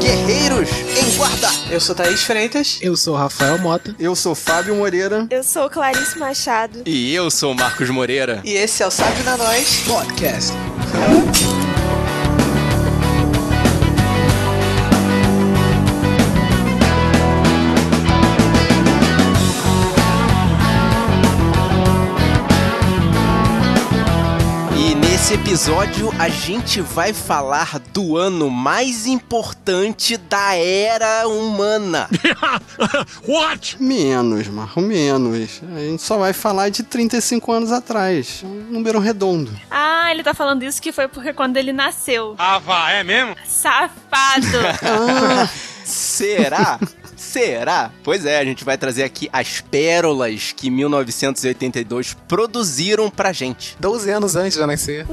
[0.00, 1.48] Guerreiros em Guarda.
[1.70, 2.78] Eu sou Thaís Freitas.
[2.82, 3.94] Eu sou Rafael Mota.
[3.98, 5.26] Eu sou Fábio Moreira.
[5.30, 6.82] Eu sou Clarice Machado.
[6.86, 8.40] E eu sou Marcos Moreira.
[8.44, 10.52] E esse é o Sabe na Nós Podcast.
[25.32, 32.08] Nesse episódio a gente vai falar do ano mais importante da era humana.
[33.26, 33.82] What?
[33.82, 35.62] Menos, Marco, menos.
[35.74, 38.42] A gente só vai falar de 35 anos atrás.
[38.44, 39.50] Um número redondo.
[39.70, 42.34] Ah, ele tá falando isso que foi porque quando ele nasceu.
[42.38, 43.34] Ah, vá, é mesmo?
[43.46, 44.46] Safado!
[44.82, 45.48] Ah,
[45.84, 46.78] Será?
[47.32, 47.90] Será?
[48.04, 53.74] Pois é, a gente vai trazer aqui as pérolas que 1982 produziram pra gente.
[53.80, 55.06] 12 anos antes de eu nascer.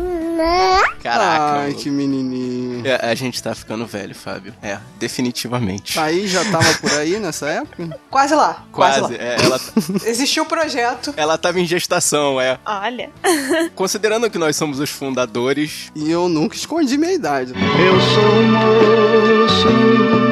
[1.01, 1.59] Caraca.
[1.61, 2.85] ai, que menininho.
[2.85, 4.53] É, a gente tá ficando velho, Fábio.
[4.61, 5.97] É, definitivamente.
[5.97, 7.97] Aí já tava por aí nessa época?
[8.09, 8.65] Quase lá.
[8.71, 9.13] Quase, Quase.
[9.17, 9.23] lá.
[9.23, 9.59] é, ela,
[10.05, 11.13] Existiu o projeto.
[11.15, 12.59] ela tava em gestação, é.
[12.65, 13.09] Olha.
[13.75, 17.53] Considerando que nós somos os fundadores, E eu nunca escondi minha idade.
[17.53, 20.28] Eu sou um moço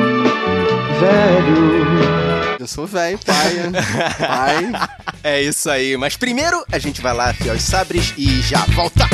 [1.00, 2.58] velho.
[2.59, 3.53] Eu sou velho, pai.
[4.20, 4.90] pai.
[5.23, 5.95] é isso aí.
[5.98, 9.06] Mas primeiro a gente vai lá afiar os sabres e já volta.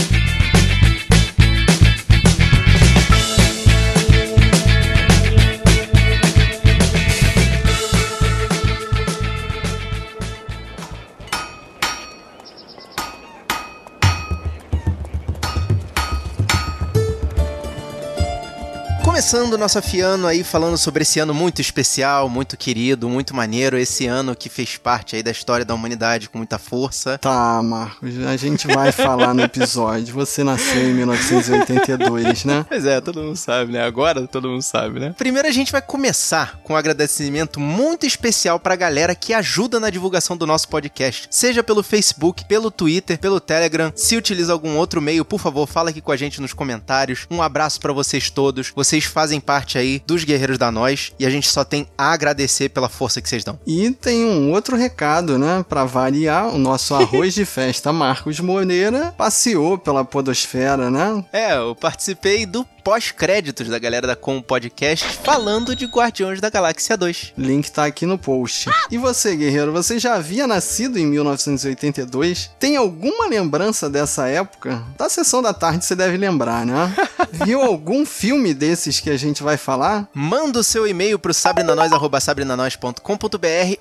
[19.14, 24.08] Começando nosso afiano aí falando sobre esse ano muito especial, muito querido, muito maneiro, esse
[24.08, 27.20] ano que fez parte aí da história da humanidade com muita força.
[27.20, 30.16] Tá, Marcos, a gente vai falar no episódio.
[30.16, 32.66] Você nasceu em 1982, né?
[32.68, 33.86] Pois é, todo mundo sabe, né?
[33.86, 35.14] Agora todo mundo sabe, né?
[35.16, 39.92] Primeiro a gente vai começar com um agradecimento muito especial pra galera que ajuda na
[39.92, 43.94] divulgação do nosso podcast, seja pelo Facebook, pelo Twitter, pelo Telegram.
[43.96, 47.28] Se utiliza algum outro meio, por favor, fala aqui com a gente nos comentários.
[47.30, 48.72] Um abraço pra vocês todos.
[48.76, 52.70] Vocês fazem parte aí dos Guerreiros da Nós e a gente só tem a agradecer
[52.70, 53.60] pela força que vocês dão.
[53.66, 55.66] E tem um outro recado, né?
[55.68, 61.24] Pra variar, o nosso arroz de festa Marcos Moreira passeou pela podosfera, né?
[61.32, 66.98] É, eu participei do pós-créditos da galera da Com Podcast falando de Guardiões da Galáxia
[66.98, 67.34] 2.
[67.38, 68.70] Link tá aqui no post.
[68.92, 72.52] E você, guerreiro, você já havia nascido em 1982?
[72.60, 74.84] Tem alguma lembrança dessa época?
[74.98, 76.94] Da sessão da tarde você deve lembrar, né?
[77.46, 80.10] Viu algum filme desses que a gente vai falar?
[80.14, 83.00] Manda o seu e-mail pro sabrenanois.com.br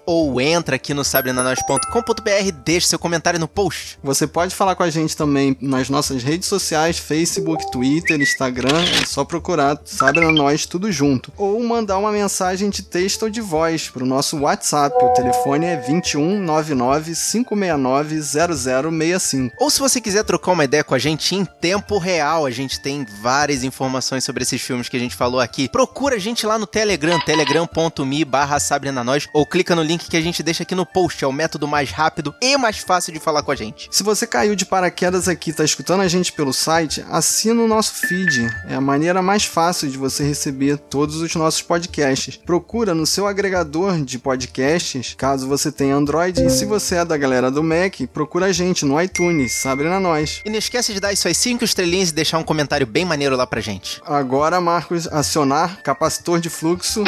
[0.06, 3.98] ou entra aqui no sabrenanois.com.br e deixa seu comentário no post.
[4.02, 9.04] Você pode falar com a gente também nas nossas redes sociais, Facebook, Twitter, Instagram, é
[9.04, 11.32] só procurar Sabe na Nós tudo junto.
[11.36, 14.94] Ou mandar uma mensagem de texto ou de voz pro nosso WhatsApp.
[15.02, 19.56] O telefone é 2199 569 0065.
[19.58, 22.80] Ou se você quiser trocar uma ideia com a gente em tempo real, a gente
[22.80, 25.68] tem várias informações sobre esses filmes que a gente falou aqui.
[25.68, 30.20] Procura a gente lá no Telegram, telegram.me barra sabrenanois, ou clica no link que a
[30.20, 33.42] gente deixa aqui no post, é o método mais rápido e mais fácil de falar
[33.42, 33.88] com a gente.
[33.90, 37.68] Se você caiu de paraquedas aqui e tá escutando a gente pelo site, assina o
[37.68, 38.46] nosso feed.
[38.68, 42.36] É maneira mais fácil de você receber todos os nossos podcasts.
[42.36, 47.16] Procura no seu agregador de podcasts, caso você tenha Android, e se você é da
[47.16, 50.42] galera do Mac, procura a gente no iTunes, Sabe na Nós.
[50.44, 53.46] E não esquece de dar suas 5 estrelinhas e deixar um comentário bem maneiro lá
[53.46, 54.00] pra gente.
[54.04, 57.04] Agora, Marcos, acionar capacitor de fluxo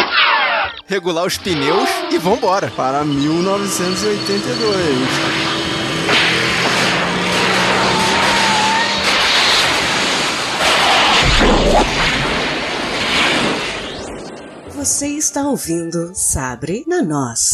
[0.86, 2.70] Regular os pneus e vambora.
[2.70, 5.53] para 1982.
[14.84, 17.52] Você está ouvindo Sabre na Nós.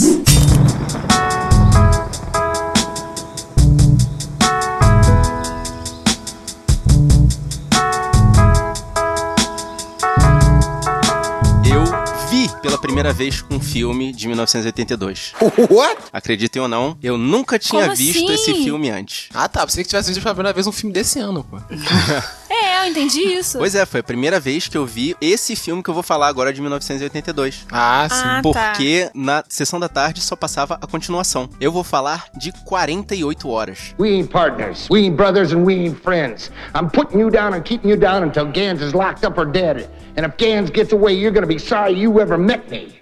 [12.62, 15.33] Pela primeira vez um filme de 1982.
[15.71, 15.97] What?
[16.12, 18.33] Acreditem ou não, eu nunca tinha Como visto assim?
[18.35, 19.29] esse filme antes.
[19.35, 19.65] Ah, tá.
[19.67, 21.59] Pensei que tivesse visto pela primeira vez um filme desse ano, pô.
[22.53, 23.59] É, eu entendi isso.
[23.59, 26.27] Pois é, foi a primeira vez que eu vi esse filme que eu vou falar
[26.29, 27.65] agora de 1982.
[27.71, 28.17] Ah, sim.
[28.23, 28.71] Ah, tá.
[28.73, 31.49] Porque na sessão da tarde só passava a continuação.
[31.61, 33.95] Eu vou falar de 48 horas.
[33.99, 34.89] We ain't partners.
[34.91, 36.51] We ain't brothers and we ain't friends.
[36.75, 39.89] I'm putting you down and keeping you down until Gans is locked up or dead.
[40.17, 43.00] And if Gans gets away, you're gonna be sorry you ever met me.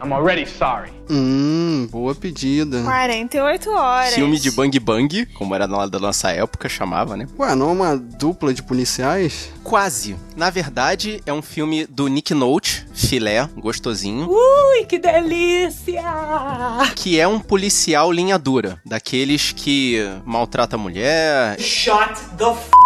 [0.00, 0.90] I'm already sorry.
[1.08, 2.82] Hum, boa pedida.
[2.82, 4.14] 48 horas.
[4.14, 7.28] Filme de Bang Bang, como era na da nossa época, chamava, né?
[7.38, 9.52] Ué, não é uma dupla de policiais?
[9.62, 10.16] Quase.
[10.34, 16.02] Na verdade, é um filme do Nick Note, filé, gostosinho, Ui, que delícia!
[16.96, 22.81] que é um policial linha dura, daqueles que maltrata a mulher, Shut the f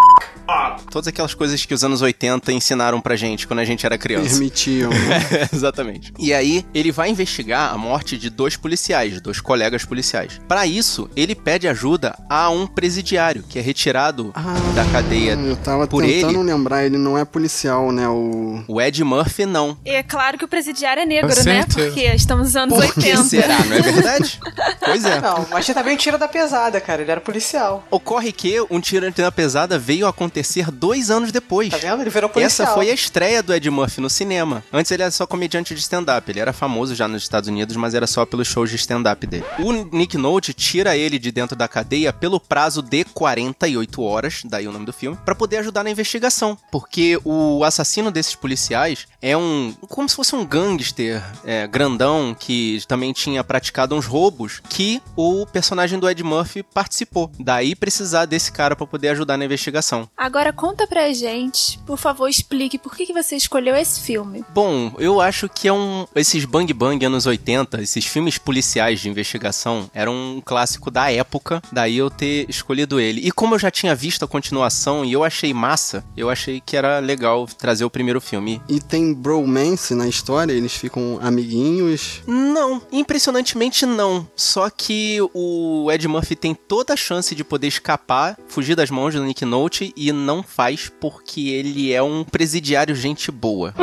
[0.49, 0.83] up.
[0.91, 4.29] todas aquelas coisas que os anos 80 ensinaram pra gente quando a gente era criança.
[4.29, 4.89] Permitiam.
[4.89, 5.49] né?
[5.53, 6.13] Exatamente.
[6.19, 10.39] E aí, ele vai investigar a morte de dois policiais, dois colegas policiais.
[10.47, 14.33] Pra isso, ele pede ajuda a um presidiário que é retirado
[14.75, 16.43] da cadeia Eu tava por tentando ele.
[16.51, 18.07] lembrar, ele não é policial, né?
[18.07, 18.63] O.
[18.67, 19.77] O Ed Murphy não.
[19.85, 21.61] E é claro que o presidiário é negro, Com né?
[21.65, 21.87] certeza.
[21.87, 23.23] Porque estamos nos anos Por que 80.
[23.23, 23.59] será?
[23.65, 24.39] Não é verdade?
[24.83, 25.19] pois é.
[25.19, 27.01] Não, mas também tira da pesada, cara.
[27.01, 27.85] Ele era policial.
[27.91, 31.69] Ocorre que um tiro na pesada veio a acontecer dois anos depois.
[31.69, 32.01] Tá vendo?
[32.01, 32.67] Ele virou policial.
[32.67, 34.63] Essa foi a estreia do Ed Murphy no cinema.
[34.71, 36.29] Antes ele era só comediante de stand-up.
[36.29, 39.43] Ele era famoso já nos Estados Unidos, mas era só pelos shows de stand-up dele.
[39.59, 44.67] O Nick Note tira ele de dentro da cadeia pelo prazo de 48 horas, daí
[44.67, 46.57] o nome do filme, pra poder ajudar na investigação.
[46.71, 49.73] Porque o assassino desses policiais é um.
[49.89, 55.45] como se fosse um gangster é, grandão que também tinha praticado uns roubos que o
[55.45, 57.31] personagem do Ed Murphy participou.
[57.39, 60.09] Daí precisar desse cara pra poder ajudar na investigação.
[60.27, 64.43] Agora conta pra gente, por favor, explique por que, que você escolheu esse filme.
[64.53, 66.05] Bom, eu acho que é um.
[66.13, 71.61] Esses Bang Bang anos 80, esses filmes policiais de investigação, eram um clássico da época,
[71.71, 73.21] daí eu ter escolhido ele.
[73.25, 76.75] E como eu já tinha visto a continuação e eu achei massa, eu achei que
[76.75, 78.61] era legal trazer o primeiro filme.
[78.67, 82.21] E tem bromance na história, eles ficam amiguinhos.
[82.27, 84.27] Não, impressionantemente não.
[84.35, 89.13] Só que o Ed Murphy tem toda a chance de poder escapar, fugir das mãos
[89.13, 93.73] do Nick Note e não faz porque ele é um presidiário gente boa.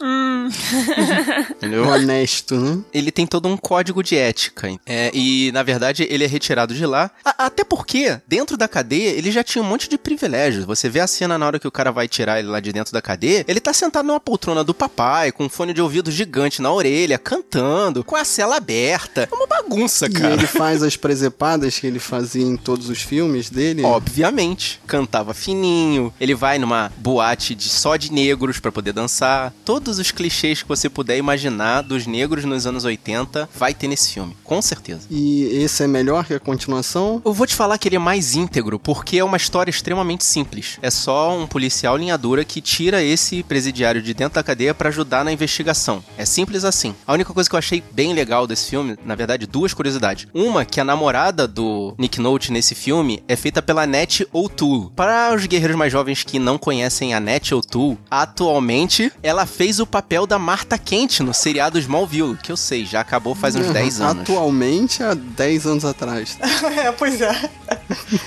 [1.56, 1.86] Entendeu?
[1.88, 2.82] Honesto, né?
[2.92, 4.68] ele tem todo um código de ética.
[4.86, 7.10] É, e, na verdade, ele é retirado de lá.
[7.24, 10.64] A- até porque, dentro da cadeia, ele já tinha um monte de privilégios.
[10.64, 12.92] Você vê a cena na hora que o cara vai tirar ele lá de dentro
[12.92, 16.60] da cadeia, ele tá sentado numa poltrona do papai, com um fone de ouvido gigante
[16.62, 19.28] na orelha, cantando, com a cela aberta.
[19.30, 20.34] É uma bagunça, E cara.
[20.34, 23.82] ele faz as presepadas que ele fazia em todos os filmes dele.
[23.84, 26.12] Obviamente, cantava fininho.
[26.20, 29.52] Ele vai numa boate de só de negros pra poder dançar.
[29.74, 34.12] Todos os clichês que você puder imaginar dos negros nos anos 80 vai ter nesse
[34.12, 35.08] filme, com certeza.
[35.10, 37.20] E esse é melhor que a continuação?
[37.24, 40.78] Eu vou te falar que ele é mais íntegro, porque é uma história extremamente simples.
[40.80, 44.90] É só um policial linha dura que tira esse presidiário de dentro da cadeia pra
[44.90, 46.04] ajudar na investigação.
[46.16, 46.94] É simples assim.
[47.04, 50.28] A única coisa que eu achei bem legal desse filme, na verdade, duas curiosidades.
[50.32, 54.90] Uma, que a namorada do Nick Note nesse filme é feita pela Net O'Toole.
[54.94, 59.86] Para os guerreiros mais jovens que não conhecem a Net O'Toole, atualmente ela fez o
[59.86, 64.00] papel da Marta Kent no seriado Smallville, que eu sei, já acabou faz uns 10
[64.00, 64.22] anos.
[64.22, 66.38] Atualmente, há 10 anos atrás.
[66.76, 67.50] é, pois é.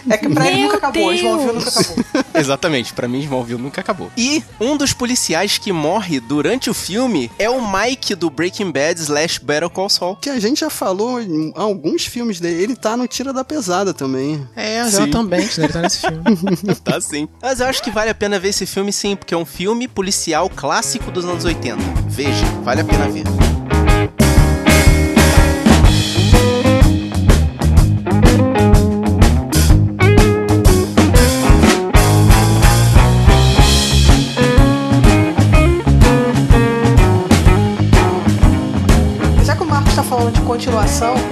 [0.09, 1.09] É que pra ele nunca acabou.
[1.09, 1.19] Deus.
[1.19, 2.25] Smallville nunca acabou.
[2.35, 4.11] Exatamente, pra mim Smallville nunca acabou.
[4.17, 8.99] E um dos policiais que morre durante o filme é o Mike do Breaking Bad
[9.01, 10.15] slash Better Call Saul.
[10.15, 12.63] Que a gente já falou em alguns filmes dele.
[12.63, 14.47] Ele tá no Tira da Pesada também.
[14.55, 14.87] É, Sim.
[14.87, 15.65] exatamente, né?
[15.65, 16.23] Ele tá nesse filme.
[16.83, 17.27] tá sim.
[17.41, 19.87] Mas eu acho que vale a pena ver esse filme sim, porque é um filme
[19.87, 21.83] policial clássico dos anos 80.
[22.09, 23.46] Veja, vale a pena ver.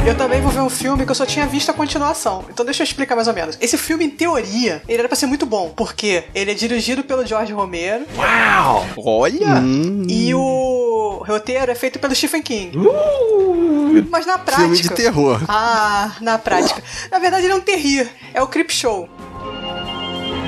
[0.06, 2.46] Eu também vou ver um filme que eu só tinha visto a continuação.
[2.50, 3.58] Então deixa eu explicar mais ou menos.
[3.60, 7.26] Esse filme, em teoria, ele era pra ser muito bom, porque ele é dirigido pelo
[7.26, 8.06] George Romero
[8.98, 9.56] Olha!
[9.56, 12.78] Hum, e o roteiro é feito pelo Stephen King.
[14.12, 14.68] Mas na prática.
[14.68, 15.42] filme de terror.
[15.48, 16.84] Ah, na prática.
[17.10, 18.08] Na verdade, ele é um terrir.
[18.34, 19.10] É o Creep Show.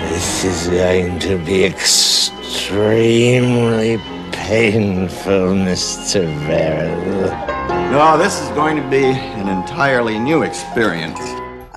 [0.10, 2.78] This is going to be extremely
[4.46, 6.26] painful, Mr.
[6.46, 7.30] Verrill.
[7.92, 11.20] No, this is going to be an entirely new experience.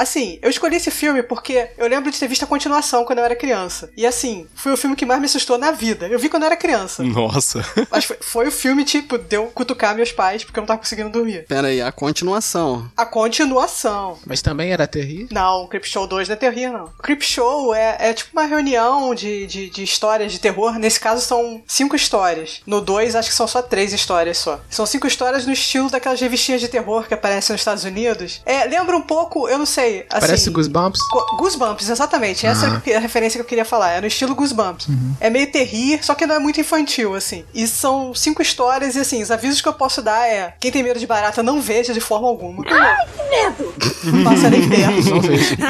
[0.01, 3.25] Assim, eu escolhi esse filme porque eu lembro de ter visto a continuação quando eu
[3.27, 3.91] era criança.
[3.95, 6.09] E assim, foi o filme que mais me assustou na vida.
[6.09, 7.03] Eu vi quando eu era criança.
[7.03, 7.63] Nossa.
[7.93, 11.11] Mas foi, foi o filme, tipo, deu cutucar meus pais porque eu não tava conseguindo
[11.11, 11.45] dormir.
[11.47, 12.91] Pera aí, a continuação.
[12.97, 14.19] A continuação.
[14.25, 15.29] Mas também era terrível.
[15.33, 16.87] Não, Creep Show 2 não é terror, não.
[17.03, 20.79] Creep Show é, é tipo uma reunião de, de, de histórias de terror.
[20.79, 22.63] Nesse caso são cinco histórias.
[22.67, 24.61] No 2, acho que são só três histórias só.
[24.71, 28.41] São cinco histórias no estilo daquelas revistinhas de terror que aparecem nos Estados Unidos.
[28.47, 30.07] É, lembra um pouco, eu não sei, achei.
[30.11, 31.01] Assim, Parece Goosebumps.
[31.39, 32.47] Goosebumps, exatamente.
[32.47, 33.93] Essa é a referência que eu queria falar.
[33.93, 34.87] É no estilo Goosebumps.
[35.21, 37.45] É meio terrir, só que não é muito infantil, assim.
[37.55, 40.83] E são cinco histórias, e assim, os avisos que eu posso dar é: quem tem
[40.83, 42.65] medo de barata, não veja de forma alguma.
[42.69, 43.75] Ai, que medo!
[44.05, 45.11] Não passa nem perto.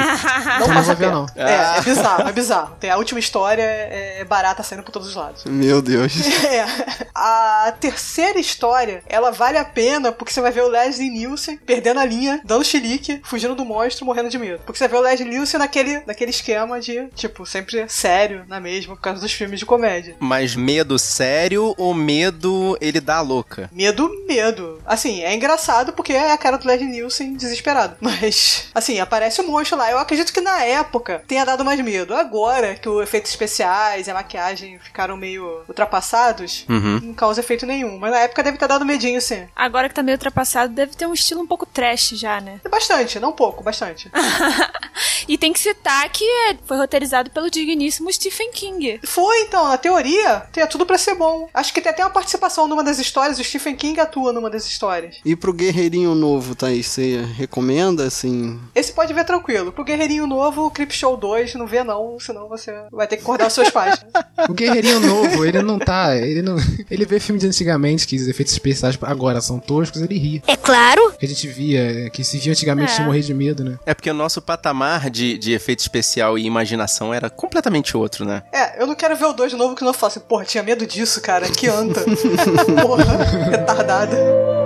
[0.59, 0.67] Não.
[0.67, 1.11] Não passa perto.
[1.13, 1.25] não.
[1.35, 2.75] É, é bizarro, é bizarro.
[2.79, 5.43] Tem a última história, é, é barata saindo por todos os lados.
[5.45, 6.13] Meu Deus.
[6.51, 6.65] É.
[7.13, 11.99] A terceira história, ela vale a pena porque você vai ver o Leslie Nielsen perdendo
[11.99, 14.61] a linha, dando chilique, fugindo do monstro, morrendo de medo.
[14.65, 18.95] Porque você ver o Leslie Nielsen naquele, naquele esquema de, tipo, sempre sério na mesma,
[18.95, 20.15] por causa dos filmes de comédia.
[20.19, 23.69] Mas medo sério ou medo ele dá louca?
[23.71, 24.81] Medo, medo.
[24.85, 27.95] Assim, é engraçado porque é a cara do Leslie Nielsen desesperado.
[28.01, 29.89] Mas, assim, aparece o monstro lá.
[29.89, 32.13] Eu acredito que na época tenha dado mais medo.
[32.13, 36.99] Agora que os efeitos especiais e a maquiagem ficaram meio ultrapassados, Uhum.
[37.03, 37.97] não causa efeito nenhum.
[37.97, 39.45] Mas na época deve ter dado medinho, sim.
[39.55, 42.59] Agora que tá meio ultrapassado, deve ter um estilo um pouco trash já, né?
[42.69, 43.90] Bastante, não pouco, bastante.
[45.27, 48.99] E tem que citar que é- foi roteirizado pelo digníssimo Stephen King.
[49.03, 51.47] Foi, então, na teoria, tem tudo pra ser bom.
[51.53, 54.65] Acho que tem até uma participação numa das histórias, o Stephen King atua numa das
[54.65, 55.17] histórias.
[55.23, 58.59] E pro Guerreirinho Novo, Thaís, você recomenda, assim?
[58.75, 59.71] Esse pode ver tranquilo.
[59.71, 63.23] Pro Guerreirinho Novo, o Crip Show 2, não vê não, senão você vai ter que
[63.23, 63.99] acordar os seus pais.
[64.49, 66.15] O Guerreirinho Novo, ele não tá.
[66.17, 66.55] Ele não.
[66.89, 70.43] Ele vê filme de antigamente, que os efeitos especiais agora são toscos, ele ri.
[70.47, 71.13] É claro!
[71.19, 72.95] Que a gente via, que se via antigamente É.
[72.97, 73.77] de morrer de medo, né?
[73.85, 78.43] É porque o nosso patamar de, de efeito especial e imaginação era completamente outro, né?
[78.51, 80.21] É, eu não quero ver o 2 de novo que não faço.
[80.21, 81.49] Porra, tinha medo disso, cara.
[81.49, 82.01] Que anta.
[82.81, 83.03] Porra,
[83.49, 84.60] retardada.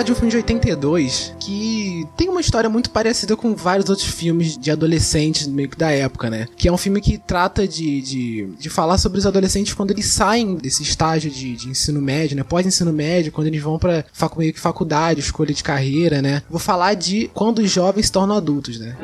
[0.00, 4.08] Falar de um filme de 82 que tem uma história muito parecida com vários outros
[4.08, 6.46] filmes de adolescentes meio que da época, né?
[6.56, 10.06] Que é um filme que trata de, de, de falar sobre os adolescentes quando eles
[10.06, 12.42] saem desse estágio de, de ensino médio, né?
[12.42, 16.42] Pós-ensino médio, quando eles vão pra facu, meio que faculdade, escolha de carreira, né?
[16.48, 18.96] Vou falar de quando os jovens se tornam adultos, né?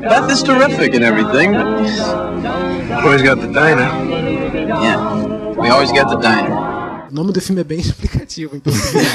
[0.00, 3.90] Beth is terrific and everything, but always got the diner.
[4.80, 6.67] Yeah, we always get the diner.
[7.10, 9.06] O nome do filme é bem explicativo português.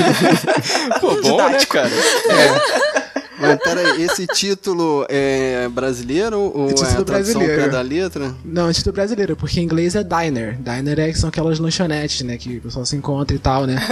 [0.99, 1.89] Pô, bom, né, cara?
[3.39, 7.71] Mas peraí, esse título é brasileiro ou É título é a brasileiro.
[7.71, 8.35] da letra?
[8.45, 10.57] Não, é título brasileiro, porque em inglês é diner.
[10.59, 12.37] Diner é, são aquelas lanchonetes, né?
[12.37, 13.75] Que o pessoal se encontra e tal, né?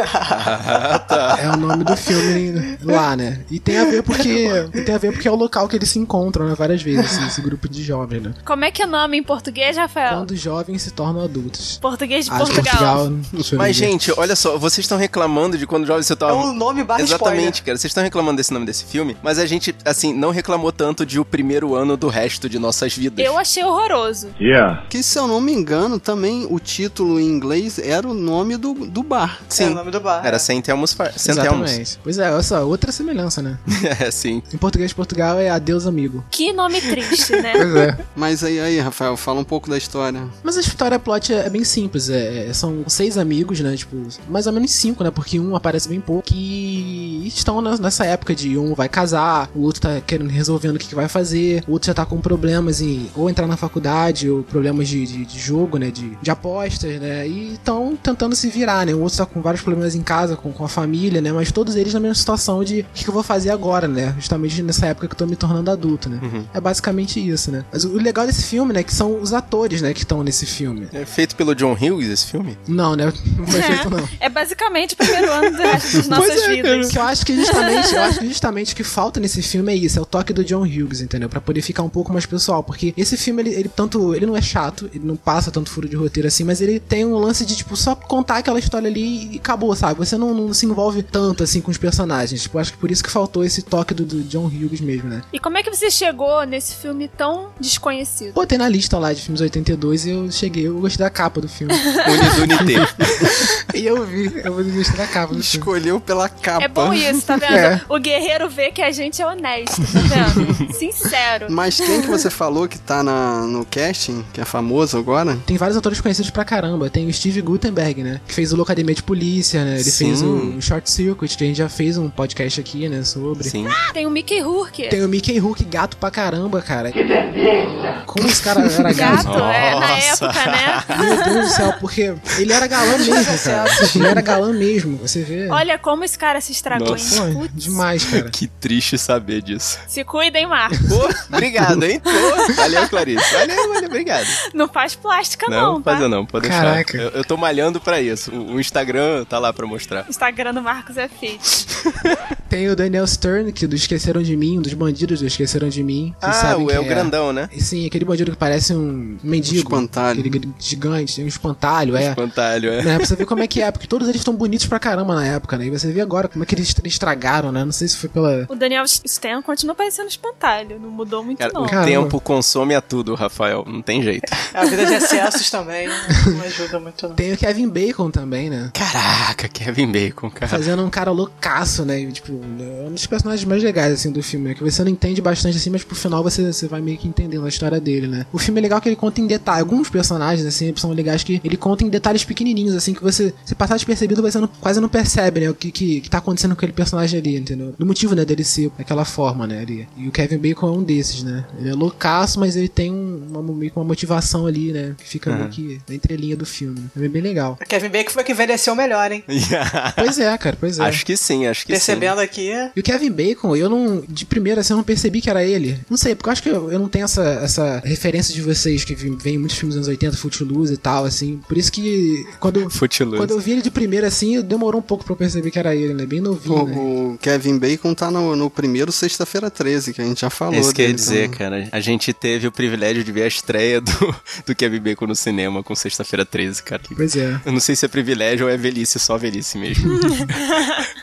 [1.42, 3.42] É o nome do filme lá, né?
[3.50, 4.48] E tem a ver porque.
[4.74, 6.56] E tem a ver porque é o local que eles se encontram, né?
[6.58, 8.34] Várias vezes, esse, esse grupo de jovens, né?
[8.46, 10.18] Como é que é o nome em português, Rafael?
[10.20, 11.78] Quando jovens se tornam adultos.
[11.82, 13.06] Português de Ah, Portugal.
[13.08, 16.52] eu Mas, gente, olha só, vocês estão reclamando de quando jovens se É tornam.
[16.52, 17.64] o nome barra Exatamente, spoiler.
[17.66, 17.78] cara.
[17.78, 21.20] Vocês estão reclamando desse nome desse filme, mas a gente, assim, não reclamou tanto de
[21.20, 23.24] o primeiro ano do resto de nossas vidas.
[23.26, 24.30] Eu achei horroroso.
[24.40, 24.84] Yeah.
[24.90, 28.74] Que se eu não me engano, também o título em inglês era o nome do,
[28.74, 29.40] do bar.
[29.42, 29.74] É o Sim.
[29.74, 30.26] nome do bar.
[30.26, 31.12] Era Saint Elmo's Fire.
[31.18, 31.70] Saint Elmo's.
[31.72, 32.00] Exatamente.
[32.04, 33.58] Pois é, olha só, outra semelhança, né?
[34.00, 34.42] é, sim.
[34.54, 36.24] Em português de Portugal é Adeus Amigo.
[36.32, 37.54] Que nome triste, né?
[37.62, 37.98] Pois é.
[38.16, 40.22] Mas aí, aí, Rafael, fala um pouco da história.
[40.44, 42.10] Mas a história a plot é, é bem simples.
[42.10, 43.76] É, é- são seis amigos, né?
[43.76, 43.96] Tipo,
[44.30, 45.12] mais ou menos cinco, né?
[45.12, 46.24] Porque um aparece bem pouco.
[46.24, 49.21] Que estão na- nessa época de um vai casar,
[49.56, 52.20] o outro tá querendo resolvendo o que, que vai fazer, o outro já tá com
[52.20, 55.92] problemas em ou entrar na faculdade, ou problemas de, de, de jogo, né?
[55.92, 57.28] De, de apostas, né?
[57.28, 58.94] E estão tentando se virar, né?
[58.94, 61.32] O outro tá com vários problemas em casa, com, com a família, né?
[61.32, 64.14] Mas todos eles na mesma situação de o que, que eu vou fazer agora, né?
[64.18, 66.20] Justamente nessa época que eu tô me tornando adulto, né?
[66.54, 67.64] É basicamente isso, né?
[67.72, 68.84] Mas o legal desse filme, né?
[68.84, 69.94] Que são os atores, né?
[69.94, 70.88] Que estão nesse filme.
[70.94, 72.58] É feito pelo John Hughes esse filme?
[72.68, 73.12] Não, né?
[73.38, 74.08] Não foi feito, não.
[74.20, 76.92] É basicamente o primeiro ano do resto das nossas Pois é, vidas.
[76.92, 79.98] Que eu acho que justamente, eu acho que justamente que falta nesse filme é isso,
[79.98, 81.30] é o toque do John Hughes, entendeu?
[81.30, 84.36] Pra poder ficar um pouco mais pessoal, porque esse filme ele, ele tanto, ele não
[84.36, 87.46] é chato, ele não passa tanto furo de roteiro assim, mas ele tem um lance
[87.46, 90.00] de tipo só contar aquela história ali e acabou, sabe?
[90.00, 92.44] Você não, não se envolve tanto assim com os personagens.
[92.44, 95.22] Tipo, acho que por isso que faltou esse toque do, do John Hughes mesmo, né?
[95.32, 98.34] E como é que você chegou nesse filme tão desconhecido?
[98.34, 101.48] Botei na lista lá de filmes 82 e eu cheguei, eu gostei da capa do
[101.48, 101.74] filme.
[102.44, 102.88] Unidunité.
[103.76, 105.58] e eu vi, eu gostei da capa do filme.
[105.58, 106.64] Escolheu pela capa.
[106.64, 107.52] É bom isso, tá vendo?
[107.62, 107.82] É.
[107.88, 110.74] O guerreiro vê que a gente é honesto, tá vendo?
[110.78, 111.48] Sincero.
[111.50, 115.38] Mas quem que você falou que tá na, no casting, que é famoso agora?
[115.46, 116.90] Tem vários atores conhecidos pra caramba.
[116.90, 118.22] Tem o Steve Gutenberg, né?
[118.28, 119.76] Que fez o Locademia de Polícia, né?
[119.76, 120.06] Ele Sim.
[120.06, 123.04] fez o Short Circuit, que a gente já fez um podcast aqui, né?
[123.04, 123.44] Sobre.
[123.44, 123.68] Sim.
[123.94, 124.88] Tem o Mickey Rourke.
[124.90, 126.92] Tem o Mickey Rourke, gato pra caramba, cara.
[126.92, 128.04] Que beleza!
[128.06, 129.24] Como esse cara era gato?
[129.26, 130.26] Gato, é, na Nossa.
[130.26, 130.84] época, né?
[130.98, 133.72] Meu Deus do céu, porque ele era galã mesmo, cara.
[133.96, 135.50] Ele era galã mesmo, você vê.
[135.50, 136.90] Olha como esse cara se estragou.
[136.90, 137.32] Nossa.
[137.32, 138.30] Pô, demais, cara.
[138.30, 139.80] Que triste saber disso.
[139.88, 140.80] Se cuidem, Marcos.
[140.80, 142.00] Pô, obrigado, hein?
[142.00, 142.10] Pô,
[142.56, 143.34] valeu, Clarice.
[143.34, 144.28] Valeu, valeu, obrigado.
[144.54, 145.94] Não faz plástica, Não, não, tá?
[145.94, 146.64] fazer não, pode deixar.
[146.64, 146.98] Caraca.
[146.98, 148.32] Eu, eu tô malhando pra isso.
[148.32, 150.06] O, o Instagram tá lá pra mostrar.
[150.10, 151.68] Instagram do Marcos é fit.
[152.50, 155.82] Tem o Daniel Stern, que do Esqueceram de Mim, um dos bandidos do Esqueceram de
[155.84, 156.14] Mim.
[156.22, 157.50] Ah, sabem o, é o grandão, né?
[157.58, 159.58] Sim, aquele bandido que parece um mendigo.
[159.60, 160.20] espantalho.
[160.20, 162.10] Aquele gigante, um espantalho, é.
[162.10, 162.84] Espantalho, é.
[162.84, 165.16] Né, pra você ver como é que é, porque todos eles estão bonitos pra caramba
[165.16, 165.66] na época, né?
[165.66, 167.64] E você vê agora como é que eles estragaram, né?
[167.64, 168.46] Não sei se foi pela.
[168.50, 170.80] O Daniel Stan continua parecendo espantalho.
[170.80, 171.64] Não mudou muito, Cara, não.
[171.64, 171.88] o Caramba.
[171.88, 173.64] tempo consome a tudo, Rafael.
[173.68, 174.32] Não tem jeito.
[174.54, 177.16] A vida de excessos também não ajuda muito, não.
[177.16, 178.70] Tem o Kevin Bacon também, né?
[178.74, 180.48] Caraca, Kevin Bacon, cara.
[180.48, 182.06] Fazendo um cara loucaço, né?
[182.12, 184.54] Tipo, é um dos personagens mais legais, assim, do filme, né?
[184.56, 187.46] Que você não entende bastante, assim, mas pro final você, você vai meio que entendendo
[187.46, 188.26] a história dele, né?
[188.34, 189.62] O filme é legal que ele conta em detalhe.
[189.62, 193.56] Alguns personagens, assim, são legais que ele conta em detalhes pequenininhos, assim, que você, se
[193.56, 195.50] passar despercebido, você não- quase não percebe, né?
[195.50, 197.74] O que, que, que tá acontecendo com aquele personagem ali, entendeu?
[197.78, 199.60] Do motivo, né, dele ser daquela forma, né?
[199.62, 199.88] Ali.
[199.98, 201.46] E o Kevin Bacon é um desses, né?
[201.60, 204.96] Ele é loucaço, mas ele tem um- uma, meio que uma motivação ali, né?
[204.98, 206.80] Que fica meio que na entrelinha do filme.
[207.00, 207.58] É bem legal.
[207.62, 209.24] O Kevin Bacon foi que envelheceu melhor, hein?
[209.96, 210.84] Pois é, cara, pois é.
[210.84, 212.52] Acho que sim, acho que Percebendo aqui.
[212.76, 214.04] E o Kevin Bacon, eu não.
[214.08, 215.80] De primeira, assim, eu não percebi que era ele.
[215.90, 218.84] Não sei, porque eu acho que eu, eu não tenho essa, essa referência de vocês
[218.84, 221.40] que vem vem em muitos filmes dos anos 80, Footloose e tal, assim.
[221.48, 222.26] Por isso que.
[222.40, 222.70] Quando, sim.
[222.70, 223.18] Footloose.
[223.18, 225.76] quando eu vi ele de primeira, assim, demorou um pouco pra eu perceber que era
[225.76, 226.06] ele, né?
[226.06, 226.66] Bem novinho.
[226.66, 226.76] né?
[226.76, 230.60] O, o Kevin Bacon tá no, no primeiro Sexta-feira 13, que a gente já falou.
[230.60, 231.38] Isso que eu ia dele dizer, também.
[231.38, 231.70] cara.
[231.72, 234.16] A gente teve o privilégio de ver a estreia do,
[234.46, 236.84] do Kevin Bacon no cinema com Sexta-feira 13, cara.
[236.96, 237.42] Pois é.
[237.44, 239.90] Eu não sei se é privilégio ou é velhice, só velhice mesmo.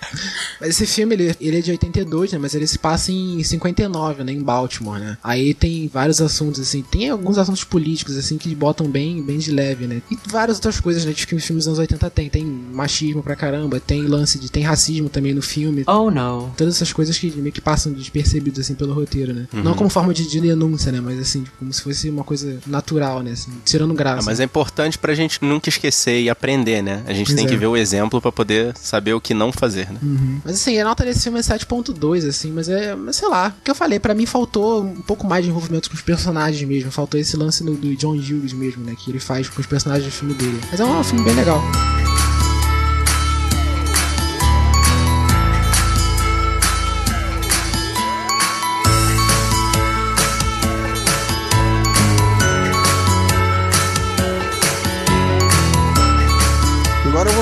[0.60, 2.38] Mas esse filme, ele, ele é de 82, né?
[2.38, 4.32] Mas ele se passa em 59, né?
[4.32, 5.18] Em Baltimore, né?
[5.22, 6.82] Aí tem vários assuntos, assim.
[6.82, 10.02] Tem alguns assuntos políticos, assim, que botam bem, bem de leve, né?
[10.10, 11.12] E várias outras coisas, né?
[11.12, 12.28] Que os filmes dos anos 80 tem.
[12.28, 14.50] Tem machismo pra caramba, tem lance de...
[14.50, 15.84] Tem racismo também no filme.
[15.86, 16.50] Oh no.
[16.56, 19.48] Todas essas coisas que meio que passam despercebidos, assim, pelo roteiro, né?
[19.52, 19.62] Uhum.
[19.62, 21.00] Não como forma de, de denúncia, né?
[21.00, 23.32] Mas, assim, como se fosse uma coisa natural, né?
[23.32, 24.22] Assim, tirando graça.
[24.22, 27.02] Ah, mas é importante pra gente nunca esquecer e aprender, né?
[27.06, 27.48] A gente Pois tem é.
[27.48, 29.98] que ver o exemplo pra poder saber o que não fazer, né?
[30.02, 30.40] Uhum.
[30.48, 33.62] Mas assim, a nota desse filme é 7.2, assim, mas é, mas sei lá, o
[33.62, 36.90] que eu falei, pra mim faltou um pouco mais de envolvimento com os personagens mesmo,
[36.90, 40.06] faltou esse lance do, do John Hughes mesmo, né, que ele faz com os personagens
[40.06, 40.58] do filme dele.
[40.70, 41.60] Mas é um filme bem legal.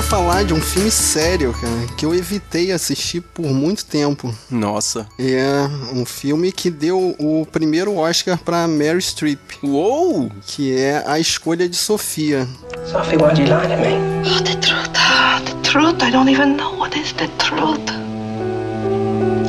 [0.07, 4.33] Falar de um filme sério, cara, que eu evitei assistir por muito tempo.
[4.49, 5.05] Nossa.
[5.19, 9.39] É um filme que deu o primeiro Oscar pra Mary Streep.
[9.61, 10.31] Uou!
[10.45, 12.47] Que é A Escolha de Sofia.
[12.89, 13.97] Sophie, why'd you lie to me?
[14.25, 14.91] Oh, the truth.
[14.95, 16.01] Ah, the truth.
[16.01, 17.91] I don't even know what is the truth.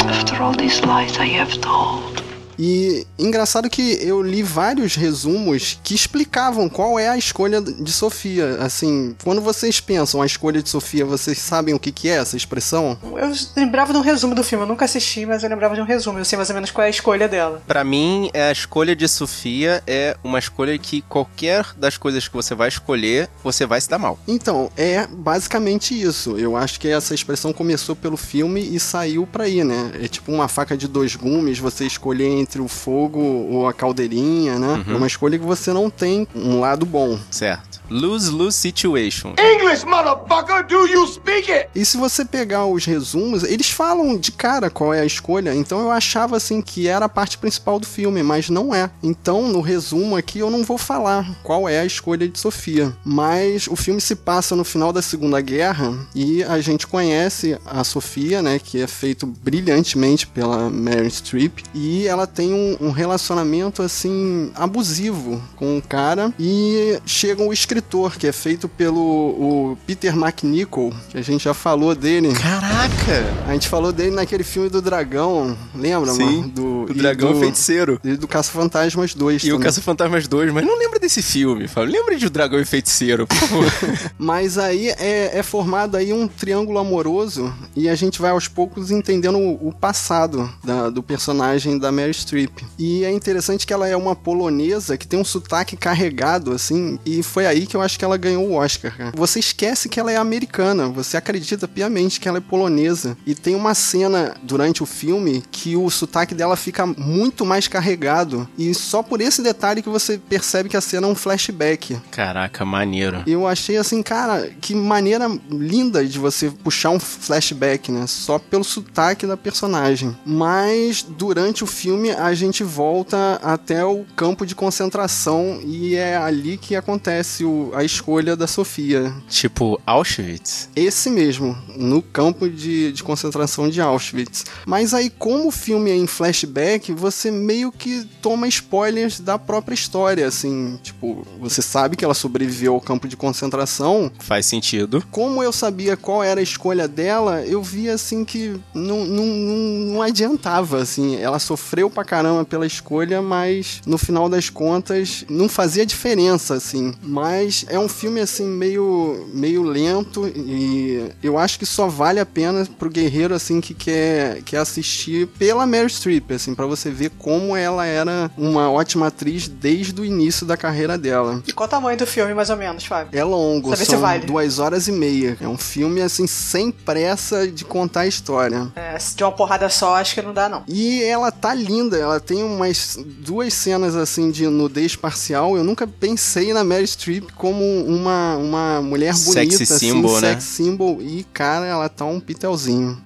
[0.08, 2.20] After all these lies I have told.
[2.58, 8.58] E engraçado que eu li vários resumos que explicavam qual é a escolha de Sofia.
[8.60, 12.36] Assim, quando vocês pensam a escolha de Sofia, vocês sabem o que, que é essa
[12.36, 12.98] expressão?
[13.02, 14.64] Eu lembrava de um resumo do filme.
[14.64, 16.18] Eu nunca assisti, mas eu lembrava de um resumo.
[16.18, 17.62] Eu sei mais ou menos qual é a escolha dela.
[17.66, 22.54] Pra mim, a escolha de Sofia é uma escolha que qualquer das coisas que você
[22.54, 24.18] vai escolher, você vai se dar mal.
[24.26, 26.36] Então, é basicamente isso.
[26.36, 29.92] Eu acho que essa expressão começou pelo filme e saiu pra aí, né?
[30.02, 34.58] É tipo uma faca de dois gumes, você escolher entre o fogo ou a caldeirinha,
[34.58, 34.82] né?
[34.86, 34.94] Uhum.
[34.94, 37.18] É uma escolha que você não tem um lado bom.
[37.30, 37.67] Certo.
[37.90, 39.34] Lose-lose situation.
[39.38, 41.68] English, motherfucker, do you speak it?
[41.74, 45.54] E se você pegar os resumos, eles falam de cara qual é a escolha.
[45.54, 48.90] Então eu achava assim que era a parte principal do filme, mas não é.
[49.02, 52.96] Então no resumo aqui eu não vou falar qual é a escolha de Sofia.
[53.04, 57.82] Mas o filme se passa no final da Segunda Guerra e a gente conhece a
[57.84, 63.82] Sofia, né, que é feito brilhantemente pela Mary Streep e ela tem um, um relacionamento
[63.82, 70.12] assim abusivo com o cara e chega o escritor que é feito pelo o Peter
[70.14, 72.32] McNichol, que a gente já falou dele.
[72.34, 73.24] Caraca!
[73.46, 76.48] A gente falou dele naquele filme do dragão, lembra, Sim, mano?
[76.48, 78.00] Do, O e Dragão do, Feiticeiro.
[78.02, 79.64] E do Caça-Fantasmas 2 E o também.
[79.66, 81.92] Caça-Fantasmas 2, mas não lembra desse filme, Fábio.
[81.92, 83.64] Lembra de O Dragão e Feiticeiro, por favor.
[84.18, 88.90] Mas aí é, é formado aí um triângulo amoroso e a gente vai aos poucos
[88.90, 92.58] entendendo o, o passado da- do personagem da Mary Streep.
[92.78, 97.22] E é interessante que ela é uma polonesa que tem um sotaque carregado, assim, e
[97.22, 99.12] foi aí que eu acho que ela ganhou o Oscar, cara.
[99.14, 103.16] Você esquece que ela é americana, você acredita piamente que ela é polonesa.
[103.26, 108.48] E tem uma cena durante o filme que o sotaque dela fica muito mais carregado.
[108.56, 112.00] E só por esse detalhe que você percebe que a cena é um flashback.
[112.10, 113.22] Caraca, maneiro.
[113.26, 118.06] Eu achei assim, cara, que maneira linda de você puxar um flashback, né?
[118.06, 120.16] Só pelo sotaque da personagem.
[120.24, 126.56] Mas durante o filme a gente volta até o campo de concentração e é ali
[126.56, 129.12] que acontece o, a escolha da Sofia.
[129.28, 130.68] Tipo Auschwitz?
[130.74, 134.44] Esse mesmo, no campo de, de concentração de Auschwitz.
[134.66, 139.74] Mas aí, como o filme é em flashback, você meio que toma spoilers da própria
[139.74, 140.78] história, assim.
[140.82, 144.10] Tipo, você sabe que ela sobreviveu ao campo de concentração.
[144.18, 145.04] Faz sentido.
[145.10, 149.56] Como eu sabia qual era a escolha dela, eu vi assim que não, não, não,
[149.94, 151.16] não adiantava, assim.
[151.16, 156.94] Ela sofreu pra caramba pela escolha, mas no final das contas não fazia diferença, assim.
[157.02, 162.26] Mas é um filme, assim, meio, meio lento e eu acho que só vale a
[162.26, 167.10] pena pro guerreiro, assim, que quer, quer assistir pela Mary Streep, assim, para você ver
[167.18, 171.42] como ela era uma ótima atriz desde o início da carreira dela.
[171.46, 173.18] E qual o tamanho do filme, mais ou menos, Fábio?
[173.18, 174.26] É longo, Saber são vale.
[174.26, 175.36] duas horas e meia.
[175.40, 178.70] É um filme, assim, sem pressa de contar a história.
[178.74, 180.64] É, se de uma porrada só, acho que não dá, não.
[180.68, 185.56] E ela tá linda, ela tem umas duas cenas assim de nudez parcial.
[185.56, 190.32] Eu nunca pensei na Mary Streep como uma, uma mulher bonita, Sexy assim, symbol, né?
[190.32, 191.00] sex symbol.
[191.00, 193.00] E, cara, ela tá um pitelzinho.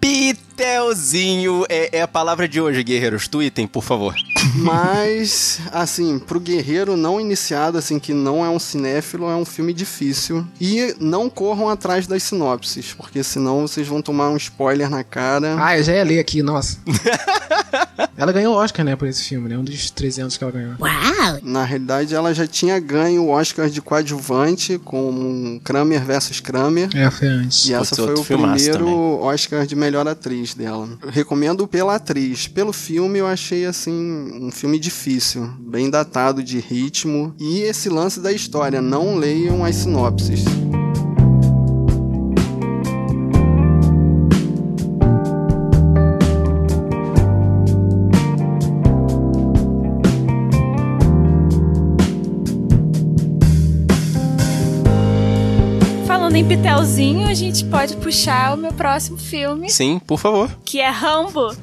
[0.63, 3.27] Pitelzinho é, é a palavra de hoje, guerreiros.
[3.27, 4.15] Tweetem, por favor.
[4.55, 9.73] Mas, assim, pro guerreiro não iniciado, assim, que não é um cinéfilo, é um filme
[9.73, 10.47] difícil.
[10.61, 15.57] E não corram atrás das sinopses, porque senão vocês vão tomar um spoiler na cara.
[15.59, 16.79] Ah, eu já ia ler aqui, nossa.
[18.17, 19.59] ela ganhou o Oscar, né, por esse filme, né?
[19.59, 20.75] Um dos 300 que ela ganhou.
[20.79, 21.39] Uau!
[21.43, 26.89] Na realidade, ela já tinha ganho o Oscar de coadjuvante com Kramer versus Kramer.
[26.95, 27.67] É, foi antes.
[27.67, 28.95] E essa Putz, foi o primeiro também.
[28.95, 30.99] Oscar de melhor atriz dela.
[31.03, 32.47] Eu recomendo pela atriz.
[32.47, 38.21] Pelo filme, eu achei assim um filme difícil, bem datado de ritmo e esse lance
[38.21, 38.81] da história.
[38.81, 40.45] Não leiam as sinopses.
[56.33, 60.49] Falando em Pitelzinho, a gente pode puxar o meu próximo filme, Sim, por favor.
[60.65, 61.55] que é Rambo.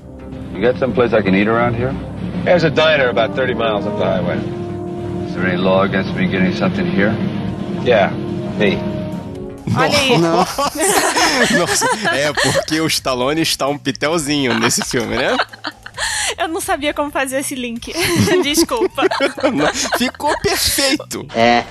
[0.54, 1.92] You got someplace I can eat around here?
[2.44, 4.38] There's a diner about 30 miles up the highway.
[5.28, 7.16] Is there any law against me getting something here?
[7.84, 8.12] Yeah,
[8.60, 8.78] me.
[9.76, 10.16] Olha aí.
[11.58, 15.36] Nossa, é porque o Stallone está um pitelzinho nesse filme, né?
[16.38, 17.92] Eu não sabia como fazer esse link.
[18.44, 19.02] Desculpa.
[19.98, 21.26] Ficou perfeito.
[21.34, 21.64] É.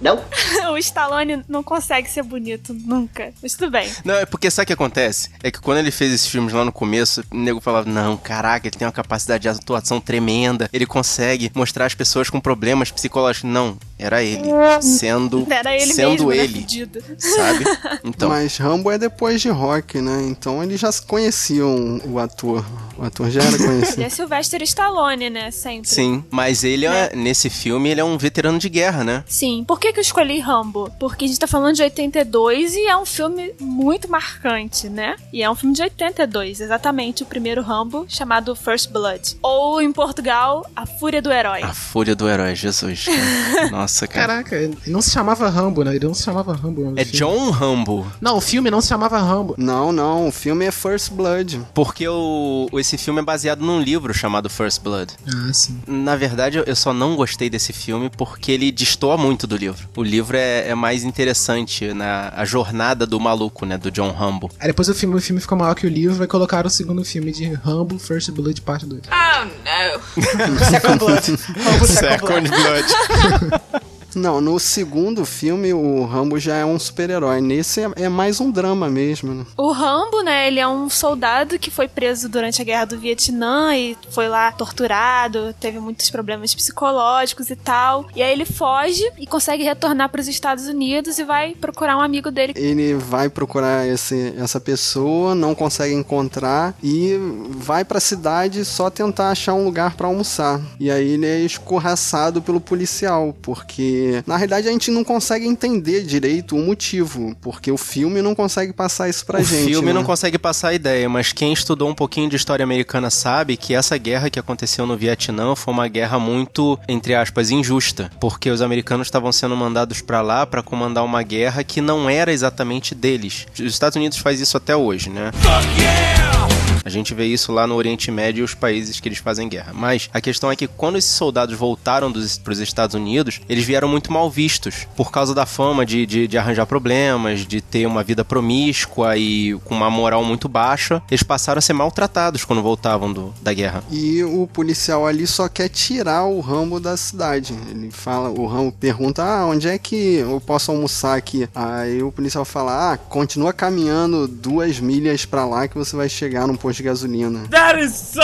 [0.00, 0.20] Não?
[0.72, 3.32] o Stallone não consegue ser bonito nunca.
[3.42, 3.90] Mas tudo bem.
[4.04, 5.30] Não, é porque sabe o que acontece?
[5.42, 8.66] É que quando ele fez esses filmes lá no começo, o nego falava: Não, caraca,
[8.66, 13.50] ele tem uma capacidade de atuação tremenda, ele consegue mostrar as pessoas com problemas psicológicos.
[13.50, 14.48] Não, era ele.
[14.82, 16.60] Sendo, Era ele sendo mesmo, né, ele.
[16.60, 17.02] fudido.
[17.18, 17.64] Sabe?
[18.04, 18.28] Então.
[18.28, 20.22] Mas Rambo é depois de Rock, né?
[20.28, 22.64] Então eles já conheciam o ator.
[22.96, 24.02] O ator já era Ele conhecido.
[24.02, 25.50] é Sylvester Stallone, né?
[25.50, 25.88] Sempre.
[25.88, 29.24] Sim, mas ele é, nesse filme, ele é um veterano de guerra, né?
[29.26, 29.64] Sim.
[29.66, 30.90] Por que, que eu escolhi Rambo?
[30.98, 35.16] Porque a gente tá falando de 82 e é um filme muito marcante, né?
[35.32, 39.36] E é um filme de 82, exatamente o primeiro Rambo, chamado First Blood.
[39.42, 41.62] Ou, em Portugal, A Fúria do Herói.
[41.62, 43.04] A fúria do herói, Jesus.
[43.06, 43.70] cara.
[43.70, 44.26] Nossa, cara.
[44.26, 45.94] Caraca, ele não se chamava Rambo, né?
[45.96, 46.90] Ele não se chamava Rambo.
[46.90, 47.18] no É filme.
[47.18, 48.06] John Rambo.
[48.20, 49.54] Não, o filme não se chamava Rambo.
[49.56, 51.60] Não, não, o filme é First Blood.
[51.74, 55.14] Porque o, esse filme é baseado num livro chamado First Blood.
[55.26, 55.80] Ah, sim.
[55.86, 59.75] Na verdade, eu- eu só não gostei desse filme porque ele destoa muito do livro.
[59.96, 63.78] O livro é, é mais interessante na a jornada do maluco, né?
[63.78, 64.50] Do John Rambo.
[64.58, 67.04] Aí depois o filme, o filme ficou maior que o livro e colocaram o segundo
[67.04, 69.02] filme de Rambo First Blood Parte 2.
[69.06, 70.58] Oh, não.
[70.70, 71.38] Second Blood.
[71.64, 72.86] Rambo Second Blood.
[72.86, 73.95] Blood.
[74.16, 77.42] Não, no segundo filme o Rambo já é um super-herói.
[77.42, 79.44] Nesse é, é mais um drama mesmo, né?
[79.58, 83.76] O Rambo, né, ele é um soldado que foi preso durante a guerra do Vietnã
[83.76, 88.06] e foi lá torturado, teve muitos problemas psicológicos e tal.
[88.16, 92.00] E aí ele foge e consegue retornar para os Estados Unidos e vai procurar um
[92.00, 92.54] amigo dele.
[92.56, 97.18] Ele vai procurar esse, essa pessoa, não consegue encontrar e
[97.50, 100.58] vai pra cidade só tentar achar um lugar pra almoçar.
[100.80, 105.46] E aí ele é escorraçado pelo policial, porque porque na realidade a gente não consegue
[105.46, 109.64] entender direito o motivo, porque o filme não consegue passar isso pra o gente.
[109.64, 109.92] O filme né?
[109.92, 113.74] não consegue passar a ideia, mas quem estudou um pouquinho de história americana sabe que
[113.74, 118.62] essa guerra que aconteceu no Vietnã foi uma guerra muito, entre aspas, injusta, porque os
[118.62, 123.46] americanos estavam sendo mandados para lá para comandar uma guerra que não era exatamente deles.
[123.52, 125.30] Os Estados Unidos faz isso até hoje, né?
[125.32, 126.65] Fuck yeah!
[126.86, 129.72] A gente vê isso lá no Oriente Médio e os países que eles fazem guerra.
[129.74, 133.88] Mas a questão é que quando esses soldados voltaram para os Estados Unidos, eles vieram
[133.88, 138.04] muito mal vistos por causa da fama de, de, de, arranjar problemas, de ter uma
[138.04, 141.02] vida promíscua e com uma moral muito baixa.
[141.10, 143.82] Eles passaram a ser maltratados quando voltavam do, da guerra.
[143.90, 147.52] E o policial ali só quer tirar o Rambo da cidade.
[147.68, 151.48] Ele fala, o Rambo pergunta: Ah, onde é que eu posso almoçar aqui?
[151.52, 156.46] Aí o policial fala: Ah, continua caminhando duas milhas para lá que você vai chegar
[156.46, 157.46] num posto de gasolina.
[157.48, 158.20] That is so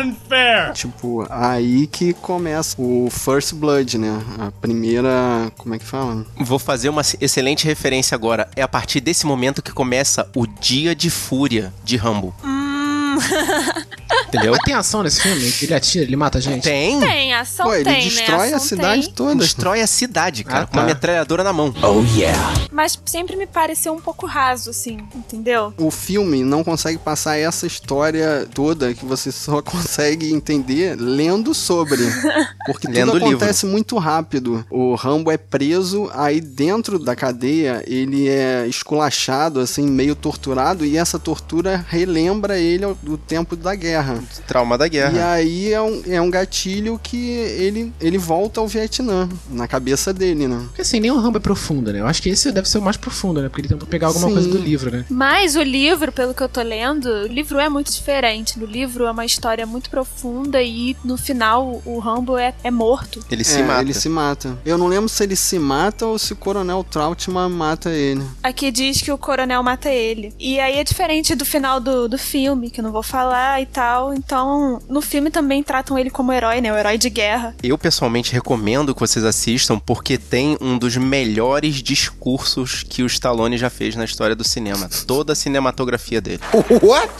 [0.00, 0.72] unfair!
[0.72, 4.22] Tipo, aí que começa o First Blood, né?
[4.38, 5.52] A primeira.
[5.56, 6.24] Como é que fala?
[6.38, 8.48] Vou fazer uma excelente referência agora.
[8.56, 12.34] É a partir desse momento que começa o Dia de Fúria de Rambo.
[12.44, 13.16] Hum.
[14.28, 14.52] Entendeu?
[14.52, 15.52] Mas tem ação nesse filme?
[15.62, 16.62] Ele atira, ele mata a gente?
[16.64, 16.98] Tem.
[17.00, 18.52] Tem, ação Pô, ele tem, destrói né?
[18.52, 19.12] a Ação cidade tem.
[19.12, 19.34] toda.
[19.36, 20.86] Destrói a cidade, cara, Ah, com uma tá.
[20.88, 21.74] metralhadora na mão.
[21.82, 22.54] Oh, yeah.
[22.72, 25.72] Mas sempre me pareceu um pouco raso, assim, entendeu?
[25.78, 32.02] O filme não consegue passar essa história toda que você só consegue entender lendo sobre.
[32.66, 33.36] Porque Lendo tudo o livro.
[33.36, 34.64] acontece muito rápido.
[34.70, 40.96] O Rambo é preso, aí dentro da cadeia ele é esculachado, assim, meio torturado, e
[40.96, 44.15] essa tortura relembra ele do tempo da guerra.
[44.46, 45.32] Trauma da E guerra.
[45.32, 50.46] aí é um, é um gatilho que ele, ele volta ao Vietnã, na cabeça dele,
[50.48, 50.62] né?
[50.68, 52.00] Porque assim, nem o Rambo é profundo, né?
[52.00, 53.48] Eu acho que esse deve ser o mais profundo, né?
[53.48, 54.34] Porque ele tentou pegar alguma Sim.
[54.34, 55.04] coisa do livro, né?
[55.10, 58.58] Mas o livro, pelo que eu tô lendo, o livro é muito diferente.
[58.58, 63.24] No livro é uma história muito profunda e no final o Rambo é, é morto.
[63.30, 63.82] Ele se É, mata.
[63.82, 64.58] Ele se mata.
[64.64, 68.22] Eu não lembro se ele se mata ou se o Coronel Trautmann mata ele.
[68.42, 70.32] Aqui diz que o coronel mata ele.
[70.38, 73.66] E aí é diferente do final do, do filme, que eu não vou falar e
[73.66, 74.05] tal.
[74.14, 76.72] Então, no filme também tratam ele como herói, né?
[76.72, 77.54] O herói de guerra.
[77.62, 83.56] Eu pessoalmente recomendo que vocês assistam porque tem um dos melhores discursos que o Stallone
[83.58, 84.88] já fez na história do cinema.
[85.06, 86.40] Toda a cinematografia dele.
[86.82, 87.12] What?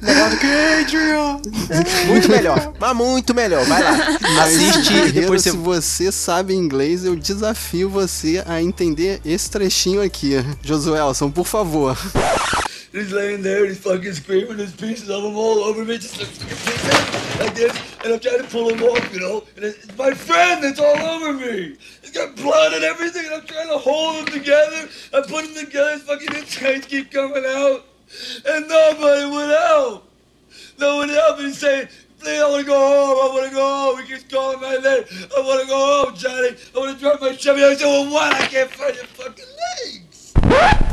[0.00, 1.40] Melhor do que Adrian.
[2.06, 2.72] Muito melhor.
[2.78, 3.64] Mas muito melhor.
[3.64, 4.18] Vai lá.
[4.42, 5.50] Assiste e depois você.
[5.50, 10.44] se você sabe inglês, eu desafio você a entender esse trechinho aqui.
[10.62, 11.96] Josuelson, por favor.
[12.92, 14.58] He's laying there and he's fucking screaming.
[14.58, 17.74] There's pieces of him all over me, just like, this.
[18.04, 19.44] And I'm trying to pull him off, you know.
[19.56, 21.76] And it's, my friend that's all over me.
[22.02, 24.88] He's got blood and everything, and I'm trying to hold him together.
[25.14, 27.86] I put him together, his fucking insides keep coming out.
[28.46, 30.08] And nobody would help.
[30.78, 31.38] No one helped.
[31.40, 33.30] And he's saying, Please, I want to go home.
[33.30, 34.02] I want to go home.
[34.02, 35.04] He keeps calling my name.
[35.36, 36.56] I want to go home, Johnny.
[36.74, 37.64] I want to drive my Chevy.
[37.64, 38.34] I said, Well, what?
[38.34, 40.01] I can't find your fucking legs.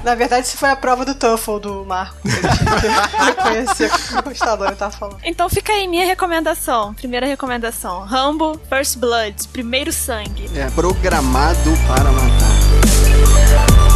[0.04, 2.18] Na verdade, isso foi a prova do TOEFL do Marco.
[2.26, 5.20] Ele reconhecer o que o Stallone tava falando.
[5.24, 6.94] Então fica aí minha recomendação.
[6.94, 10.50] Primeira recomendação: Rambo First Blood, primeiro sangue.
[10.56, 13.89] É programado para matar.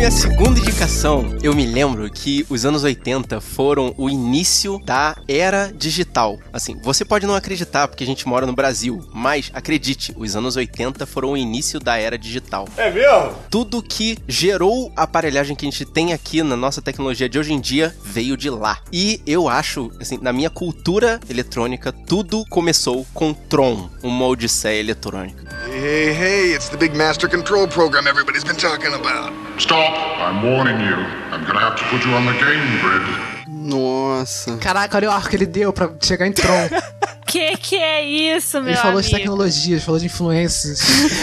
[0.00, 5.70] Minha segunda indicação, eu me lembro que os anos 80 foram o início da era
[5.76, 6.38] digital.
[6.50, 10.56] Assim, você pode não acreditar porque a gente mora no Brasil, mas acredite, os anos
[10.56, 12.66] 80 foram o início da era digital.
[12.78, 13.34] É mesmo?
[13.50, 17.52] Tudo que gerou a aparelhagem que a gente tem aqui na nossa tecnologia de hoje
[17.52, 18.78] em dia veio de lá.
[18.90, 25.44] E eu acho, assim, na minha cultura eletrônica, tudo começou com Tron, uma odisseia eletrônica.
[25.68, 29.30] Hey, hey, it's the big master control program everybody's been talking about.
[29.58, 29.89] Stop!
[30.20, 30.96] I'm warning you.
[31.32, 33.30] I'm gonna have to put you on the game grid.
[33.48, 34.56] Nossa.
[34.58, 36.68] Caraca, olha o arco que ele deu pra chegar em Tron.
[37.30, 39.18] Que que é isso, meu ele falou de amigo?
[39.18, 40.80] tecnologia, ele falou de influências,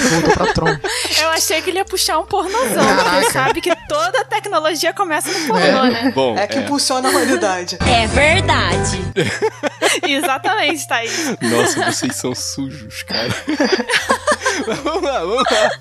[0.09, 0.67] voltou pra Tron.
[1.21, 3.09] Eu achei que ele ia puxar um pornozão, Caraca.
[3.09, 6.13] porque sabe que toda tecnologia começa no pornô, né?
[6.15, 7.77] Bom, É que impulsiona a humanidade.
[7.85, 9.01] É verdade.
[10.07, 11.35] Exatamente, Thaís.
[11.41, 13.33] Nossa, vocês são sujos, cara.
[14.83, 15.71] vamos lá, vamos lá.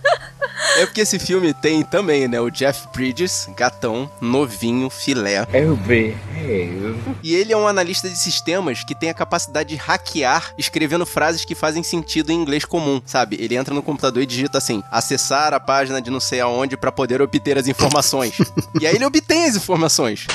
[0.78, 2.40] É porque esse filme tem também, né?
[2.40, 5.46] O Jeff Bridges, gatão, novinho, filé.
[5.52, 6.96] Eu behave.
[7.22, 11.44] E ele é um analista de sistemas que tem a capacidade de hackear escrevendo frases
[11.44, 13.36] que fazem sentido em inglês comum, sabe?
[13.40, 16.92] Ele entra no computador e digita assim: acessar a página de não sei aonde pra
[16.92, 18.34] poder obter as informações.
[18.80, 20.26] e aí ele obtém as informações.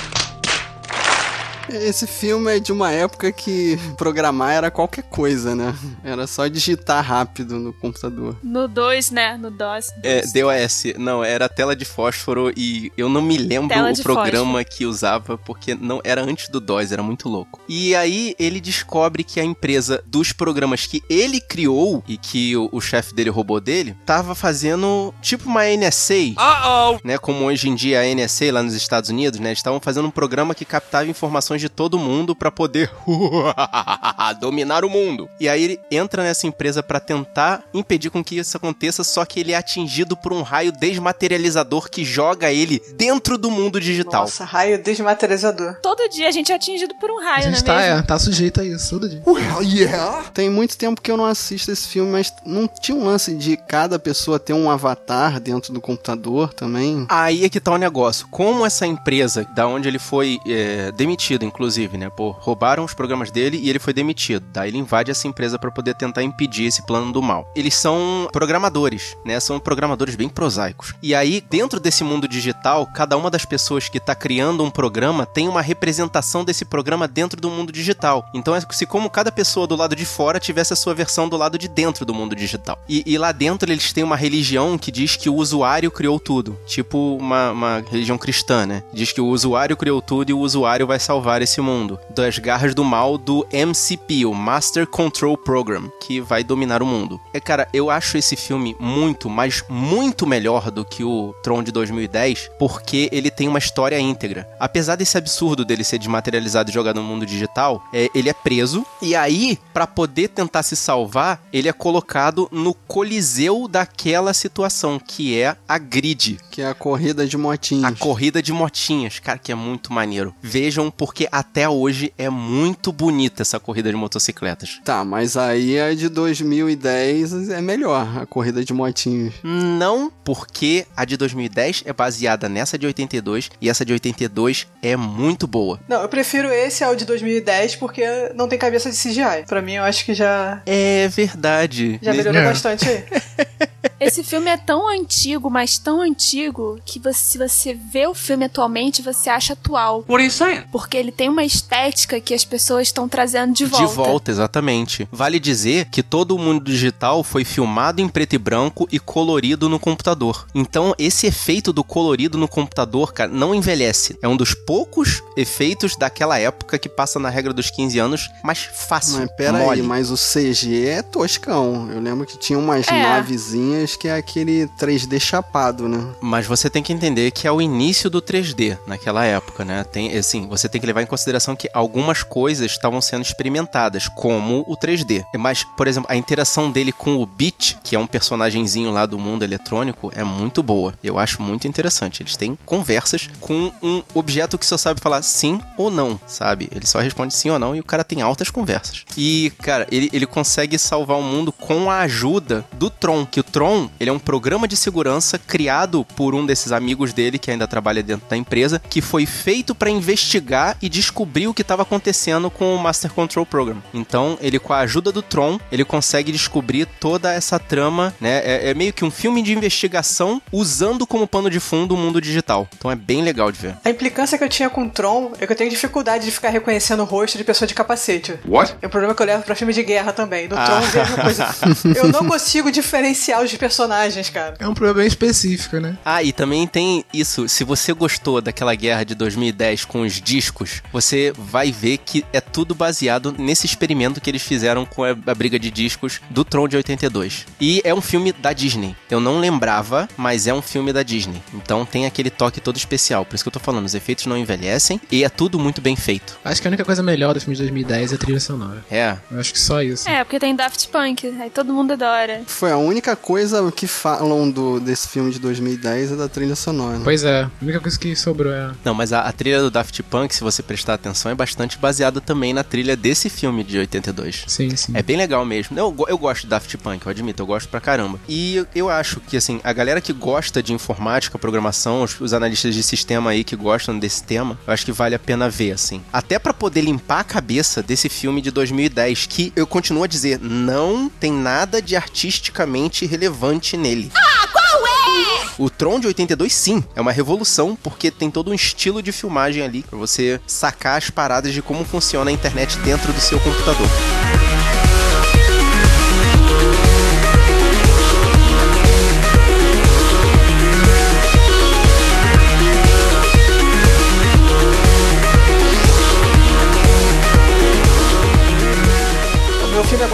[1.74, 5.76] Esse filme é de uma época que programar era qualquer coisa, né?
[6.04, 8.36] Era só digitar rápido no computador.
[8.44, 9.38] No 2, né?
[9.38, 9.92] No DOS.
[10.04, 10.84] É, DOS.
[10.98, 14.78] Não, era tela de fósforo e eu não me lembro Tela o programa fósforo.
[14.78, 17.62] que usava, porque não era antes do DOS, era muito louco.
[17.68, 22.70] E aí ele descobre que a empresa dos programas que ele criou e que o,
[22.72, 26.34] o chefe dele roubou dele, tava fazendo tipo uma NSA.
[26.38, 27.00] Uh-oh!
[27.04, 29.50] Né, como hoje em dia a NSA lá nos Estados Unidos, né?
[29.50, 32.92] Eles estavam fazendo um programa que captava informações de todo mundo pra poder
[34.40, 35.30] dominar o mundo.
[35.40, 39.40] E aí ele entra nessa empresa pra tentar impedir com que isso aconteça, só que
[39.40, 44.22] ele é atingido por um raio desmaterializador que joga ele dentro do mundo digital.
[44.22, 45.76] Nossa, raio desmaterializador.
[45.82, 48.00] Todo dia a gente é atingido por um A raio, gente não é tá, mesmo?
[48.00, 49.22] é, tá sujeito a isso todo dia.
[49.26, 50.24] Well, yeah.
[50.34, 53.56] Tem muito tempo que eu não assisto esse filme, mas não tinha um lance de
[53.58, 57.06] cada pessoa ter um avatar dentro do computador também?
[57.10, 58.28] Aí é que tá o negócio.
[58.30, 62.10] Como essa empresa, da onde ele foi é, demitido, inclusive, né?
[62.10, 64.46] Pô, roubaram os programas dele e ele foi demitido.
[64.52, 67.50] Daí ele invade essa empresa pra poder tentar impedir esse plano do mal.
[67.56, 69.40] Eles são programadores, né?
[69.40, 70.94] São programadores bem prosaicos.
[71.02, 75.26] E aí, dentro desse mundo digital, cada uma das pessoas que tá criando um programa
[75.26, 78.26] tem uma representação desse programa dentro do mundo digital.
[78.34, 81.38] Então é se como cada pessoa do lado de fora tivesse a sua versão do
[81.38, 82.80] lado de dentro do mundo digital.
[82.88, 86.58] E, e lá dentro eles têm uma religião que diz que o usuário criou tudo.
[86.66, 88.84] Tipo uma, uma religião cristã, né?
[88.94, 92.00] Diz que o usuário criou tudo e o usuário vai salvar esse mundo.
[92.10, 97.20] Das garras do mal do MCP, o Master Control Program, que vai dominar o mundo.
[97.34, 101.72] É, cara, eu acho esse filme muito, mas muito melhor do que o Tron de
[101.72, 104.48] 2010, porque ele tem uma história íntegra.
[104.60, 108.86] Apesar desse absurdo dele ser desmaterializado e jogado no mundo digital, é, ele é preso
[109.02, 115.40] e aí, pra poder tentar se salvar, ele é colocado no coliseu daquela situação, que
[115.40, 116.40] é a grid.
[116.52, 117.92] Que é a corrida de motinhas.
[117.92, 120.36] A corrida de motinhas, cara, que é muito maneiro.
[120.42, 124.80] Vejam, porque até hoje é muito bonita essa corrida de motocicletas.
[124.84, 129.34] Tá, mas aí a de 2010 é melhor, a corrida de motinhas.
[129.44, 134.96] Não, porque a de 2010 é baseada nessa de 82 e essa de 82 é
[134.96, 135.80] muito boa.
[135.88, 138.04] Não, eu prefiro esse ao de 2010 porque
[138.36, 139.46] não tem cabeça de CGI.
[139.48, 142.00] Pra mim, eu acho que já, É verdade.
[142.02, 142.46] já melhorou É.
[142.46, 143.04] bastante aí.
[144.00, 148.46] Esse filme é tão antigo, mas tão antigo, que você- se você vê o filme
[148.46, 150.00] atualmente, você acha atual.
[150.08, 150.64] What are you saying?
[150.72, 153.88] Porque ele tem uma estética que as pessoas estão trazendo de volta.
[153.88, 155.08] De volta, exatamente.
[155.12, 159.70] Vale dizer que todo o mundo digital foi filmado em preto e branco e colorido
[159.70, 160.46] no computador.
[160.54, 164.18] Então, esse efeito do colorido no computador, cara, não envelhece.
[164.22, 168.60] É um dos poucos efeitos daquela época que passa na regra dos 15 anos, mas
[168.74, 169.20] fácil.
[169.20, 169.82] Mas pera mole.
[169.82, 171.90] aí, mas o CG é toscão.
[171.92, 173.02] Eu lembro que tinha umas É.
[173.04, 176.14] navezinhas que é aquele 3D chapado, né?
[176.22, 179.84] Mas você tem que entender que é o início do 3D naquela época, né?
[179.84, 184.64] Tem, assim, você tem que levar em consideração que algumas coisas estavam sendo experimentadas, como
[184.68, 185.24] o 3D.
[185.38, 189.20] Mas, por exemplo, a interação dele com o Beat, que é um personagemzinho lá do
[189.20, 190.94] mundo eletrônico, é muito boa.
[191.04, 192.22] Eu acho muito interessante.
[192.22, 196.70] Eles têm conversas com um objeto que só sabe falar sim ou não, sabe?
[196.72, 199.06] Ele só responde sim ou não e o cara tem altas conversas.
[199.18, 203.44] E, cara, ele, ele consegue salvar o mundo com a ajuda do Tron, que o
[203.44, 203.61] Tron,
[204.00, 208.02] ele é um programa de segurança criado por um desses amigos dele que ainda trabalha
[208.04, 212.76] dentro da empresa, que foi feito pra investigar e descobrir o que estava acontecendo com
[212.76, 213.78] o Master Control Program.
[213.94, 218.42] Então, ele com a ajuda do Tron, ele consegue descobrir toda essa trama, né?
[218.44, 222.22] É, é meio que um filme de investigação usando como pano de fundo o mundo
[222.22, 222.68] digital.
[222.78, 223.76] Então é bem legal de ver.
[223.84, 226.50] A implicância que eu tinha com o Tron é que eu tenho dificuldade de ficar
[226.50, 228.36] reconhecendo o rosto de pessoa de capacete.
[228.48, 228.76] What?
[228.82, 230.48] É um problema que eu levo pra filme de guerra também.
[230.48, 230.66] No Ah.
[230.66, 231.56] Tron, mesma coisa.
[232.02, 234.56] Eu não consigo diferenciar os personagens, cara.
[234.60, 235.98] É um problema bem específico, né?
[236.04, 237.48] Ah, e também tem isso.
[237.48, 242.42] Se você gostou daquela guerra de 2010 com os discos, você vai ver que é
[242.42, 246.68] tudo baseado nesse experimento que eles fizeram com a, a briga de discos do Tron
[246.68, 247.46] de 82.
[247.60, 248.96] E é um filme da Disney.
[249.10, 251.42] Eu não lembrava, mas é um filme da Disney.
[251.54, 253.26] Então tem aquele toque todo especial.
[253.26, 255.96] Por isso que eu tô falando, os efeitos não envelhecem e é tudo muito bem
[255.96, 256.40] feito.
[256.44, 258.84] Acho que a única coisa melhor do filme de 2010 é a trilha sonora.
[258.90, 259.18] É.
[259.32, 260.08] Eu acho que só isso.
[260.10, 262.42] É, porque tem Daft Punk, aí todo mundo adora.
[262.46, 263.41] Foi a única coisa
[263.76, 266.98] que falam do, desse filme de 2010 é da trilha sonora.
[266.98, 267.02] né?
[267.04, 268.72] Pois é, a única coisa que sobrou é.
[268.84, 272.22] Não, mas a, a trilha do Daft Punk, se você prestar atenção, é bastante baseada
[272.22, 274.44] também na trilha desse filme de 82.
[274.48, 274.92] Sim, sim.
[274.96, 275.78] É bem legal mesmo.
[275.78, 278.20] Eu, eu gosto de Daft Punk, eu admito, eu gosto pra caramba.
[278.28, 282.34] E eu, eu acho que, assim, a galera que gosta de informática, programação, os, os
[282.34, 285.72] analistas de sistema aí que gostam desse tema, eu acho que vale a pena ver,
[285.72, 286.02] assim.
[286.12, 290.40] Até pra poder limpar a cabeça desse filme de 2010, que eu continuo a dizer,
[290.40, 293.31] não tem nada de artisticamente relevante
[293.78, 294.12] nele.
[294.16, 295.46] Ah, qual é?
[295.58, 299.64] O Tron de 82, sim, é uma revolução, porque tem todo um estilo de filmagem
[299.64, 303.88] ali pra você sacar as paradas de como funciona a internet dentro do seu computador.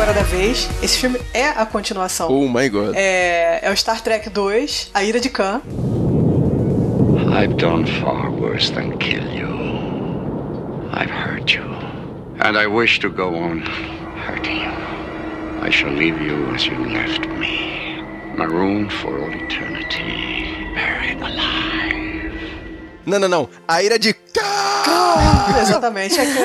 [0.08, 2.30] Meu filme agora da vez, esse filme é a continuação.
[2.32, 2.94] Oh my god.
[2.96, 5.62] É, é o Star Trek 2, A Ira de Khan.
[7.30, 9.48] I've done far worse than kill you.
[10.94, 11.64] I've hurt you.
[12.40, 13.64] And I wish to go on
[14.26, 14.72] hurting you.
[15.62, 18.02] I shall leave you as you left me,
[18.36, 22.17] marooned for all eternity, buried alive.
[23.08, 23.50] Não, não, não.
[23.66, 24.14] A ira de
[25.62, 26.20] Exatamente.
[26.20, 26.38] É que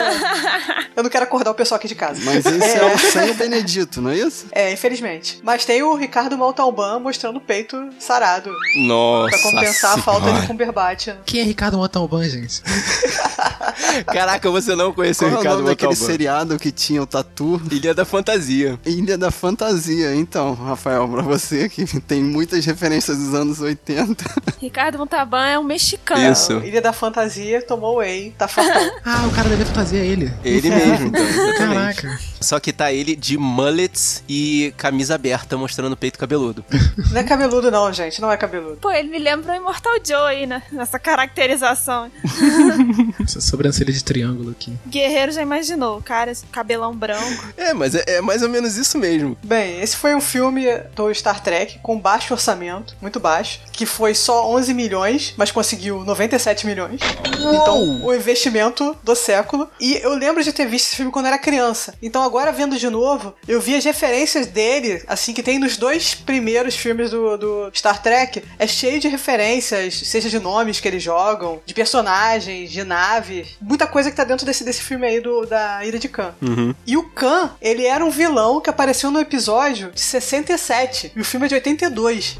[0.96, 2.20] eu não quero acordar o pessoal aqui de casa.
[2.24, 4.46] Mas esse é, o sem o Benedito, não é isso?
[4.52, 5.40] É, infelizmente.
[5.42, 8.50] Mas tem o Ricardo Montalban mostrando o peito sarado.
[8.86, 9.30] Nossa.
[9.30, 10.40] Pra compensar a falta Senhora.
[10.42, 11.08] de Cumberbatch.
[11.26, 12.62] Quem é Ricardo Montalban, gente?
[14.06, 16.12] Caraca, você não conheceu Qual o é o Ricardo nome daquele Montalban.
[16.12, 17.60] seriado que tinha o tatu?
[17.70, 18.78] Ilha da Fantasia.
[18.86, 20.14] Ilha da Fantasia.
[20.14, 24.24] Então, Rafael, pra você que tem muitas referências dos anos 80.
[24.60, 26.30] Ricardo Montalban é um mexicano.
[26.30, 26.51] Isso.
[26.60, 28.92] Ilha da Fantasia tomou whey, tá faltando.
[29.04, 30.32] Ah, o cara deve fazer ele.
[30.44, 31.22] Ele mesmo, então.
[31.22, 32.02] Exatamente.
[32.02, 32.20] Caraca.
[32.40, 36.64] Só que tá ele de mullets e camisa aberta, mostrando o peito cabeludo.
[37.10, 38.20] Não é cabeludo, não, gente.
[38.20, 38.76] Não é cabeludo.
[38.76, 40.62] Pô, ele me lembra o Immortal Joe aí, né?
[40.72, 42.10] Nessa caracterização.
[43.22, 44.72] Essa sobrancelha de triângulo aqui.
[44.86, 47.52] Guerreiro já imaginou, cara, cabelão branco.
[47.56, 49.36] É, mas é, é mais ou menos isso mesmo.
[49.42, 54.14] Bem, esse foi um filme do Star Trek com baixo orçamento, muito baixo, que foi
[54.14, 56.04] só 11 milhões, mas conseguiu
[56.42, 57.00] 97 milhões.
[57.38, 59.68] Então, o investimento do século.
[59.80, 61.94] E eu lembro de ter visto esse filme quando era criança.
[62.02, 66.14] Então, agora vendo de novo, eu vi as referências dele, assim, que tem nos dois
[66.14, 68.42] primeiros filmes do, do Star Trek.
[68.58, 73.56] É cheio de referências, seja de nomes que eles jogam, de personagens, de naves.
[73.60, 76.34] Muita coisa que tá dentro desse, desse filme aí do, da Ilha de Khan.
[76.42, 76.74] Uhum.
[76.86, 81.12] E o Khan, ele era um vilão que apareceu no episódio de 67.
[81.14, 82.38] E o filme é de 82.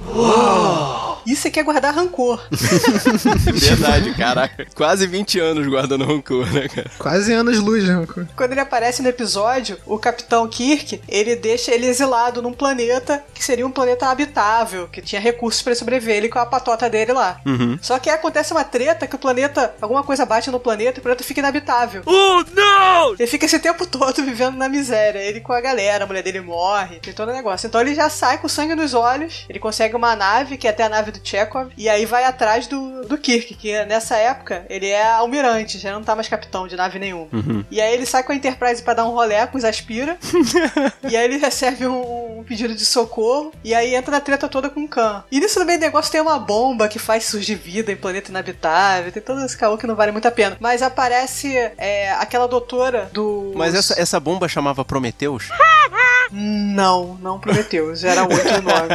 [1.26, 2.40] Isso é que é guardar rancor.
[3.55, 4.66] Verdade, caraca.
[4.74, 6.90] Quase 20 anos guardando rancor, né, cara?
[6.99, 8.07] Quase anos luz, né?
[8.36, 13.45] Quando ele aparece no episódio, o Capitão Kirk, ele deixa ele exilado num planeta que
[13.45, 17.12] seria um planeta habitável, que tinha recursos pra ele sobreviver, ele com a patota dele
[17.12, 17.40] lá.
[17.45, 17.78] Uhum.
[17.80, 21.03] Só que acontece uma treta que o planeta, alguma coisa bate no planeta e o
[21.03, 22.03] planeta fica inabitável.
[22.07, 23.14] Oh, não!
[23.14, 25.18] Ele fica esse tempo todo vivendo na miséria.
[25.18, 27.66] Ele com a galera, a mulher dele morre, tem todo o negócio.
[27.66, 30.84] Então ele já sai com sangue nos olhos, ele consegue uma nave, que é até
[30.84, 34.89] a nave do Chekhov, e aí vai atrás do, do Kirk, que nessa época ele
[34.89, 37.29] é almirante, já não tá mais capitão de nave nenhuma.
[37.33, 37.64] Uhum.
[37.70, 40.16] E aí ele sai com a Enterprise pra dar um rolé com os Aspira,
[41.09, 44.68] e aí ele recebe um, um pedido de socorro, e aí entra na treta toda
[44.68, 45.25] com o Khan.
[45.31, 49.12] E nisso meio do negócio tem uma bomba que faz surgir vida em planeta inabitável,
[49.12, 50.57] tem todo esse caô que não vale muito a pena.
[50.61, 53.53] Mas aparece é, aquela doutora do.
[53.55, 55.49] Mas essa, essa bomba chamava Prometeus?
[56.30, 57.95] Não, não prometeu.
[57.95, 58.88] Já era outro nome.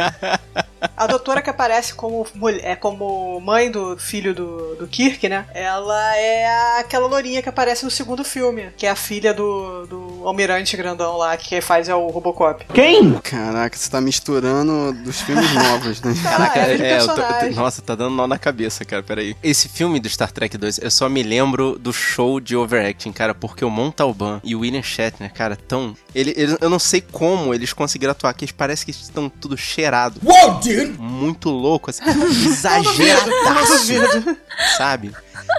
[0.96, 5.44] A doutora que aparece como, mulher, é, como mãe do filho do, do Kirk, né?
[5.52, 10.22] Ela é aquela lourinha que aparece no segundo filme, que é a filha do, do
[10.24, 12.64] almirante grandão lá, que quem faz é o Robocop.
[12.72, 13.14] Quem?
[13.14, 16.14] Caraca, você tá misturando dos filmes novos, né?
[16.22, 19.02] Caraca, é de é, eu tô- eu tô- nossa, tá dando nó na cabeça, cara,
[19.02, 19.36] peraí.
[19.42, 23.34] Esse filme do Star Trek 2, eu só me lembro do show de overacting, cara,
[23.34, 25.96] porque o Montalban e o William Shatner, cara, tão...
[26.14, 29.56] Ele, ele- eu não sei como eles conseguiram atuar, que eles parece que estão tudo
[29.56, 30.18] cheirado.
[30.24, 30.86] Whoa, dude!
[30.98, 32.02] Muito louco, assim,
[32.48, 34.36] exageradaço,
[34.78, 35.12] sabe?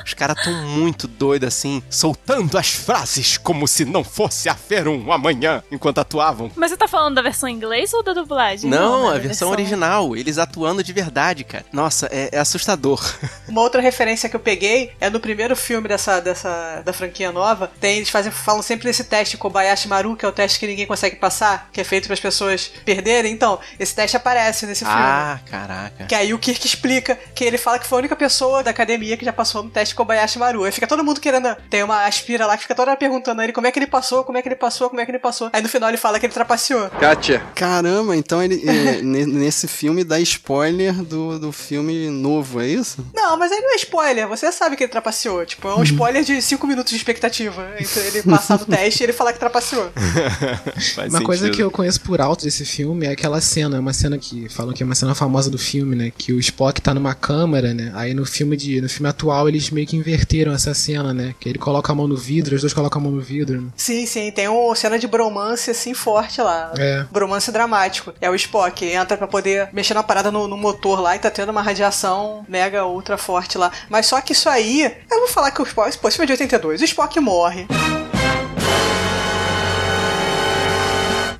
[0.05, 5.11] Os caras tão muito doidos assim, soltando as frases como se não fosse haver um
[5.11, 6.51] amanhã, enquanto atuavam.
[6.55, 8.69] Mas você tá falando da versão em inglês ou da dublagem?
[8.69, 11.65] Não, né, a da versão original, eles atuando de verdade, cara.
[11.71, 13.01] Nossa, é, é assustador.
[13.47, 17.71] Uma outra referência que eu peguei é no primeiro filme dessa, dessa da franquia nova.
[17.79, 20.85] Tem, eles fazem, falam sempre desse teste Kobayashi Maru, que é o teste que ninguém
[20.85, 23.31] consegue passar, que é feito para as pessoas perderem.
[23.31, 24.99] Então, esse teste aparece nesse filme.
[24.99, 26.05] Ah, caraca.
[26.05, 29.17] Que aí o Kirk explica que ele fala que foi a única pessoa da academia
[29.17, 30.63] que já passou no teste Kobayashi Maru.
[30.63, 31.55] Aí fica todo mundo querendo.
[31.69, 33.87] Tem uma aspira lá que fica toda hora perguntando a ele como é que ele
[33.87, 35.49] passou, como é que ele passou, como é que ele passou.
[35.53, 36.89] Aí no final ele fala que ele trapaceou.
[36.99, 37.41] Gotcha.
[37.55, 43.05] Caramba, então ele é, ne- nesse filme dá spoiler do, do filme novo, é isso?
[43.13, 45.45] Não, mas aí não é spoiler, você sabe que ele trapaceou.
[45.45, 49.05] Tipo, é um spoiler de 5 minutos de expectativa entre ele passar no teste e
[49.05, 49.89] ele falar que trapaceou.
[50.95, 51.55] Faz Uma coisa sentido.
[51.55, 54.83] que eu conheço por alto desse filme é aquela cena, uma cena que falam que
[54.83, 56.11] é uma cena famosa do filme, né?
[56.15, 57.91] Que o Spock tá numa câmara, né?
[57.95, 61.35] Aí no filme de, no filme atual ele eles meio que inverteram essa cena, né?
[61.39, 63.61] Que ele coloca a mão no vidro, os dois colocam a mão no vidro.
[63.61, 63.69] Né?
[63.75, 66.73] Sim, sim, tem uma cena de bromance assim forte lá.
[66.77, 67.05] É.
[67.11, 68.13] Bromance dramático.
[68.19, 71.29] É o Spock, entra pra poder mexer na parada no, no motor lá e tá
[71.29, 73.71] tendo uma radiação mega ultra forte lá.
[73.89, 76.35] Mas só que isso aí, eu vou falar que o Spock, pô, esse filme é
[76.35, 77.67] de 82, o Spock morre.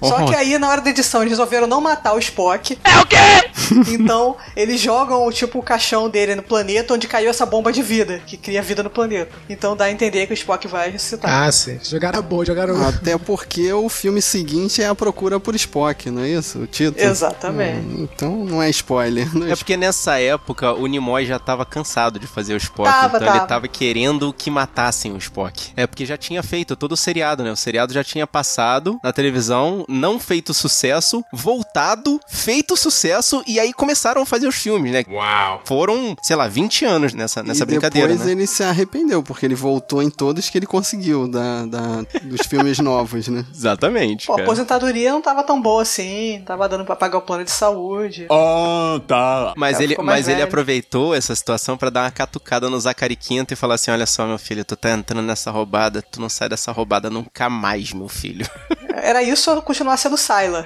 [0.02, 2.78] Só que aí, na hora da edição, eles resolveram não matar o Spock.
[2.84, 3.18] É o quê?
[3.90, 8.20] Então, eles jogam, tipo, o caixão dele no planeta onde caiu essa bomba de vida,
[8.26, 9.32] que cria vida no planeta.
[9.48, 11.32] Então dá a entender que o Spock vai ressuscitar.
[11.44, 11.80] Ah, sim.
[11.84, 12.88] Jogaram boa, jogaram.
[12.88, 16.60] Até porque o filme seguinte é a procura por Spock, não é isso?
[16.60, 17.06] O título?
[17.06, 17.86] Exatamente.
[17.86, 19.30] Hum, então não é spoiler.
[19.38, 22.90] Não é É porque nessa época o Nimoy já tava cansado de fazer o Spock,
[22.90, 23.48] Tava, então ele tava.
[23.48, 25.72] tava querendo que matassem o Spock.
[25.76, 27.52] É porque já tinha feito todo o seriado, né?
[27.52, 33.74] O seriado já tinha passado na televisão, não feito sucesso, voltado, feito sucesso e aí
[33.74, 35.04] começaram a fazer os filmes, né?
[35.10, 35.62] Uau!
[35.66, 38.32] Foram, sei lá, 20 anos nessa, nessa e brincadeira, depois né?
[38.34, 42.78] ele se arrependeu, porque ele voltou em todos que ele conseguiu da, da- dos filmes
[42.80, 43.46] novos, né?
[43.54, 47.44] Exatamente, Pô, a aposentadoria não tava tão boa assim, tava dando pra pagar o plano
[47.44, 48.28] de saúde.
[48.30, 49.54] Oh, tá.
[49.58, 53.58] Mas, ele, mas ele aproveitou essa situação pra dar uma catucada no Zacari Quinto e
[53.58, 56.72] falar assim: olha só, meu filho, tu tá entrando nessa roubada, tu não sai dessa
[56.72, 58.48] roubada nunca mais, meu filho.
[59.04, 60.66] Era isso ou continuar sendo Sylar.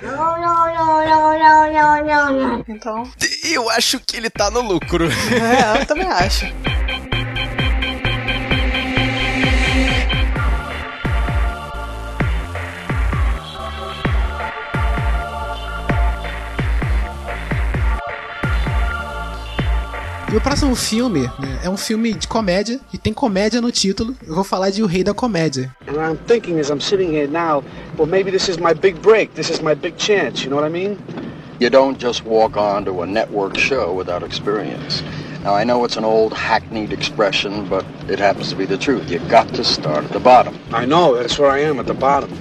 [2.67, 3.03] Então.
[3.43, 5.05] Eu acho que ele tá no lucro.
[5.05, 6.45] É, eu também acho.
[20.33, 24.15] E o próximo filme né, é um filme de comédia e tem comédia no título.
[24.25, 25.71] Eu vou falar de O Rei da Comédia.
[25.87, 27.63] And I'm thinking as I'm sitting here now,
[27.99, 29.35] well, maybe this is my big break.
[29.35, 30.43] This is my big chance.
[30.43, 30.97] You know what I mean?
[31.59, 35.03] You don't just walk onto a network show without experience.
[35.43, 39.11] Now, I know it's an old hackneyed expression, but it happens to be the truth.
[39.11, 40.57] You got to start at the bottom.
[40.71, 41.15] I know.
[41.15, 42.31] That's where I am at the bottom.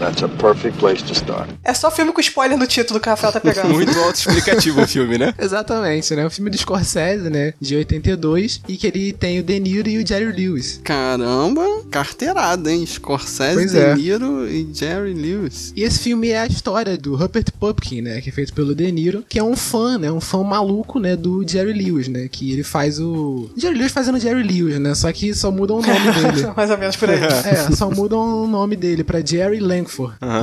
[0.00, 1.50] That's a perfect place to start.
[1.62, 3.68] É só filme com spoiler no título que o Rafael tá pegando.
[3.74, 5.34] Muito autoexplicativo o filme, né?
[5.38, 6.24] Exatamente, né?
[6.26, 7.52] Um filme do Scorsese, né?
[7.60, 8.62] De 82.
[8.66, 10.80] E que ele tem o De Niro e o Jerry Lewis.
[10.82, 12.86] Caramba, carteirada, hein?
[12.86, 13.94] Scorsese, Pois De é.
[13.94, 15.72] Niro e Jerry Lewis.
[15.76, 18.22] E esse filme é a história do Rupert Pupkin, né?
[18.22, 20.10] Que é feito pelo De Niro, que é um fã, né?
[20.10, 21.14] Um fã maluco, né?
[21.14, 22.26] Do Jerry Lewis, né?
[22.30, 23.50] Que ele faz o...
[23.54, 24.94] Jerry Lewis fazendo Jerry Lewis, né?
[24.94, 25.92] Só que só mudam o nome
[26.32, 26.52] dele.
[26.56, 27.20] Mais ou menos por aí.
[27.20, 29.89] É, só mudam o nome dele pra Jerry Langford.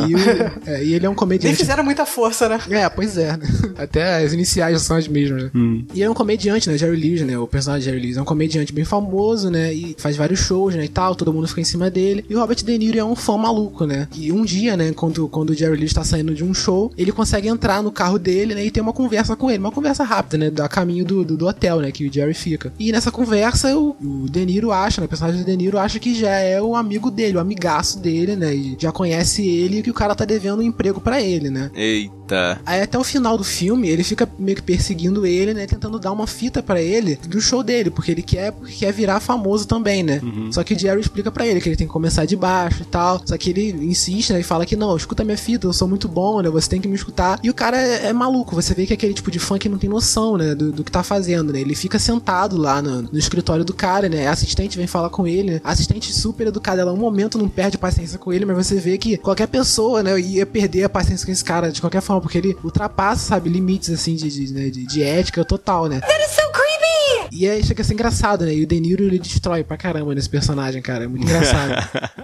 [0.07, 1.55] E, o- é, e ele é um Nem comediante.
[1.57, 2.59] fizeram muita força, né?
[2.69, 3.35] É, pois é.
[3.37, 3.47] né?
[3.77, 5.51] Até as iniciais são as mesmas, né?
[5.93, 6.77] E ele é um comediante, né?
[6.77, 7.37] Jerry Lewis, né?
[7.37, 9.73] O personagem de Jerry Lewis é um comediante bem famoso, né?
[9.73, 10.85] E faz vários shows, né?
[10.85, 12.25] E tal, todo mundo fica em cima dele.
[12.29, 14.07] E o Robert De Niro é um fã maluco, né?
[14.15, 14.91] E um dia, né?
[14.93, 18.17] Quando, quando o Jerry Lewis tá saindo de um show, ele consegue entrar no carro
[18.19, 18.65] dele, né?
[18.65, 19.59] E ter uma conversa com ele.
[19.59, 20.51] Uma conversa rápida, né?
[20.63, 21.91] A caminho do, do, do hotel, né?
[21.91, 22.73] Que o Jerry fica.
[22.79, 25.05] E nessa conversa, o, o De Niro acha, né?
[25.05, 28.35] O personagem do De Niro acha que já é o amigo dele, o amigaço dele,
[28.35, 28.53] né?
[28.55, 31.69] E já conhece ele e que o cara tá devendo um emprego pra ele, né?
[31.75, 32.16] Eita.
[32.65, 35.65] Aí até o final do filme, ele fica meio que perseguindo ele, né?
[35.65, 39.19] Tentando dar uma fita pra ele do show dele, porque ele quer, porque quer virar
[39.19, 40.21] famoso também, né?
[40.51, 42.85] Só que o Jerry explica pra ele que ele tem que começar de baixo e
[42.85, 43.21] tal.
[43.25, 44.39] Só que ele insiste, né?
[44.39, 46.49] E fala que não, escuta minha fita, eu sou muito bom, né?
[46.49, 47.39] Você tem que me escutar.
[47.43, 49.69] E o cara é, é maluco, você vê que é aquele tipo de fã que
[49.69, 50.55] não tem noção, né?
[50.55, 51.61] Do, do que tá fazendo, né?
[51.61, 54.27] Ele fica sentado lá no, no escritório do cara, né?
[54.27, 55.61] A assistente vem falar com ele, né?
[55.63, 58.97] A assistente super educada, ela um momento não perde paciência com ele, mas você vê
[58.97, 60.19] que qualquer pessoa, né?
[60.19, 63.89] Ia perder a paciência com esse cara de qualquer forma, porque ele ultrapassa, sabe, limites
[63.89, 65.99] assim de, de, né, de, de ética total, né?
[66.01, 67.35] That is so creepy!
[67.35, 68.53] E aí chega a ser engraçado, né?
[68.53, 71.03] E o De Niro ele destrói pra caramba nesse personagem, cara.
[71.03, 71.73] É muito engraçado.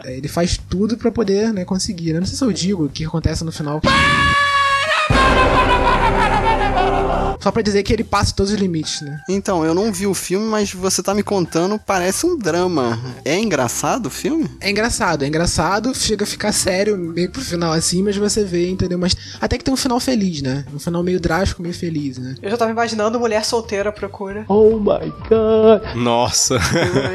[0.05, 2.13] É, ele faz tudo pra poder, né, conseguir.
[2.13, 2.19] né?
[2.19, 3.81] Não sei se eu digo o que acontece no final.
[7.43, 9.19] Só pra dizer que ele passa todos os limites, né?
[9.27, 12.97] Então, eu não vi o filme, mas você tá me contando, parece um drama.
[13.25, 14.49] É engraçado o filme?
[14.61, 18.69] É engraçado, é engraçado, chega a ficar sério meio pro final assim, mas você vê,
[18.69, 18.97] entendeu?
[18.97, 20.63] Mas até que tem um final feliz, né?
[20.73, 22.35] Um final meio drástico, meio feliz, né?
[22.41, 24.45] Eu já tava imaginando mulher solteira à procura.
[24.47, 25.95] Oh my god.
[25.95, 26.57] Nossa.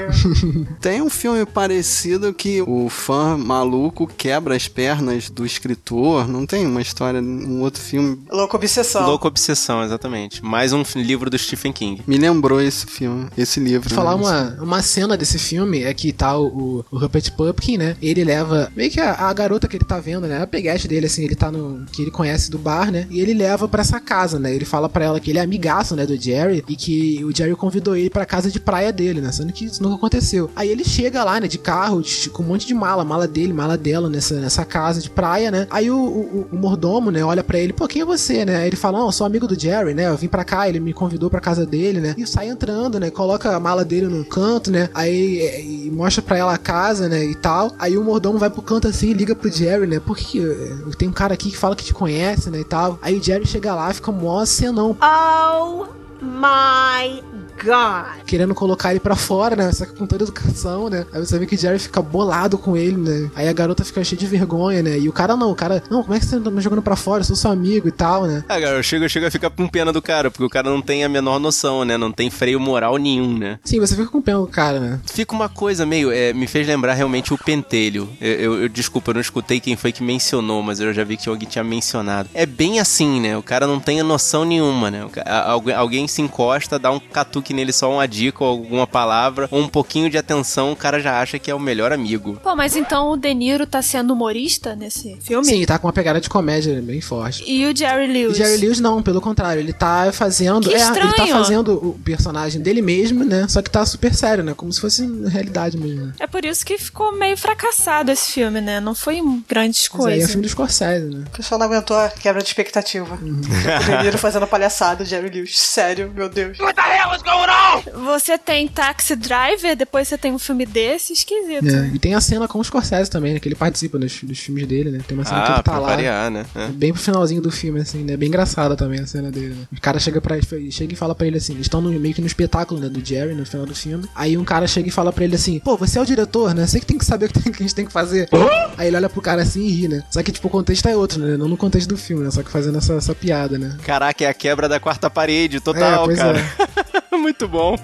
[0.81, 6.29] Tem um filme parecido que o fã maluco quebra as pernas do escritor.
[6.29, 8.21] Não tem uma história, um outro filme.
[8.31, 9.07] Louco Obsessão.
[9.07, 10.45] Louco Obsessão, exatamente.
[10.45, 12.03] Mais um livro do Stephen King.
[12.07, 13.89] Me lembrou esse filme, esse livro.
[13.89, 14.23] Vou falar né?
[14.57, 17.97] uma, uma cena desse filme é que tá o, o Rupert Pupkin, né?
[18.01, 20.43] Ele leva meio que a, a garota que ele tá vendo, né?
[20.43, 21.85] A peguete dele, assim, ele tá no.
[21.93, 23.07] que ele conhece do bar, né?
[23.11, 24.55] E ele leva pra essa casa, né?
[24.55, 26.07] Ele fala pra ela que ele é amigaço, né?
[26.07, 29.33] Do Jerry e que o Jerry convidou ele pra casa de praia dele, né?
[29.33, 30.51] Sendo que isso nunca aconteceu.
[30.55, 31.49] Aí ele chega lá, né?
[31.49, 35.01] De carro, de- com um monte de mala, mala dele, mala dela, nessa, nessa casa
[35.01, 35.67] de praia, né?
[35.71, 37.25] Aí o, o, o mordomo, né?
[37.25, 38.57] Olha pra ele, pô, quem é você, né?
[38.59, 40.09] Aí ele fala, não, eu sou amigo do Jerry, né?
[40.09, 42.15] Eu vim pra cá, ele me convidou pra casa dele, né?
[42.17, 43.11] E sai entrando, né?
[43.11, 44.89] Coloca a mala dele no canto, né?
[44.95, 47.25] Aí mostra pra ela a casa, né?
[47.25, 47.73] E tal.
[47.79, 50.01] Aí o mordomo vai pro canto assim e liga pro Jerry, né?
[50.01, 52.61] Porque é, tem um cara aqui que fala que te conhece, né?
[52.61, 52.99] E tal.
[53.03, 54.97] Aí o Jerry chega lá, fica mó cenão.
[55.01, 55.87] Oh
[56.21, 58.25] my God.
[58.27, 59.73] Querendo colocar ele pra fora, né?
[59.73, 61.07] Só que com toda educação, né?
[61.13, 63.31] Aí você vê que o Jerry fica bolado com ele, né?
[63.35, 64.99] Aí a garota fica cheia de vergonha, né?
[64.99, 66.97] E o cara não, o cara, não, como é que você tá me jogando pra
[66.97, 67.21] fora?
[67.21, 68.45] Eu sou seu amigo e tal, né?
[68.49, 71.05] Ah, cara, chega, chega a ficar com pena do cara, porque o cara não tem
[71.05, 71.97] a menor noção, né?
[71.97, 73.59] Não tem freio moral nenhum, né?
[73.65, 75.01] Sim, você fica com pena do cara, né?
[75.07, 76.11] Fica uma coisa meio.
[76.11, 78.09] É, me fez lembrar realmente o pentelho.
[78.21, 81.17] Eu, eu, eu, desculpa, eu não escutei quem foi que mencionou, mas eu já vi
[81.17, 82.29] que alguém tinha mencionado.
[82.35, 83.37] É bem assim, né?
[83.37, 85.07] O cara não tem a noção nenhuma, né?
[85.47, 89.61] Alguém, alguém se encosta, dá um catuque nele só uma dica ou alguma palavra, ou
[89.61, 92.39] um pouquinho de atenção, o cara já acha que é o melhor amigo.
[92.43, 95.45] Pô, mas então o De Niro tá sendo humorista nesse filme?
[95.45, 97.45] Sim, tá com uma pegada de comédia bem forte.
[97.47, 98.33] E o Jerry Lewis?
[98.33, 100.69] O Jerry Lewis não, pelo contrário, ele tá fazendo.
[100.69, 101.09] Que é, estranho.
[101.09, 103.47] ele tá fazendo o personagem dele mesmo, né?
[103.49, 104.55] Só que tá super sério, né?
[104.55, 106.13] Como se fosse realidade mesmo.
[106.19, 108.81] É por isso que ficou meio fracassado esse filme, né?
[108.81, 110.25] Não foi grandes Mas aí coisas.
[110.25, 111.25] é filme do Scorsese, né?
[111.27, 113.19] O pessoal não aguentou a quebra de expectativa.
[113.21, 113.41] Uhum.
[113.41, 115.59] o De Niro fazendo palhaçada, o Jerry Lewis.
[115.59, 116.59] Sério, meu Deus.
[116.59, 118.05] What the hell is going on?
[118.07, 121.69] Você tem Taxi Driver, depois você tem um filme desse, esquisito.
[121.69, 123.41] É, e tem a cena com o Scorsese também, né?
[123.41, 125.01] Que ele participa dos, dos filmes dele, né?
[125.07, 125.89] Tem uma cena que Ah, ele tá pra lá.
[125.89, 126.47] variar, né?
[126.55, 126.67] É.
[126.69, 128.17] Bem pro finalzinho do filme, assim, né?
[128.17, 129.67] Bem engraçada também a cena dele, né?
[129.77, 130.37] O cara chega, pra,
[130.71, 132.89] chega e fala pra ele assim: eles estão no- meio que no espetáculo, né?
[132.89, 134.09] Do Jerry, no final do filme.
[134.15, 136.67] Aí um cara chega e fala pra ele assim: pô, você é o diretor, né?
[136.67, 138.29] Você que tem que saber o que, tem- que a gente tem que fazer.
[138.77, 140.03] Aí ele olha pro cara assim e ri, né?
[140.11, 141.37] Só que, tipo, o contexto é outro, né?
[141.37, 142.31] Não no contexto do filme, né?
[142.31, 143.77] Só que fazendo essa, essa piada, né?
[143.85, 146.39] Caraca, é a quebra da quarta parede, total, É, pois cara.
[147.13, 147.77] Muito bom.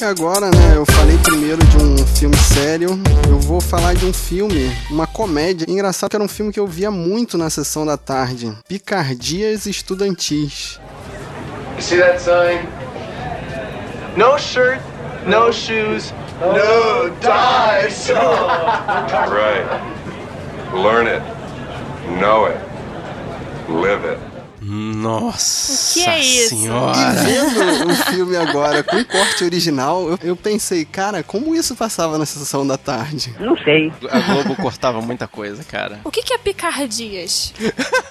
[0.00, 2.90] E agora, né, eu falei primeiro de um filme sério,
[3.28, 5.66] eu vou falar de um filme, uma comédia.
[5.68, 8.56] Engraçado que era um filme que eu via muito na sessão da tarde.
[8.68, 10.80] Picardias Estudantis.
[11.76, 12.60] You see that sign?
[14.16, 14.80] No shirt,
[15.26, 18.10] no shoes, no dice.
[18.10, 19.66] Right.
[20.74, 21.22] Learn it.
[22.20, 22.60] Know it.
[23.68, 24.27] Live it.
[24.68, 26.56] Nossa que é isso?
[26.56, 26.98] senhora.
[26.98, 31.74] E vendo o filme agora com o corte original, eu, eu pensei, cara, como isso
[31.74, 33.34] passava na sessão da tarde?
[33.40, 33.90] Não sei.
[34.10, 36.00] A Globo cortava muita coisa, cara.
[36.04, 37.54] O que, que é picardias?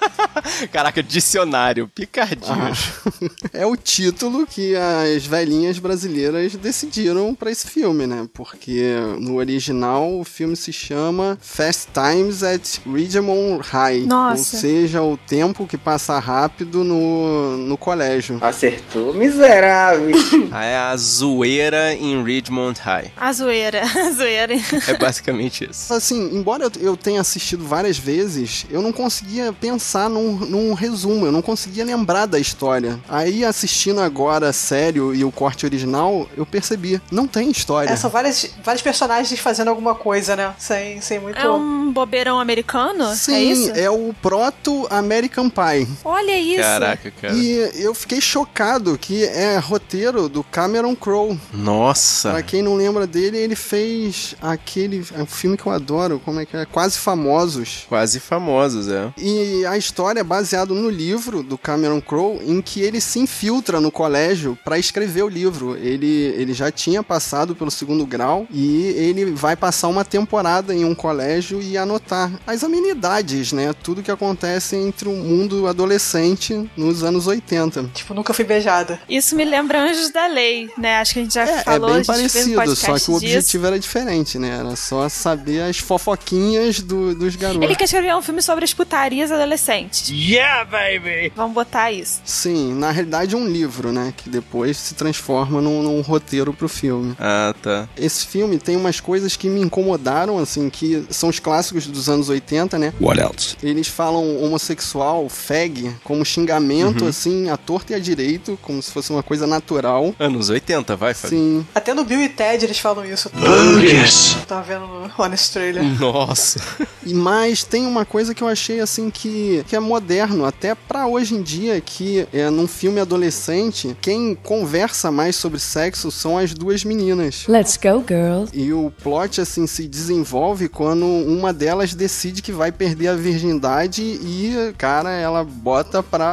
[0.72, 2.92] Caraca, dicionário, picardias.
[3.52, 8.28] É o título que as velhinhas brasileiras decidiram pra esse filme, né?
[8.32, 14.06] Porque no original o filme se chama Fast Times at Ridgemont High.
[14.06, 14.56] Nossa.
[14.56, 16.47] Ou seja, o tempo que passa rápido
[16.84, 18.38] no, no colégio.
[18.40, 20.08] Acertou, miserável.
[20.50, 23.12] Ah, é a zoeira em Ridgemont High.
[23.16, 23.82] A zoeira.
[23.84, 24.54] A zoeira.
[24.86, 25.92] É basicamente isso.
[25.92, 31.32] Assim, embora eu- tenha assistido várias vezes, eu não conseguia pensar num, num resumo, eu
[31.32, 32.98] não conseguia lembrar da história.
[33.08, 37.90] Aí, assistindo agora sério e o corte original, eu percebi, não tem história.
[37.90, 40.54] É, são várias, vários personagens fazendo alguma coisa, né?
[40.58, 41.38] Sem, sem muito.
[41.38, 43.14] É um bobeirão americano?
[43.14, 43.70] Sim, é isso?
[43.74, 45.86] é o proto American Pie.
[46.04, 46.62] Olha isso.
[46.62, 47.34] Caraca, cara.
[47.34, 51.38] E eu fiquei chocado que é roteiro do Cameron Crowe.
[51.52, 52.30] Nossa.
[52.30, 56.40] Pra quem não lembra dele, ele fez aquele é um filme que eu adoro, como
[56.40, 56.64] é que é?
[56.64, 57.86] Quase Famosos.
[57.88, 59.12] Quase famosos, é.
[59.16, 63.80] E a história é baseada no livro do Cameron Crowe, em que ele se infiltra
[63.80, 65.76] no colégio pra escrever o livro.
[65.76, 70.84] Ele, ele já tinha passado pelo segundo grau e ele vai passar uma temporada em
[70.84, 73.72] um colégio e anotar as amenidades, né?
[73.82, 76.27] Tudo que acontece entre o mundo adolescente
[76.76, 77.90] nos anos 80.
[77.94, 79.00] Tipo, nunca fui beijada.
[79.08, 80.96] Isso me lembra Anjos da Lei, né?
[80.98, 82.92] Acho que a gente já É, falou, é a bem fez um parecido, só que
[82.92, 83.16] o disso.
[83.16, 84.58] objetivo era diferente, né?
[84.60, 87.62] Era só saber as fofoquinhas do- dos garotos.
[87.62, 90.08] Ele quer escrever um filme sobre as putarias adolescentes.
[90.10, 91.32] Yeah, baby!
[91.36, 92.20] Vamos botar isso.
[92.24, 94.12] Sim, na realidade é um livro, né?
[94.16, 97.14] Que depois se transforma num, num roteiro pro filme.
[97.18, 97.88] Ah, tá.
[97.96, 102.28] Esse filme tem umas coisas que me incomodaram, assim, que são os clássicos dos anos
[102.28, 102.92] 80, né?
[103.00, 103.56] What else?
[103.62, 107.08] Eles falam homossexual, fag, como xingamento, Uhum.
[107.08, 110.14] assim, à torta e à direito, como se fosse uma coisa natural.
[110.18, 111.38] Anos 80, vai, Fábio.
[111.38, 111.66] Sim.
[111.74, 113.30] Até no Bill e Ted eles falam isso.
[113.34, 114.36] Bogus!
[114.46, 115.82] Tava vendo no Honest Trailer.
[116.00, 116.60] Nossa.
[117.04, 121.06] E mais tem uma coisa que eu achei assim que, que é moderno, até pra
[121.06, 126.52] hoje em dia, que é num filme adolescente, quem conversa mais sobre sexo são as
[126.54, 127.44] duas meninas.
[127.48, 128.50] Let's go, girls.
[128.54, 134.02] E o plot assim se desenvolve quando uma delas decide que vai perder a virgindade
[134.02, 136.32] e, cara, ela bota pra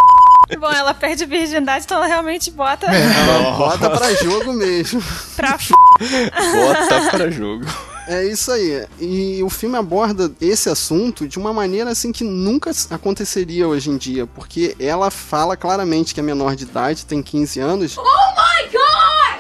[0.59, 5.03] Bom, ela perde a virgindade, então ela realmente bota Ela bota pra jogo mesmo.
[5.36, 5.73] pra f...
[6.53, 7.65] Bota pra jogo.
[8.07, 8.86] É isso aí.
[8.99, 13.97] E o filme aborda esse assunto de uma maneira assim que nunca aconteceria hoje em
[13.97, 17.97] dia, porque ela fala claramente que é menor de idade, tem 15 anos.
[17.97, 18.44] Oh!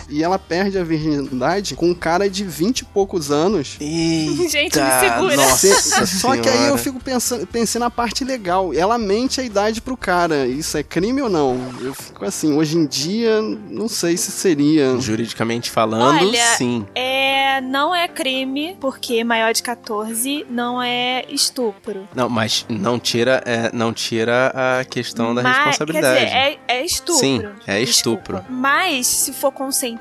[0.09, 3.77] E ela perde a virgindade com um cara de 20 e poucos anos.
[3.79, 5.35] Gente, me segura.
[5.35, 8.73] Nossa Só que aí eu fico pensando, pensei na parte legal.
[8.73, 10.45] Ela mente a idade pro cara.
[10.45, 11.57] Isso é crime ou não?
[11.81, 14.95] Eu fico assim, hoje em dia, não sei se seria.
[14.99, 16.85] Juridicamente falando, Olha, sim.
[16.93, 22.07] é, não é crime, porque maior de 14 não é estupro.
[22.13, 26.19] Não, mas não tira, é, não tira a questão da Mas, responsabilidade.
[26.19, 27.19] Quer dizer, é, é estupro.
[27.19, 28.21] Sim, é Desculpa.
[28.21, 28.45] estupro.
[28.49, 29.94] Mas, se for consentido,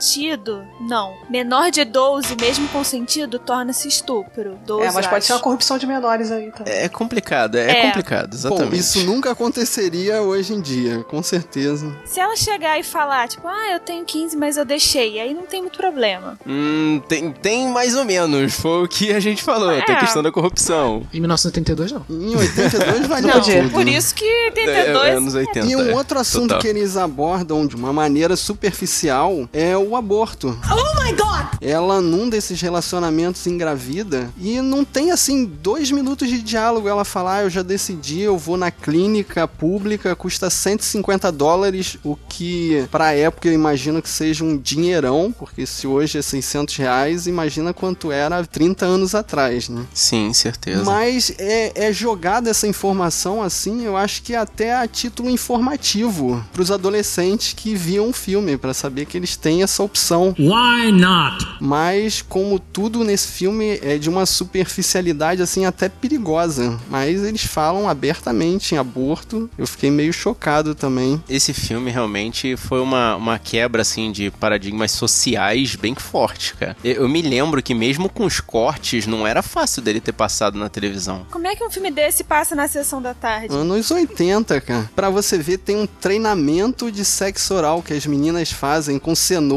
[0.81, 1.15] não.
[1.31, 4.59] Menor de 12, mesmo consentido, torna-se estupro.
[4.67, 5.27] 12, É, mas pode acho.
[5.27, 6.73] ser uma corrupção de menores aí também.
[6.73, 7.87] É complicado, é, É.
[7.87, 8.71] complicado, exatamente.
[8.71, 11.95] Bom, isso nunca aconteceria hoje em dia, com certeza.
[12.05, 15.43] Se ela chegar e falar, tipo, ah, eu tenho 15, mas eu deixei, aí não
[15.47, 16.39] tem muito problema.
[16.47, 20.01] Hum, tem, tem mais ou menos, foi o que a gente falou, tem a É.
[20.01, 21.03] questão da corrupção.
[21.13, 22.05] Em 1982, não.
[22.11, 23.71] Em 82 valia Não, tudo.
[23.71, 25.67] por isso que É, 82 anos 80.
[25.67, 26.61] E um é, outro assunto total.
[26.61, 30.59] que eles abordam de uma maneira superficial é o aborto.
[30.71, 31.59] Oh my god!
[31.61, 36.89] Ela, num desses relacionamentos, engravida e não tem assim dois minutos de diálogo.
[36.89, 42.17] Ela fala: ah, eu já decidi, eu vou na clínica pública, custa 150 dólares, o
[42.29, 47.27] que pra época eu imagino que seja um dinheirão, porque se hoje é 600 reais,
[47.27, 49.85] imagina quanto era 30 anos atrás, né?
[49.93, 50.85] Sim, certeza.
[50.85, 56.71] Mas é, é jogada essa informação assim, eu acho que até a título informativo pros
[56.71, 60.35] adolescentes que viam o filme, pra saber que eles têm essa opção.
[60.39, 61.47] Why not?
[61.61, 67.89] Mas como tudo nesse filme é de uma superficialidade assim até perigosa, mas eles falam
[67.89, 69.51] abertamente em aborto.
[69.59, 71.23] Eu fiquei meio chocado também.
[71.29, 76.77] Esse filme realmente foi uma, uma quebra, assim, de paradigmas sociais bem forte, cara.
[76.85, 80.59] Eu, eu me lembro que mesmo com os cortes, não era fácil dele ter passado
[80.59, 81.27] na televisão.
[81.31, 83.55] Como é que um filme desse passa na sessão da tarde?
[83.55, 84.91] Anos 80, cara.
[84.95, 89.15] Pra você ver, tem um treinamento de sexo oral que as meninas fazem com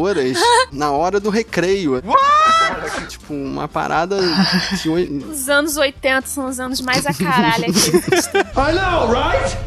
[0.08, 0.38] cenouras
[0.72, 2.02] na hora do recreio.
[3.08, 4.18] Tipo, uma parada
[4.86, 5.24] hoje...
[5.30, 8.42] Os anos 80 são os anos mais a caralho que existem.
[8.58, 9.58] I know, right?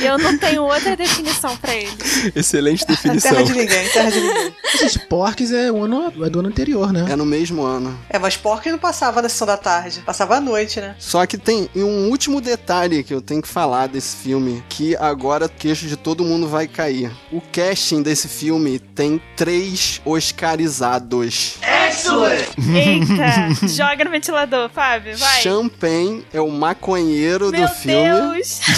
[0.00, 2.34] Eu não tenho outra definição pra eles.
[2.34, 3.32] Excelente definição.
[3.32, 4.54] Terra de ninguém, terra de ninguém.
[4.78, 7.06] Gente, Porques é, o ano, é do ano anterior, né?
[7.10, 7.98] É no mesmo ano.
[8.08, 10.00] É, mas Porky não passava na sessão da tarde.
[10.00, 10.94] Passava à noite, né?
[10.98, 15.46] Só que tem um último detalhe que eu tenho que falar desse filme, que agora
[15.46, 17.10] o queixo de todo mundo vai cair.
[17.32, 21.56] O casting desse filme tem três Oscarizados.
[21.98, 22.48] Excellent!
[22.74, 25.42] Eita, joga no ventilador, Fábio, vai.
[25.42, 28.32] Champagne é o maconheiro Meu do filme.
[28.32, 28.60] Deus!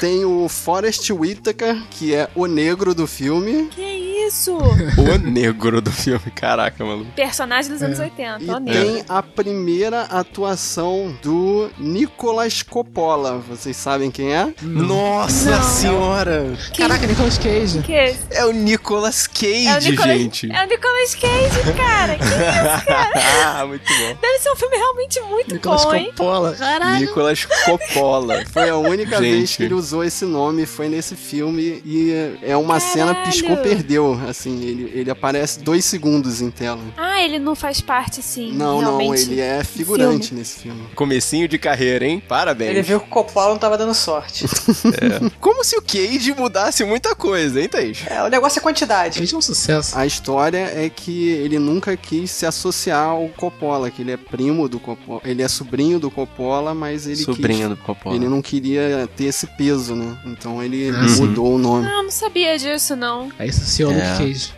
[0.00, 3.68] Tem o Forrest Whitaker, que é o negro do filme.
[3.68, 4.15] Que isso?
[4.96, 7.10] O negro do filme, caraca, maluco.
[7.12, 8.82] Personagem dos anos 80, E ó negro.
[8.82, 13.38] tem a primeira atuação do Nicolas Coppola.
[13.48, 14.52] Vocês sabem quem é?
[14.62, 15.62] Nossa Não.
[15.62, 16.56] senhora!
[16.76, 17.80] Caraca, Nicolas Cage.
[17.82, 18.16] Que é?
[18.30, 20.52] É o Nicolas Cage, É o Nicolas, gente.
[20.52, 22.16] é o Nicolas Cage, cara.
[22.16, 23.12] Que isso, cara?
[23.60, 24.16] ah, muito bom.
[24.20, 26.06] Deve ser um filme realmente muito Nicolas bom, hein?
[26.16, 26.54] Coppola.
[26.54, 27.00] Caralho.
[27.00, 28.44] Nicolas Coppola.
[28.52, 29.20] Foi a única Gente.
[29.36, 31.82] vez que ele usou esse nome, foi nesse filme.
[31.84, 33.26] E é uma cena Caralho.
[33.32, 34.15] piscou-perdeu.
[34.28, 36.80] Assim, ele, ele aparece dois segundos em tela.
[36.96, 38.52] Ah, ele não faz parte, assim.
[38.52, 40.40] Não, não, ele é figurante filme.
[40.40, 40.82] nesse filme.
[40.94, 42.22] Comecinho de carreira, hein?
[42.26, 42.70] Parabéns.
[42.70, 44.46] Ele viu que o Coppola não tava dando sorte.
[44.86, 45.30] É.
[45.40, 48.04] Como se o Cage mudasse muita coisa, hein, Thaís?
[48.06, 49.18] É, o negócio é quantidade.
[49.18, 49.96] Cage é um sucesso.
[49.98, 54.68] A história é que ele nunca quis se associar ao Coppola, que ele é primo
[54.68, 55.20] do Coppola.
[55.24, 57.78] Ele é sobrinho do Coppola, mas ele Sobrinho quis.
[57.78, 58.14] do Coppola.
[58.16, 60.16] Ele não queria ter esse peso, né?
[60.26, 61.22] Então ele sim.
[61.22, 61.86] mudou o nome.
[61.86, 63.30] Ah, não sabia disso, não.
[63.38, 64.05] Aí associou É.
[64.10, 64.52] Luke Cage.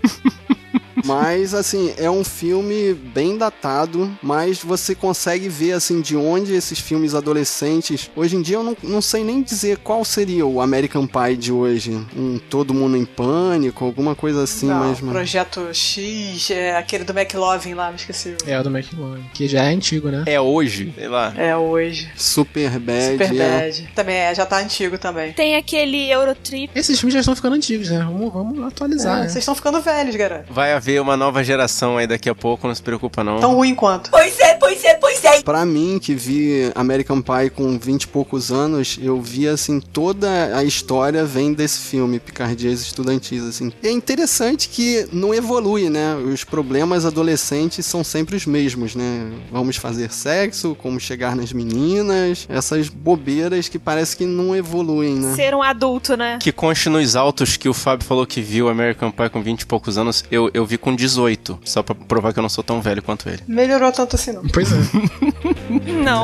[1.09, 6.78] Mas, assim, é um filme bem datado, mas você consegue ver, assim, de onde esses
[6.78, 8.11] filmes adolescentes.
[8.14, 11.52] Hoje em dia eu não, não sei nem dizer qual seria o American Pie de
[11.52, 11.92] hoje.
[12.16, 15.11] Um Todo Mundo em Pânico, alguma coisa assim Não, mesmo.
[15.11, 18.36] Projeto X, é aquele do McLovin lá, me esqueci.
[18.46, 19.22] É o do McLaren.
[19.32, 20.24] Que já é antigo, né?
[20.26, 21.32] É hoje, sei lá.
[21.36, 22.11] É hoje.
[22.16, 23.12] Super Bad.
[23.12, 23.61] Super é.
[23.61, 23.88] Bad.
[23.94, 25.32] Também é, já tá antigo também.
[25.32, 26.70] Tem aquele Eurotrip.
[26.74, 27.98] Esses filmes já estão ficando antigos, né?
[27.98, 29.28] Vamos, vamos atualizar, É, né?
[29.28, 30.52] Vocês estão ficando velhos, garoto.
[30.52, 33.40] Vai haver uma nova geração aí daqui a pouco, não se preocupa não.
[33.40, 34.11] Tão ruim quanto.
[34.11, 35.42] Pois é, pois é, pois é.
[35.42, 40.57] Pra mim, que vi American Pie com 20 e poucos anos, eu vi, assim, toda
[40.57, 43.72] a história vem desse filme, Picardias Estudantis, assim.
[43.82, 46.14] E é interessante que não evolui, né?
[46.16, 49.30] Os problemas adolescentes são sempre os mesmos, né?
[49.51, 55.34] Vamos fazer sexo, como chegar nas meninas, essas bobeiras que parece que não evoluem, né?
[55.34, 56.38] Ser um adulto, né?
[56.40, 59.66] Que conste nos altos que o Fábio falou que viu American Pie com 20 e
[59.66, 62.80] poucos anos, eu, eu vi com 18, só pra provar que eu não sou tão
[62.80, 63.43] velho quanto ele.
[63.47, 64.43] Melhorou tanto assim, não.
[64.49, 64.76] Pois é.
[66.03, 66.22] Não.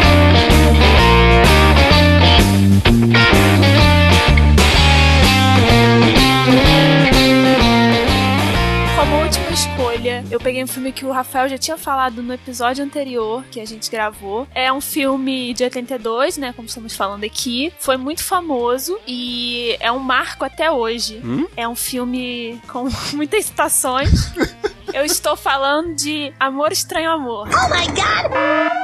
[10.34, 13.64] eu peguei um filme que o Rafael já tinha falado no episódio anterior que a
[13.64, 14.48] gente gravou.
[14.52, 16.52] É um filme de 82, né?
[16.52, 17.72] Como estamos falando aqui.
[17.78, 21.20] Foi muito famoso e é um marco até hoje.
[21.24, 21.46] Hum?
[21.56, 24.32] É um filme com muitas citações.
[24.92, 27.48] Eu estou falando de Amor Estranho Amor.
[27.48, 28.74] Oh my god!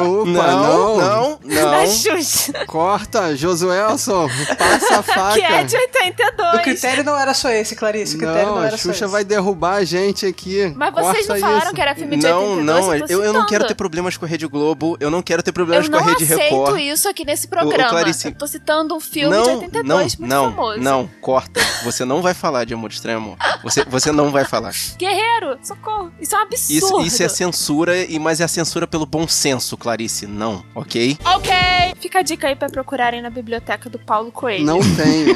[0.00, 2.66] Opa, Não, não, não, não.
[2.66, 4.28] Corta, Josuelson,
[4.58, 5.32] passa a faca.
[5.42, 6.54] Que é de 82.
[6.54, 8.16] O critério não era só esse, Clarice.
[8.16, 9.12] O critério não, Não, era a só Xuxa esse.
[9.12, 10.72] vai derrubar a gente aqui.
[10.76, 11.74] Mas vocês não Corta falaram isso.
[11.74, 12.64] que era filme de Não, 82?
[12.66, 15.22] não, eu, tô eu, eu não quero ter problemas com a Rede Globo, eu não
[15.22, 16.80] quero ter problemas Eu com a não Rede aceito Record.
[16.80, 17.88] isso aqui nesse programa.
[17.88, 20.80] Clarice, eu tô citando um filme não, de 82 não, muito não, famoso.
[20.80, 21.60] não, corta.
[21.84, 23.36] Você não vai falar de Amor Amor.
[23.62, 24.72] Você, você não vai falar.
[24.98, 26.12] Guerreiro, socorro.
[26.20, 26.72] Isso é um absurdo.
[26.76, 30.28] Isso, isso é censura, e mas é a censura pelo bom senso, Clarice.
[30.28, 31.18] Não, ok?
[31.24, 31.52] Ok.
[32.00, 34.64] Fica a dica aí pra procurarem na biblioteca do Paulo Coelho.
[34.64, 35.26] Não tem,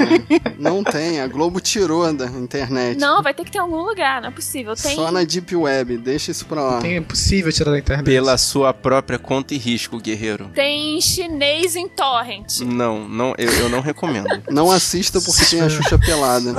[0.57, 1.21] não tem.
[1.21, 2.97] A Globo tirou da internet.
[2.97, 4.75] Não, vai ter que ter em algum lugar, não é possível.
[4.77, 4.95] Tem.
[4.95, 6.81] Só na Deep Web, deixa isso pra lá.
[6.81, 8.05] Tem, é possível tirar da internet.
[8.05, 10.49] Pela sua própria conta e risco, guerreiro.
[10.55, 12.61] Tem chinês em torrent.
[12.61, 14.27] Não, não, eu, eu não recomendo.
[14.49, 16.55] Não assista porque tem a Xuxa pelada.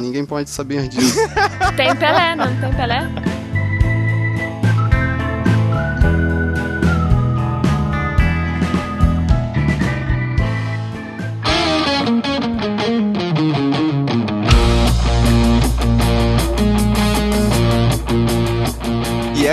[0.00, 1.16] Ninguém pode saber disso.
[1.76, 3.43] Tem Pelé, não tem Pelé?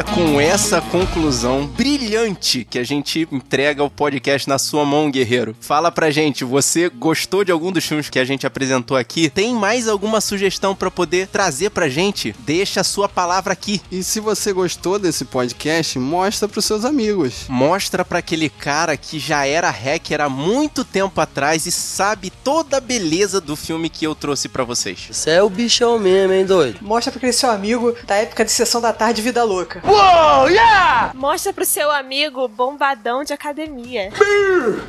[0.01, 5.55] É com essa conclusão brilhante que a gente entrega o podcast na sua mão, guerreiro.
[5.61, 9.29] Fala pra gente, você gostou de algum dos filmes que a gente apresentou aqui?
[9.29, 12.33] Tem mais alguma sugestão pra poder trazer pra gente?
[12.39, 13.79] Deixa a sua palavra aqui.
[13.91, 17.45] E se você gostou desse podcast, mostra pros seus amigos.
[17.47, 22.77] Mostra pra aquele cara que já era hacker há muito tempo atrás e sabe toda
[22.77, 25.09] a beleza do filme que eu trouxe pra vocês.
[25.11, 26.79] Você é o bichão mesmo, hein, doido?
[26.81, 29.90] Mostra pra aquele seu amigo da época de sessão da tarde Vida Louca.
[29.91, 31.11] Uou, yeah!
[31.13, 34.09] Mostra pro seu amigo bombadão de academia.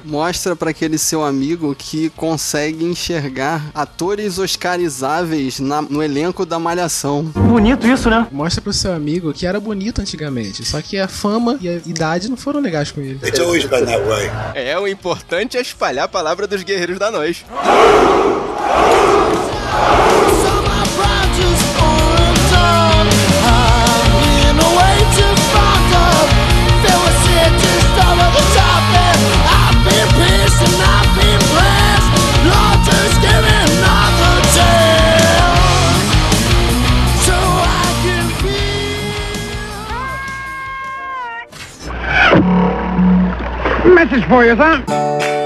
[0.05, 7.25] Mostra pra aquele seu amigo que consegue enxergar atores oscarizáveis na- no elenco da Malhação.
[7.25, 8.29] Bonito isso, né?
[8.31, 12.31] Mostra pro seu amigo que era bonito antigamente, só que a fama e a idade
[12.31, 13.19] não foram legais com ele.
[13.25, 14.31] It's always been that way.
[14.55, 17.45] É, o importante é espalhar a palavra dos guerreiros da nós.
[43.85, 45.42] Message for you, son.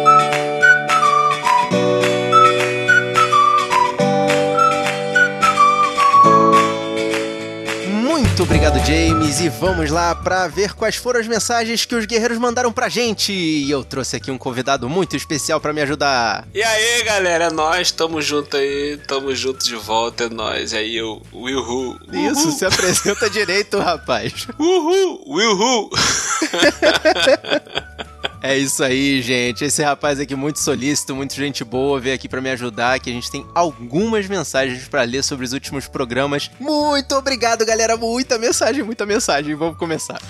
[8.46, 12.72] Obrigado, James, e vamos lá pra ver quais foram as mensagens que os guerreiros mandaram
[12.72, 13.32] pra gente.
[13.32, 16.46] E eu trouxe aqui um convidado muito especial pra me ajudar.
[16.54, 20.72] E aí, galera, é nós, tamo junto aí, tamo junto de volta, é nós.
[20.72, 21.98] E aí, eu, Wilhu.
[22.12, 24.46] Isso, se apresenta direito, rapaz.
[24.58, 25.90] Uhul, Wilhu.
[28.42, 29.64] É isso aí, gente.
[29.64, 33.12] Esse rapaz aqui muito solícito, muito gente boa, veio aqui pra me ajudar, que a
[33.12, 36.50] gente tem algumas mensagens pra ler sobre os últimos programas.
[36.60, 37.96] Muito obrigado, galera.
[37.96, 39.54] Muita mensagem, muita mensagem.
[39.54, 40.20] Vamos começar.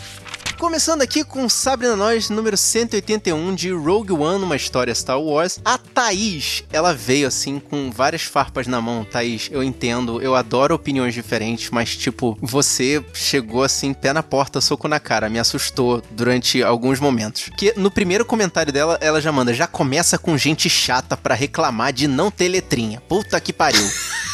[0.58, 5.60] Começando aqui com Sabrina Nós, número 181 de Rogue One, uma história Star Wars.
[5.62, 9.04] A Thaís, ela veio assim com várias farpas na mão.
[9.04, 14.62] Thaís, eu entendo, eu adoro opiniões diferentes, mas tipo, você chegou assim, pé na porta,
[14.62, 17.50] soco na cara, me assustou durante alguns momentos.
[17.58, 21.92] Que no primeiro comentário dela, ela já manda, já começa com gente chata pra reclamar
[21.92, 23.00] de não ter letrinha.
[23.02, 23.86] Puta que pariu.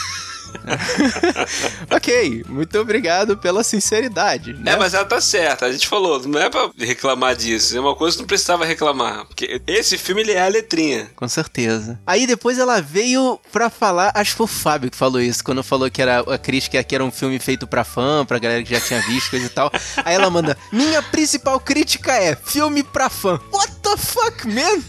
[1.90, 4.52] ok, muito obrigado pela sinceridade.
[4.54, 4.72] Né?
[4.72, 5.66] É, mas ela tá certa.
[5.66, 7.76] A gente falou, não é pra reclamar disso.
[7.76, 9.26] É uma coisa que não precisava reclamar.
[9.26, 11.10] Porque esse filme, ele é a letrinha.
[11.16, 11.98] Com certeza.
[12.06, 15.62] Aí depois ela veio pra falar, acho que foi o Fábio que falou isso, quando
[15.62, 18.74] falou que era a crítica que era um filme feito pra fã, pra galera que
[18.74, 19.70] já tinha visto, coisa e tal.
[20.04, 23.40] Aí ela manda: Minha principal crítica é filme pra fã.
[23.52, 24.82] What the fuck, man?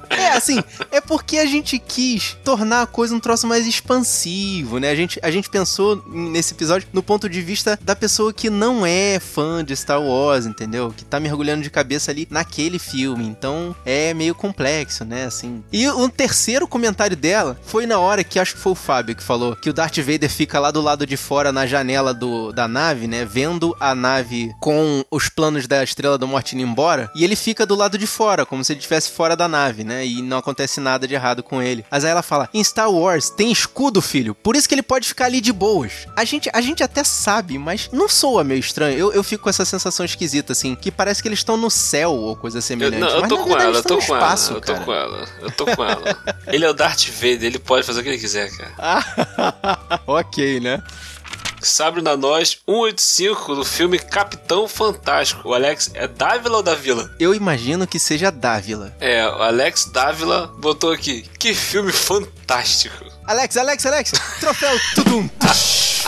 [0.16, 4.90] É, assim, é porque a gente quis tornar a coisa um troço mais expansivo, né?
[4.90, 8.84] A gente, a gente pensou nesse episódio no ponto de vista da pessoa que não
[8.86, 10.92] é fã de Star Wars, entendeu?
[10.96, 13.26] Que tá mergulhando de cabeça ali naquele filme.
[13.26, 15.24] Então é meio complexo, né?
[15.24, 15.62] Assim.
[15.72, 19.22] E o terceiro comentário dela foi na hora que acho que foi o Fábio que
[19.22, 22.68] falou que o Darth Vader fica lá do lado de fora na janela do, da
[22.68, 23.24] nave, né?
[23.24, 27.10] Vendo a nave com os planos da Estrela da Morte indo embora.
[27.14, 30.05] E ele fica do lado de fora, como se ele estivesse fora da nave, né?
[30.06, 31.84] E não acontece nada de errado com ele.
[31.90, 34.34] Mas aí ela fala: em Star Wars tem escudo, filho.
[34.34, 36.06] Por isso que ele pode ficar ali de boas.
[36.16, 38.98] A gente, a gente até sabe, mas não soa meio estranho.
[38.98, 42.12] Eu, eu fico com essa sensação esquisita, assim, que parece que eles estão no céu
[42.12, 42.94] ou coisa semelhante.
[42.94, 44.62] Eu, não, eu mas tô na com verdade ela, eu tô com espaço, ela, eu
[44.62, 44.84] tô cara.
[44.84, 46.18] com ela, eu tô com ela.
[46.46, 49.04] ele é o Darth Vader, ele pode fazer o que ele quiser, cara.
[50.06, 50.82] ok, né?
[51.66, 55.48] Sabre na Nós 185 do filme Capitão Fantástico.
[55.48, 57.10] O Alex é Dávila ou Davila?
[57.18, 58.94] Eu imagino que seja Dávila.
[59.00, 61.22] É, o Alex Dávila botou aqui.
[61.38, 63.04] Que filme fantástico.
[63.26, 65.28] Alex, Alex, Alex, troféu tudum.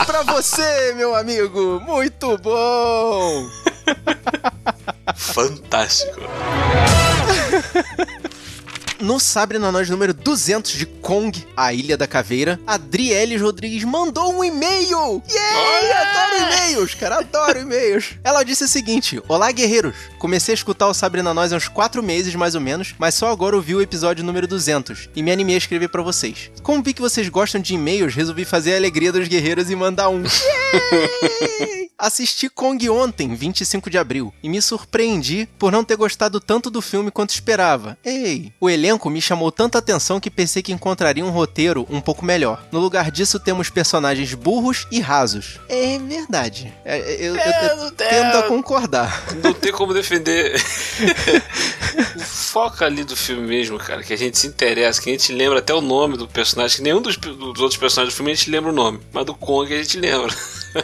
[0.07, 1.81] pra você, meu amigo.
[1.85, 3.49] Muito bom.
[5.17, 6.21] Fantástico.
[9.01, 14.35] No Sabre na Nós número 200 de Kong, a Ilha da Caveira, Adrielis Rodrigues mandou
[14.35, 15.23] um e-mail!
[15.31, 15.93] Yay!
[15.93, 18.17] Adoro e-mails, cara, adoro e-mails.
[18.25, 19.95] Ela disse o seguinte: Olá, guerreiros.
[20.19, 23.15] Comecei a escutar o Sabre na Nós há uns 4 meses, mais ou menos, mas
[23.15, 26.51] só agora ouvi o episódio número 200 e me animei a escrever pra vocês.
[26.63, 30.09] Como vi que vocês gostam de e-mails, resolvi fazer a alegria dos guerreiros e mandar
[30.09, 30.25] um.
[30.27, 31.78] Yay!
[31.99, 36.81] Assisti Kong ontem, 25 de abril, e me surpreendi por não ter gostado tanto do
[36.81, 37.99] filme quanto esperava.
[38.05, 42.25] Ei, o elenco me chamou tanta atenção que pensei que encontraria um roteiro um pouco
[42.25, 42.65] melhor.
[42.71, 45.59] No lugar disso, temos personagens burros e rasos.
[45.69, 46.73] É verdade.
[46.85, 49.25] É, eu, eu- eu não tendo a concordar.
[49.43, 50.55] Não tem como defender.
[52.17, 55.33] o foco ali do filme mesmo, cara, que a gente se interessa, que a gente
[55.33, 58.35] lembra até o nome do personagem, que nenhum dos, dos outros personagens do filme a
[58.37, 60.33] gente lembra o nome, mas do Kong a gente lembra.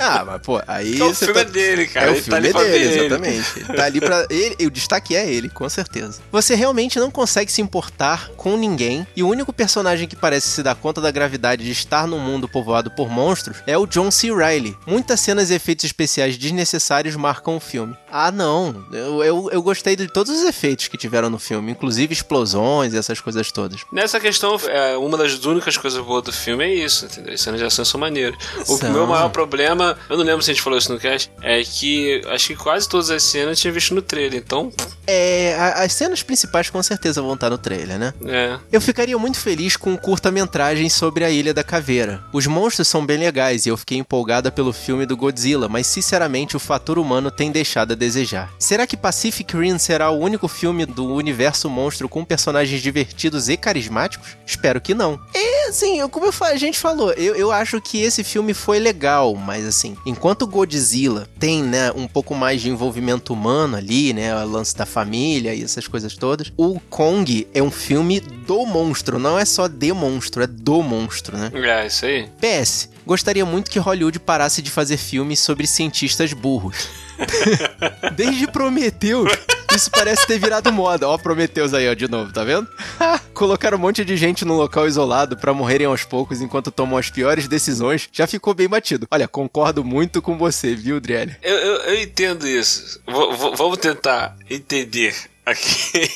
[0.00, 0.94] Ah, mas pô, aí.
[0.94, 3.58] Então, o filme é dele, cara, É, o ele tá filme ali é dele, exatamente.
[3.58, 4.26] Ele tá ali pra.
[4.30, 6.20] Ele, o destaque é ele, com certeza.
[6.32, 10.62] Você realmente não consegue se importar com ninguém, e o único personagem que parece se
[10.62, 14.34] dar conta da gravidade de estar num mundo povoado por monstros é o John C.
[14.34, 14.76] Reilly.
[14.86, 17.96] Muitas cenas e efeitos especiais desnecessários marcam o filme.
[18.16, 18.84] Ah, não.
[18.92, 22.96] Eu, eu, eu gostei de todos os efeitos que tiveram no filme, inclusive explosões e
[22.96, 23.80] essas coisas todas.
[23.90, 27.34] Nessa questão, é, uma das únicas coisas boas do filme é isso, entendeu?
[27.34, 28.38] As cenas de ação são maneiras.
[28.68, 28.92] O São.
[28.92, 32.20] meu maior problema, eu não lembro se a gente falou isso no cast, é que
[32.28, 34.72] acho que quase todas as cenas eu tinha visto no trailer, então,
[35.08, 38.14] É, a- as cenas principais com certeza vão estar no trailer, né?
[38.26, 38.58] é.
[38.70, 42.22] Eu ficaria muito feliz com um curta-metragem sobre a Ilha da Caveira.
[42.32, 46.56] Os monstros são bem legais e eu fiquei empolgada pelo filme do Godzilla, mas sinceramente
[46.56, 48.52] o fator humano tem deixado a desejar.
[48.58, 53.56] Será que Pacific Rim será o único filme do universo monstro com personagens divertidos e
[53.56, 54.36] carismáticos?
[54.46, 55.18] Espero que não.
[55.34, 59.34] É, assim, eu- como a gente falou, eu, eu acho que esse filme foi legal,
[59.34, 64.48] mas assim, enquanto Godzilla tem, né, um pouco mais de envolvimento humano ali, né, o
[64.48, 69.38] lance da família e essas coisas todas, o Kong é um filme do monstro, não
[69.38, 71.50] é só de monstro, é do monstro, né?
[71.54, 72.28] É, isso aí.
[72.40, 76.88] PS, gostaria muito que Hollywood parasse de fazer filmes sobre cientistas burros.
[78.16, 79.30] Desde Prometheus,
[79.74, 81.08] isso parece ter virado moda.
[81.08, 82.68] Ó, Prometheus aí, ó, de novo, tá vendo?
[83.34, 87.10] Colocar um monte de gente num local isolado pra morrerem aos poucos enquanto tomam as
[87.10, 89.06] piores decisões já ficou bem batido.
[89.10, 91.36] Olha, concordo muito com você, viu, Driele?
[91.42, 93.00] Eu, eu, eu entendo isso.
[93.06, 95.14] V- vamos tentar entender
[95.44, 96.10] aqui.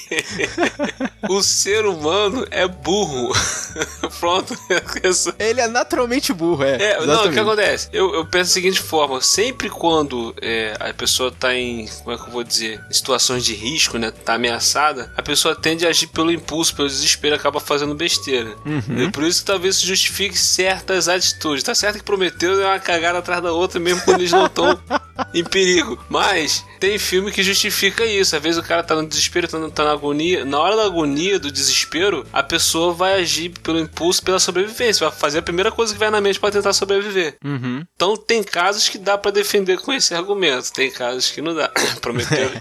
[1.28, 3.32] o ser humano é burro.
[4.18, 4.56] Pronto.
[5.38, 6.76] Ele é naturalmente burro, é.
[6.82, 7.88] É, não, o que acontece?
[7.92, 12.16] Eu, eu penso da seguinte forma: sempre quando é, a pessoa tá em, como é
[12.16, 14.10] que eu vou dizer, em situações de risco, né?
[14.10, 18.54] Tá ameaçada, a pessoa tende a agir pelo impulso, pelo desespero, acaba fazendo besteira.
[18.64, 19.02] Uhum.
[19.02, 21.62] E por isso que talvez isso justifique certas atitudes.
[21.62, 24.78] Tá certo que Prometeu é uma cagada atrás da outra, mesmo quando eles não estão
[25.34, 25.98] em perigo.
[26.08, 28.34] Mas tem filme que justifica isso.
[28.34, 30.44] Às vezes o cara tá no desespero, tá, tá na agonia.
[30.44, 35.08] Na hora da agonia, do desespero, a pessoa vai agir pelo impulso, pela sobrevivência.
[35.08, 37.36] Vai fazer a primeira coisa que vai na mente pra tentar sobreviver.
[37.44, 37.84] Uhum.
[37.94, 40.72] Então tem casos que dá pra defender com esse argumento.
[40.72, 41.70] Tem casos que não dá.
[42.00, 42.50] Prometeu.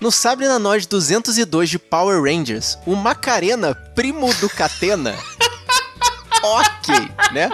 [0.00, 5.14] No Sabre na Nós 202 de Power Rangers, o Macarena, primo do Catena.
[6.44, 6.94] ok,
[7.32, 7.48] né?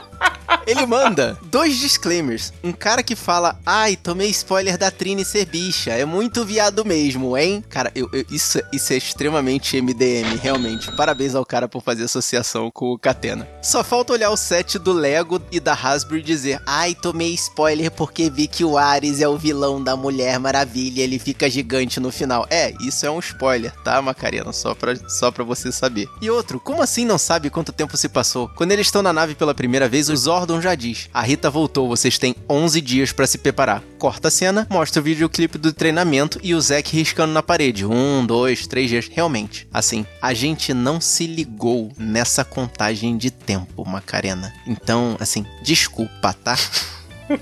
[0.67, 2.53] Ele manda dois disclaimers.
[2.63, 5.91] Um cara que fala: Ai, tomei spoiler da Trini ser bicha.
[5.91, 7.63] É muito viado mesmo, hein?
[7.69, 10.91] Cara, eu, eu- isso, isso é extremamente MDM, realmente.
[10.93, 13.49] Parabéns ao cara por fazer associação com o Catena.
[13.63, 17.91] Só falta olhar o set do Lego e da Hasbro e dizer: Ai, tomei spoiler
[17.91, 21.03] porque vi que o Ares é o vilão da Mulher Maravilha.
[21.03, 22.47] Ele fica gigante no final.
[22.51, 24.53] É, isso é um spoiler, tá, Macarena?
[24.53, 26.09] Só pra, só pra você saber.
[26.21, 28.49] E outro, como assim não sabe quanto tempo se passou?
[28.57, 31.87] Quando eles estão na nave pela primeira vez, o Zordon já diz: A Rita voltou,
[31.87, 33.83] vocês têm 11 dias pra se preparar.
[33.99, 37.85] Corta a cena, mostra o videoclipe do treinamento e o Zack riscando na parede.
[37.85, 39.11] Um, dois, três dias.
[39.13, 44.53] Realmente, assim, a gente não se ligou nessa contagem de tempo, Macarena.
[44.67, 46.57] Então, assim, desculpa, tá?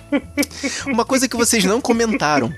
[0.87, 2.53] Uma coisa que vocês não comentaram.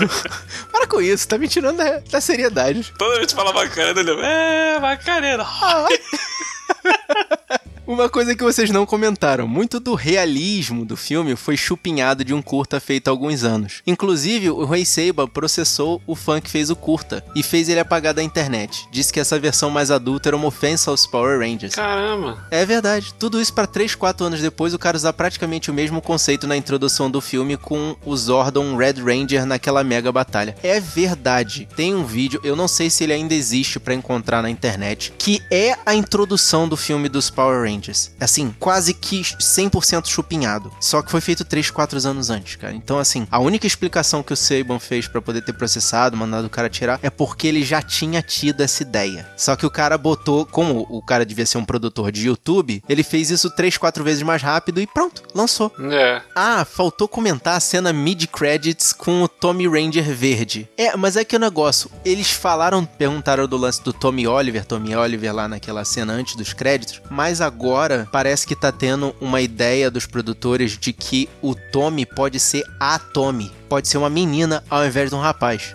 [0.70, 2.92] Para com isso, tá me tirando da, da seriedade.
[2.98, 5.46] Toda vez que fala Macarena, ele é, Macarena.
[7.86, 12.40] Uma coisa que vocês não comentaram, muito do realismo do filme foi chupinhado de um
[12.40, 13.82] curta feito há alguns anos.
[13.86, 18.14] Inclusive, o Ray Seiba processou o fã que fez o curta e fez ele apagar
[18.14, 18.88] da internet.
[18.90, 21.74] Disse que essa versão mais adulta era uma ofensa aos Power Rangers.
[21.74, 22.46] Caramba.
[22.50, 23.12] É verdade.
[23.18, 26.56] Tudo isso pra 3, 4 anos depois o cara usar praticamente o mesmo conceito na
[26.56, 30.56] introdução do filme com o Zordon Red Ranger naquela mega batalha.
[30.62, 31.68] É verdade.
[31.76, 35.42] Tem um vídeo, eu não sei se ele ainda existe pra encontrar na internet, que
[35.50, 37.73] é a introdução do filme dos Power Rangers.
[38.20, 40.72] Assim, quase que 100% chupinhado.
[40.80, 42.74] Só que foi feito 3, 4 anos antes, cara.
[42.74, 46.50] Então, assim, a única explicação que o Saban fez pra poder ter processado, mandado o
[46.50, 49.28] cara tirar, é porque ele já tinha tido essa ideia.
[49.36, 53.02] Só que o cara botou, como o cara devia ser um produtor de YouTube, ele
[53.02, 55.72] fez isso 3, 4 vezes mais rápido e pronto, lançou.
[55.90, 56.22] É.
[56.34, 60.68] Ah, faltou comentar a cena mid-credits com o Tommy Ranger verde.
[60.76, 64.94] É, mas é que o negócio, eles falaram, perguntaram do lance do Tommy Oliver, Tommy
[64.94, 67.63] Oliver lá naquela cena antes dos créditos, mas agora
[68.10, 72.98] parece que tá tendo uma ideia dos produtores de que o Tommy pode ser a
[72.98, 73.50] Tommy.
[73.68, 75.74] Pode ser uma menina ao invés de um rapaz.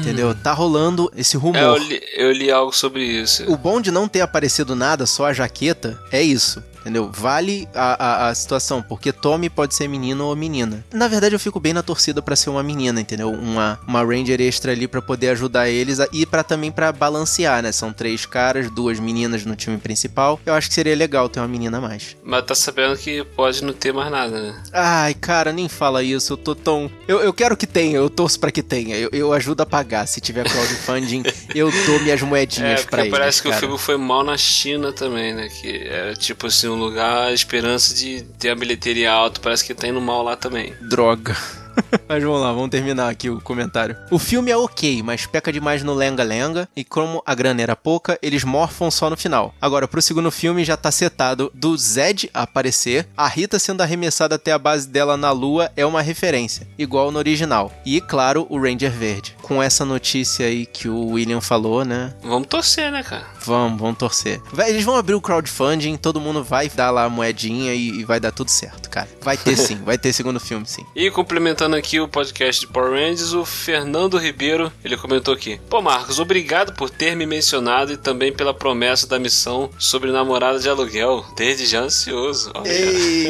[0.00, 0.34] Entendeu?
[0.34, 1.56] Tá rolando esse rumor.
[1.56, 3.50] É, eu, li, eu li algo sobre isso.
[3.50, 6.62] O bom de não ter aparecido nada, só a jaqueta, é isso.
[6.86, 7.10] Entendeu?
[7.12, 10.84] Vale a, a, a situação, porque Tommy pode ser menino ou menina.
[10.92, 13.32] Na verdade, eu fico bem na torcida pra ser uma menina, entendeu?
[13.32, 17.60] Uma, uma Ranger extra ali pra poder ajudar eles a- e para também pra balancear,
[17.60, 17.72] né?
[17.72, 20.38] São três caras, duas meninas no time principal.
[20.46, 22.16] Eu acho que seria legal ter uma menina a mais.
[22.22, 24.62] Mas tá sabendo que pode não ter mais nada, né?
[24.72, 26.34] Ai, cara, nem fala isso.
[26.34, 26.88] Eu tô tão.
[27.08, 28.94] Eu, eu quero que tenha, eu torço pra que tenha.
[28.96, 30.06] Eu, eu ajudo a pagar.
[30.06, 33.10] Se tiver crowdfunding, eu dou minhas moedinhas É, pra eles.
[33.10, 33.58] parece que cara.
[33.58, 35.48] o filme foi mal na China também, né?
[35.48, 39.40] Que era tipo assim, lugar, a esperança de ter a bilheteria alta.
[39.40, 40.72] Parece que tá indo mal lá também.
[40.80, 41.36] Droga.
[42.08, 43.96] Mas vamos lá, vamos terminar aqui o comentário.
[44.10, 48.18] O filme é ok, mas peca demais no lenga-lenga, e como a grana era pouca,
[48.22, 49.54] eles morfam só no final.
[49.60, 54.52] Agora, pro segundo filme já tá setado do Zed aparecer, a Rita sendo arremessada até
[54.52, 57.72] a base dela na lua é uma referência, igual no original.
[57.84, 59.36] E, claro, o Ranger Verde.
[59.42, 62.14] Com essa notícia aí que o William falou, né?
[62.22, 63.26] Vamos torcer, né, cara?
[63.44, 64.40] Vamos, vamos torcer.
[64.52, 68.04] Vai- eles vão abrir o crowdfunding, todo mundo vai dar lá a moedinha e, e
[68.04, 69.08] vai dar tudo certo, cara.
[69.22, 70.84] Vai ter sim, vai ter segundo filme sim.
[70.94, 75.60] E complementando aqui o podcast de Power Rangers, o Fernando Ribeiro, ele comentou aqui.
[75.68, 80.58] Pô, Marcos, obrigado por ter me mencionado e também pela promessa da missão sobre namorada
[80.58, 81.24] de aluguel.
[81.36, 82.52] Desde já ansioso.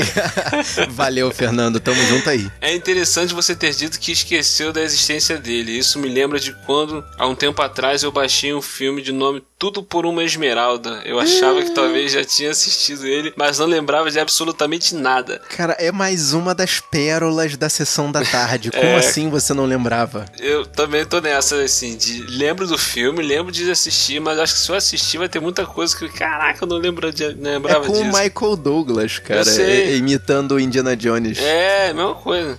[0.91, 1.80] Valeu, Fernando.
[1.80, 2.51] Tamo junto aí.
[2.61, 5.78] É interessante você ter dito que esqueceu da existência dele.
[5.78, 9.43] Isso me lembra de quando, há um tempo atrás, eu baixei um filme de nome
[9.59, 11.00] Tudo por uma Esmeralda.
[11.04, 15.40] Eu achava que talvez já tinha assistido ele, mas não lembrava de absolutamente nada.
[15.48, 18.70] Cara, é mais uma das pérolas da sessão da tarde.
[18.70, 18.96] Como É.
[18.96, 20.26] assim você não lembrava?
[20.38, 24.61] Eu também tô nessa, assim, de lembro do filme, lembro de assistir, mas acho que
[24.61, 27.54] se eu assistir vai ter muita coisa que, caraca, eu não lembro de, não É
[27.54, 28.04] lembrava com disso.
[28.04, 29.42] o Michael Douglas, cara.
[29.59, 31.38] É- imitando o Indiana Jones.
[31.38, 32.59] É, mesma coisa.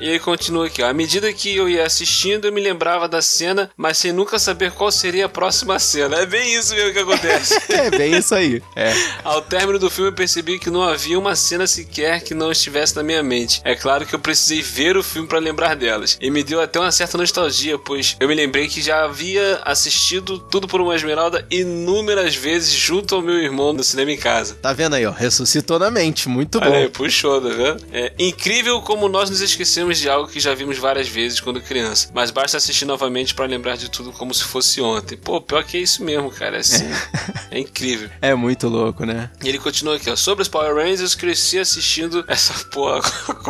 [0.00, 0.88] e aí continua aqui, ó.
[0.88, 4.72] À medida que eu ia assistindo, eu me lembrava da cena, mas sem nunca saber
[4.72, 6.16] qual seria a próxima cena.
[6.16, 7.58] É bem isso mesmo que acontece.
[7.68, 8.62] É bem isso aí.
[8.74, 8.92] É.
[9.22, 12.96] Ao término do filme, eu percebi que não havia uma cena sequer que não estivesse
[12.96, 13.60] na minha mente.
[13.64, 16.18] É claro que eu precisei ver o filme para lembrar delas.
[16.20, 20.38] E me deu até uma certa nostalgia, pois eu me lembrei que já havia assistido
[20.38, 24.54] Tudo por uma Esmeralda inúmeras vezes junto ao meu irmão no cinema em casa.
[24.60, 25.12] Tá vendo aí, ó?
[25.12, 26.28] Ressuscitou na mente.
[26.28, 26.76] Muito Olha bom.
[26.76, 27.84] aí, puxou, tá vendo?
[27.92, 32.10] É incrível como nós nos esquecemos de algo que já vimos várias vezes quando criança.
[32.14, 35.16] Mas basta assistir novamente para lembrar de tudo como se fosse ontem.
[35.16, 36.56] Pô, pior que é isso mesmo, mesmo, cara.
[36.56, 36.84] É assim.
[37.50, 38.10] é incrível.
[38.20, 39.30] É muito louco, né?
[39.42, 40.16] E ele continua aqui, ó.
[40.16, 43.02] Sobre os Power Rangers, cresci assistindo essa porra.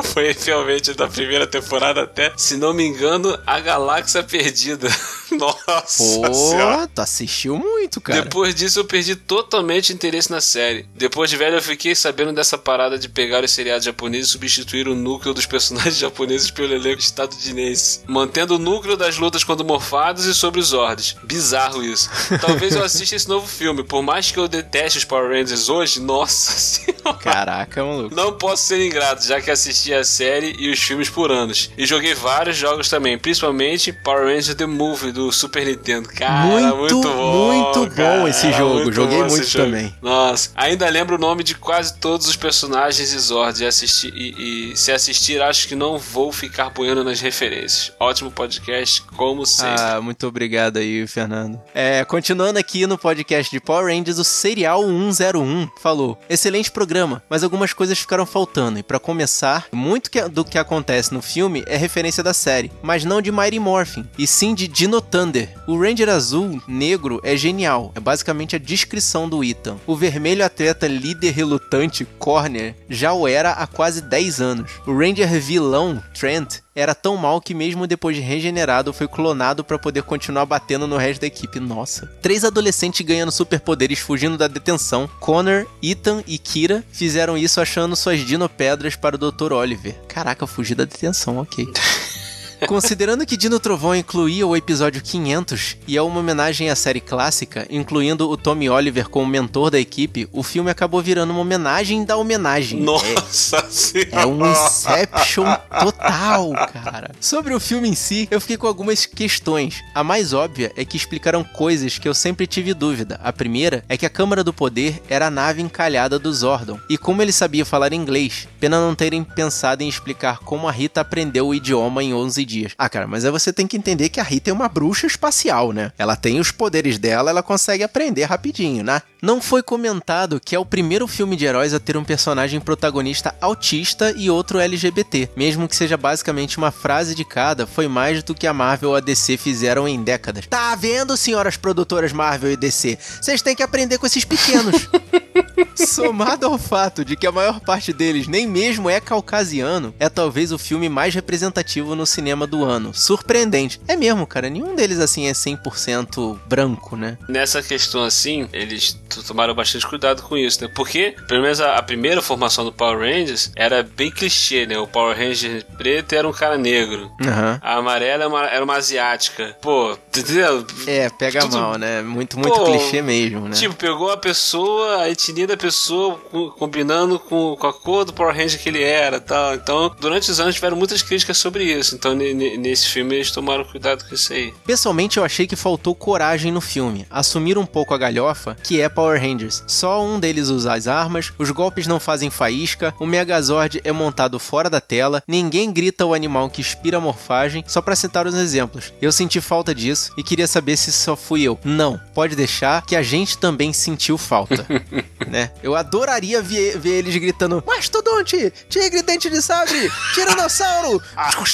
[0.05, 4.89] Foi realmente da primeira temporada até, se não me engano, a Galáxia Perdida.
[5.39, 6.89] Nossa Pô, senhora.
[6.95, 8.23] tu assistiu muito, cara.
[8.23, 10.89] Depois disso, eu perdi totalmente interesse na série.
[10.95, 14.89] Depois de velho, eu fiquei sabendo dessa parada de pegar os seriados japoneses e substituir
[14.89, 20.25] o núcleo dos personagens japoneses pelo elenco estadunidense, mantendo o núcleo das lutas contra morfados
[20.25, 21.17] e sobre os Zords.
[21.25, 22.11] Bizarro isso.
[22.41, 26.01] Talvez eu assista esse novo filme, por mais que eu deteste os Power Rangers hoje,
[26.01, 27.15] nossa senhora.
[27.19, 28.15] Caraca, maluco.
[28.15, 31.71] Não posso ser ingrato, já que assisti a série e os filmes por anos.
[31.77, 36.09] E joguei vários jogos também, principalmente Power Rangers The Movie do Super Nintendo.
[36.09, 37.53] Cara, Muito, muito, bom.
[37.53, 38.93] muito bom cara, esse jogo.
[38.93, 39.65] Joguei bom esse muito jogo.
[39.65, 39.95] também.
[40.03, 43.63] Nossa, ainda lembro o nome de quase todos os personagens e Zord.
[43.63, 47.93] E, assisti, e, e se assistir, acho que não vou ficar boiando nas referências.
[47.99, 49.75] Ótimo podcast, como sempre.
[49.81, 51.61] Ah, muito obrigado aí, Fernando.
[51.75, 57.45] É, continuando aqui no podcast de Power Rangers, o Serial 101 falou: Excelente programa, mas
[57.45, 58.79] algumas coisas ficaram faltando.
[58.79, 63.23] E pra começar, muito do que acontece no filme é referência da série, mas não
[63.23, 65.49] de Mighty Morphin, e sim de Dino Thunder.
[65.67, 69.77] O Ranger azul negro é genial, é basicamente a descrição do Ethan.
[69.87, 74.71] O vermelho atleta líder relutante, Corner, já o era há quase 10 anos.
[74.87, 79.79] O Ranger vilão, Trent, era tão mal que mesmo depois de regenerado foi clonado pra
[79.79, 81.59] poder continuar batendo no resto da equipe.
[81.59, 82.07] Nossa.
[82.23, 85.11] Três adolescentes ganhando superpoderes fugindo da detenção.
[85.19, 89.53] Connor, Ethan e Kira fizeram isso achando suas dinopedras para o Dr.
[89.53, 89.95] Oliver.
[90.07, 91.67] Caraca, fugir da detenção, ok.
[92.67, 97.67] Considerando que Dino Trovão incluía o episódio 500 e é uma homenagem à série clássica,
[97.71, 102.17] incluindo o Tommy Oliver como mentor da equipe, o filme acabou virando uma homenagem da
[102.17, 102.81] homenagem.
[102.81, 104.09] Nossa senhora.
[104.13, 105.47] É um Inception
[105.81, 107.11] total, cara.
[107.21, 109.83] Sobre o filme em si, eu fiquei com algumas questões.
[109.95, 113.21] A mais óbvia é que explicaram coisas que eu sempre tive dúvida.
[113.23, 116.79] A primeira é que a Câmara do Poder era a nave encalhada do Zordon.
[116.89, 121.01] E como ele sabia falar inglês, pena não terem pensado em explicar como a Rita
[121.01, 122.73] aprendeu o idioma em 11 dias.
[122.77, 125.73] Ah, cara, mas aí você tem que entender que a Rita é uma bruxa espacial,
[125.73, 125.93] né?
[125.99, 129.03] Ela tem os poderes dela, ela consegue aprender rapidinho, né?
[129.21, 133.35] Não foi comentado que é o primeiro filme de heróis a ter um personagem protagonista
[133.41, 135.31] autista e outro LGBT.
[135.37, 138.97] Mesmo que seja basicamente uma frase de cada, foi mais do que a Marvel ou
[138.97, 140.47] a DC fizeram em décadas.
[140.47, 142.97] Tá vendo, senhoras produtoras Marvel e DC?
[143.21, 144.89] Vocês têm que aprender com esses pequenos.
[145.75, 150.53] Somado ao fato de que a maior parte deles nem mesmo é caucasiano, é talvez
[150.53, 152.93] o filme mais representativo no cinema do ano.
[152.95, 153.81] Surpreendente.
[153.87, 157.19] É mesmo, cara, nenhum deles assim é 100% branco, né?
[157.29, 160.71] Nessa questão assim, eles tomaram bastante cuidado com isso, né?
[160.75, 164.79] Porque, pelo menos a, a primeira formação do Power Rangers era bem clichê, né?
[164.79, 167.11] O Power Ranger preto era um cara negro.
[167.25, 167.59] Aham.
[167.63, 169.57] A amarela era uma, era uma asiática.
[169.61, 170.67] Pô, entendeu?
[170.87, 172.03] É, pega Tudo- mal, né?
[172.03, 173.55] Muito, muito Pô, clichê mesmo, né?
[173.55, 178.13] Tipo, pegou a pessoa, a etnia da pessoa co- combinando com, com a cor do
[178.13, 179.55] Power Ranger que ele era tal.
[179.55, 181.95] Então, durante os anos tiveram muitas críticas sobre isso.
[181.95, 184.53] Então, ne- ne- nesse filme eles tomaram cuidado com isso aí.
[184.67, 187.07] Pessoalmente, eu achei que faltou coragem no filme.
[187.11, 189.63] Assumir um pouco a galhofa, que é Power Rangers.
[189.65, 194.41] Só um deles usa as armas, os golpes não fazem faísca, o Megazord é montado
[194.41, 198.93] fora da tela, ninguém grita o animal que inspira morfagem, só pra citar os exemplos.
[199.01, 201.57] Eu senti falta disso e queria saber se só fui eu.
[201.63, 204.67] Não, pode deixar que a gente também sentiu falta.
[205.29, 205.53] né?
[205.63, 211.01] Eu adoraria ver, ver eles gritando: Mastodonte, tigre, dente de sabre, tiranossauro,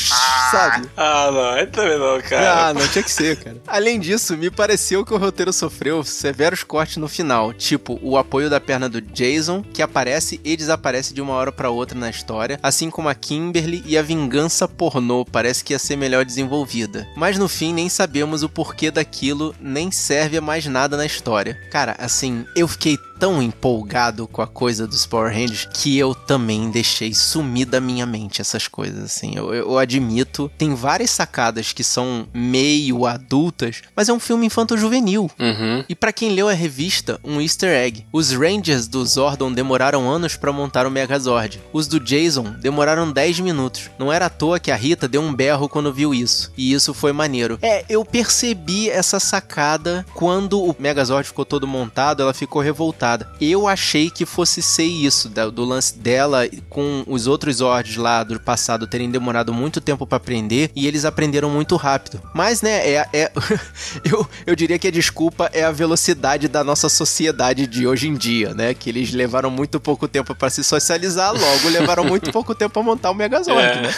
[0.51, 0.89] sabe?
[0.97, 2.69] Ah, não, aí também não, cara.
[2.69, 3.57] Ah, não tinha que ser, cara.
[3.67, 8.49] Além disso, me pareceu que o roteiro sofreu severos cortes no final, tipo o apoio
[8.49, 12.59] da perna do Jason, que aparece e desaparece de uma hora pra outra na história,
[12.63, 17.07] assim como a Kimberly e a vingança pornô parece que ia ser melhor desenvolvida.
[17.17, 21.59] Mas no fim nem sabemos o porquê daquilo, nem serve a mais nada na história.
[21.71, 26.71] Cara, assim, eu fiquei tão empolgado com a coisa dos Power Rangers que eu também
[26.71, 29.33] deixei sumir da minha mente essas coisas, assim.
[29.35, 35.31] Eu, eu admito, tem várias sacadas que são meio adultas, mas é um filme infanto-juvenil.
[35.41, 35.83] Uhum.
[35.89, 38.05] E pra quem leu a revista, um easter egg.
[38.13, 41.63] Os Rangers do Zordon demoraram anos pra montar o Megazord.
[41.73, 43.89] Os do Jason demoraram 10 minutos.
[43.99, 46.53] Não era à toa que a Rita deu um berro quando viu isso.
[46.59, 47.59] E isso foi maneiro.
[47.63, 53.14] É, eu percebi essa sacada quando o Megazord ficou todo montado, ela ficou revoltada.
[53.41, 58.39] Eu achei que fosse ser isso, do lance dela com os outros Zords lá do
[58.41, 62.21] passado terem demorado muito tempo pra aprender e eles aprenderam muito rápido.
[62.35, 63.33] Mas, né, é, é
[64.05, 68.15] eu, eu diria que a desculpa é a velocidade da nossa sociedade de hoje em
[68.15, 68.75] dia, né?
[68.75, 72.83] Que eles levaram muito pouco tempo pra se socializar, logo levaram muito pouco tempo pra
[72.83, 73.83] montar o Megazord, É.
[73.83, 73.95] né?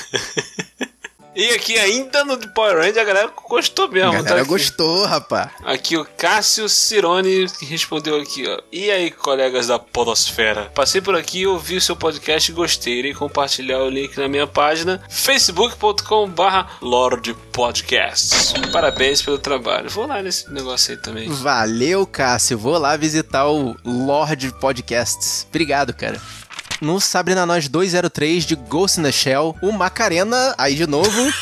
[1.37, 4.09] E aqui ainda no Power Ranger a galera gostou mesmo.
[4.09, 5.51] A galera tá gostou, rapaz.
[5.65, 8.59] Aqui o Cássio Cirone que respondeu aqui, ó.
[8.73, 10.71] E aí, colegas da Podosfera?
[10.75, 12.95] Passei por aqui, ouvi o seu podcast e gostei.
[12.95, 18.55] Irei compartilhar o link na minha página facebook.com/barra Lord Podcasts.
[18.73, 19.91] Parabéns pelo trabalho.
[19.91, 21.29] Vou lá nesse negócio aí também.
[21.29, 22.57] Valeu, Cássio.
[22.57, 25.47] Vou lá visitar o Lord Podcasts.
[25.51, 26.19] Obrigado, cara.
[26.81, 31.11] No Sabre na Nós 203 de Ghost in the Shell, o Macarena, aí de novo,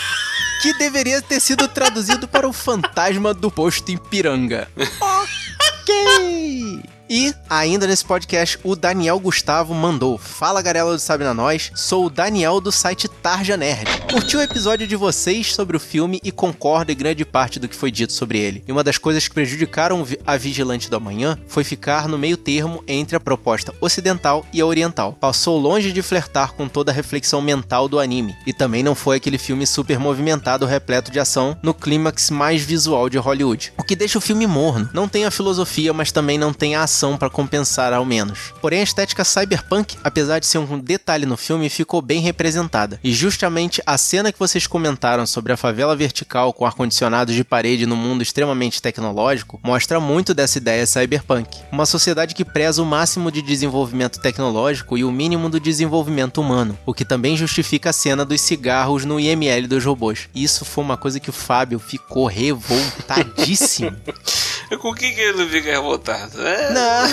[0.63, 4.69] que deveria ter sido traduzido para o fantasma do posto Ipiranga.
[4.79, 6.94] ok!
[7.09, 12.07] E, ainda nesse podcast, o Daniel Gustavo mandou: Fala galera do Sabe na Nós, sou
[12.07, 13.85] o Daniel do site Tarja Nerd.
[14.11, 17.77] Curti o episódio de vocês sobre o filme e concordo em grande parte do que
[17.77, 18.65] foi dito sobre ele.
[18.67, 22.83] E uma das coisas que prejudicaram a Vigilante do Amanhã foi ficar no meio termo
[22.89, 25.13] entre a proposta ocidental e a oriental.
[25.21, 28.35] Passou longe de flertar com toda a reflexão mental do anime.
[28.47, 33.11] E também não foi aquele filme super movimentado, repleto de ação, no clímax mais visual
[33.11, 33.73] de Hollywood.
[33.77, 34.89] O que deixa o filme morno.
[34.95, 38.53] Não tem a filosofia, mas também não tem a ação para compensar ao menos.
[38.61, 43.01] Porém, a estética cyberpunk, apesar de ser um detalhe no filme, ficou bem representada.
[43.03, 47.87] E justamente a cena que vocês comentaram sobre a favela vertical com ar-condicionado de parede
[47.87, 51.59] no mundo extremamente tecnológico mostra muito dessa ideia cyberpunk.
[51.73, 56.79] Uma sociedade que preza o máximo de desenvolvimento tecnológico e o mínimo do desenvolvimento humano,
[56.87, 60.29] o que também justifica a cena dos cigarros no IML dos robôs.
[60.35, 63.97] Isso foi uma coisa que o Fábio ficou revoltadíssimo.
[64.81, 66.41] Com o que, que ele fica revoltado?
[66.47, 66.71] É...
[66.73, 67.09] Não,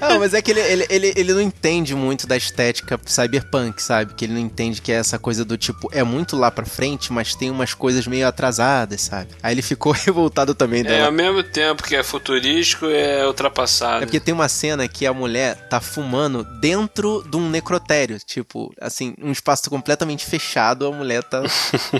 [0.10, 4.14] não, mas é que ele, ele, ele, ele não entende muito da estética cyberpunk, sabe?
[4.14, 7.12] Que ele não entende que é essa coisa do tipo, é muito lá pra frente,
[7.12, 9.30] mas tem umas coisas meio atrasadas, sabe?
[9.42, 11.06] Aí ele ficou revoltado também É, dela.
[11.06, 14.02] ao mesmo tempo que é futurístico, é ultrapassado.
[14.02, 18.18] É porque tem uma cena que a mulher tá fumando dentro de um necrotério.
[18.24, 21.42] Tipo, assim, um espaço completamente fechado, a mulher tá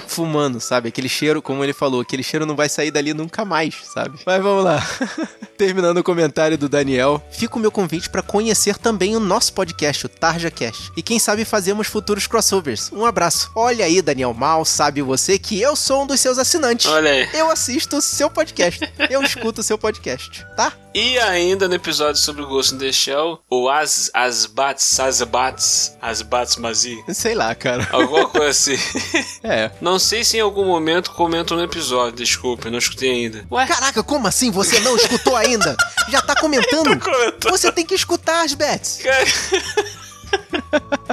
[0.07, 0.89] fumando, sabe?
[0.89, 4.19] Aquele cheiro, como ele falou, aquele cheiro não vai sair dali nunca mais, sabe?
[4.27, 4.80] Mas vamos lá.
[5.57, 10.07] Terminando o comentário do Daniel, fica o meu convite para conhecer também o nosso podcast,
[10.07, 10.93] o TarjaCast.
[10.97, 12.91] E quem sabe fazemos futuros crossovers.
[12.93, 13.51] Um abraço.
[13.55, 16.87] Olha aí, Daniel, mal sabe você que eu sou um dos seus assinantes.
[16.87, 17.29] Olha aí.
[17.35, 18.81] Eu assisto o seu podcast.
[19.11, 20.73] Eu escuto o seu podcast, tá?
[20.93, 26.57] E ainda no episódio sobre o Ghost in the Shell, o As, Asbats, Asbats, Asbats
[26.57, 27.03] Mazi.
[27.15, 27.89] Sei lá, cara.
[27.93, 28.77] Alguma coisa assim.
[29.43, 29.71] É.
[29.81, 33.47] Não sei se em algum momento comentam no episódio, desculpe, não escutei ainda.
[33.51, 33.67] Ué?
[33.67, 34.51] Caraca, como assim?
[34.51, 35.77] Você não escutou ainda?
[36.11, 37.01] Já tá comentando?
[37.49, 39.01] Você tem que escutar as bets.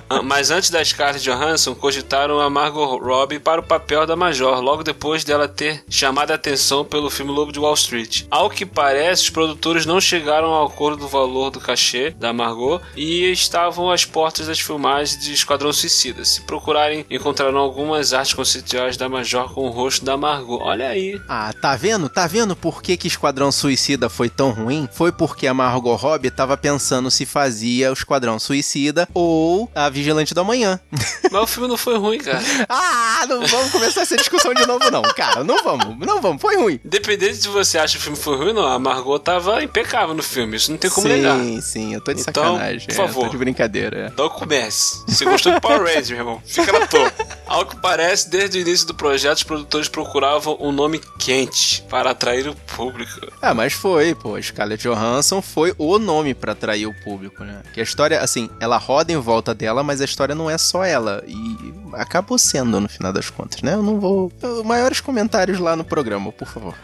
[0.10, 4.60] Ah, Mas antes da Scarlett Johansson, cogitaram a Margot Robbie para o papel da Major,
[4.62, 8.24] logo depois dela ter chamado a atenção pelo filme Lobo de Wall Street.
[8.32, 12.82] Ao que parece, os produtores não chegaram ao acordo do valor do cachê da Margot
[12.96, 16.24] e estavam às portas das filmagens de Esquadrão Suicida.
[16.24, 20.60] Se procurarem, encontrarão algumas artes conceituais da Major com o rosto da Margot.
[20.62, 21.20] Olha aí.
[21.28, 22.10] Ah, tá vendo?
[22.10, 24.88] Tá vendo por que, que Esquadrão Suicida foi tão ruim?
[24.92, 30.34] Foi porque a Margot Robbie tava pensando se fazia o Esquadrão Suicida ou a Vigilante
[30.34, 30.80] do Amanhã.
[31.32, 32.42] Mas o filme não foi ruim, cara.
[32.70, 35.44] ah, não vamos começar essa discussão de novo não, cara.
[35.44, 36.42] Não vamos, não vamos.
[36.42, 36.80] Foi ruim.
[36.86, 40.14] Independente se você acha que o filme foi ruim ou não, a Margot tava impecável
[40.16, 40.56] no filme.
[40.58, 41.38] Isso não tem como sim, negar.
[41.40, 42.88] Sim, sim, eu tô de Então, sacanagem.
[42.88, 43.24] por é, favor.
[43.26, 44.06] tô de brincadeira.
[44.06, 44.08] é.
[44.08, 45.04] Então comece.
[45.08, 47.12] Se gostou de Power Rangers, meu irmão, fica na toa.
[47.46, 52.12] Ao que parece, desde o início do projeto, os produtores procuravam um nome quente para
[52.12, 53.28] atrair o público.
[53.42, 54.42] Ah, mas foi, pô.
[54.42, 57.62] Scarlett Johansson foi o nome pra atrair o público, né?
[57.74, 60.84] Que a história, assim, ela roda em volta dela, mas a história não é só
[60.84, 61.24] ela.
[61.28, 63.74] E acabou sendo, no final das contas, né?
[63.74, 64.32] Eu não vou.
[64.66, 66.76] Maiores comentários lá no programa, por favor.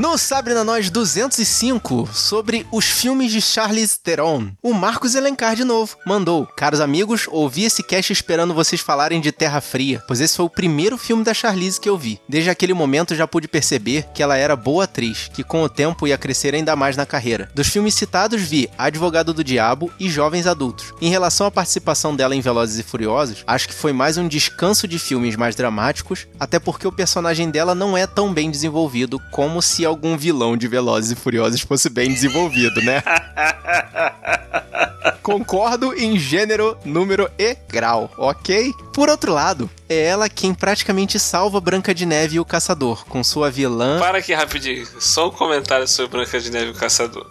[0.00, 5.62] No Sabre na Nós 205, sobre os filmes de Charlize Theron, o Marcos Elencar de
[5.62, 10.38] novo mandou: Caros amigos, ouvi esse cast esperando vocês falarem de Terra Fria, pois esse
[10.38, 12.18] foi o primeiro filme da Charlize que eu vi.
[12.26, 16.06] Desde aquele momento já pude perceber que ela era boa atriz, que com o tempo
[16.06, 17.50] ia crescer ainda mais na carreira.
[17.54, 20.94] Dos filmes citados, vi Advogado do Diabo e Jovens Adultos.
[21.02, 24.88] Em relação à participação dela em Velozes e Furiosos, acho que foi mais um descanso
[24.88, 29.60] de filmes mais dramáticos, até porque o personagem dela não é tão bem desenvolvido como
[29.60, 33.02] se algum vilão de Velozes e Furiosos fosse bem desenvolvido, né?
[35.22, 38.72] Concordo em gênero, número e grau, ok?
[38.92, 43.22] Por outro lado, é ela quem praticamente salva Branca de Neve e o Caçador, com
[43.24, 43.98] sua vilã.
[43.98, 47.26] Para aqui rapidinho, só um comentário sobre Branca de Neve e o Caçador.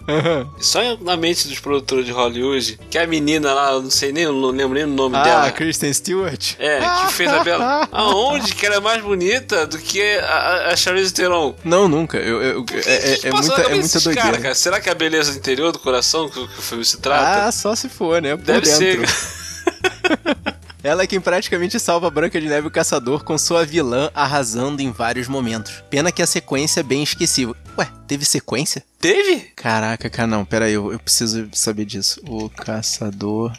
[0.60, 4.26] Só na mente dos produtores de Hollywood, que a menina lá, eu não sei nem,
[4.26, 5.52] não lembro nem o nome Ah, dela.
[5.52, 6.56] Kristen Stewart?
[6.60, 7.88] É, que fez a Bela.
[7.92, 11.56] Aonde que ela é mais bonita do que a, a Charlize Theron?
[11.64, 12.18] Não, nunca.
[12.18, 14.22] Eu, eu- é, é- é muita, é muita doideira.
[14.32, 14.56] cara, cara.
[14.56, 17.48] Será que é a beleza interior do coração que, o- que o filme se trata?
[17.48, 18.36] Ah, só se for, né?
[18.36, 19.08] Por Deve dentro.
[19.08, 19.10] ser.
[20.82, 24.82] Ela é quem praticamente salva Branca de Neve e o Caçador com sua vilã arrasando
[24.82, 25.84] em vários momentos.
[25.90, 27.54] Pena que a sequência é bem esquecível.
[27.78, 28.82] Ué, teve sequência?
[28.98, 29.52] Teve?
[29.58, 32.22] Caraca, cara, não, pera aí, eu, eu preciso saber disso.
[32.26, 33.52] O Caçador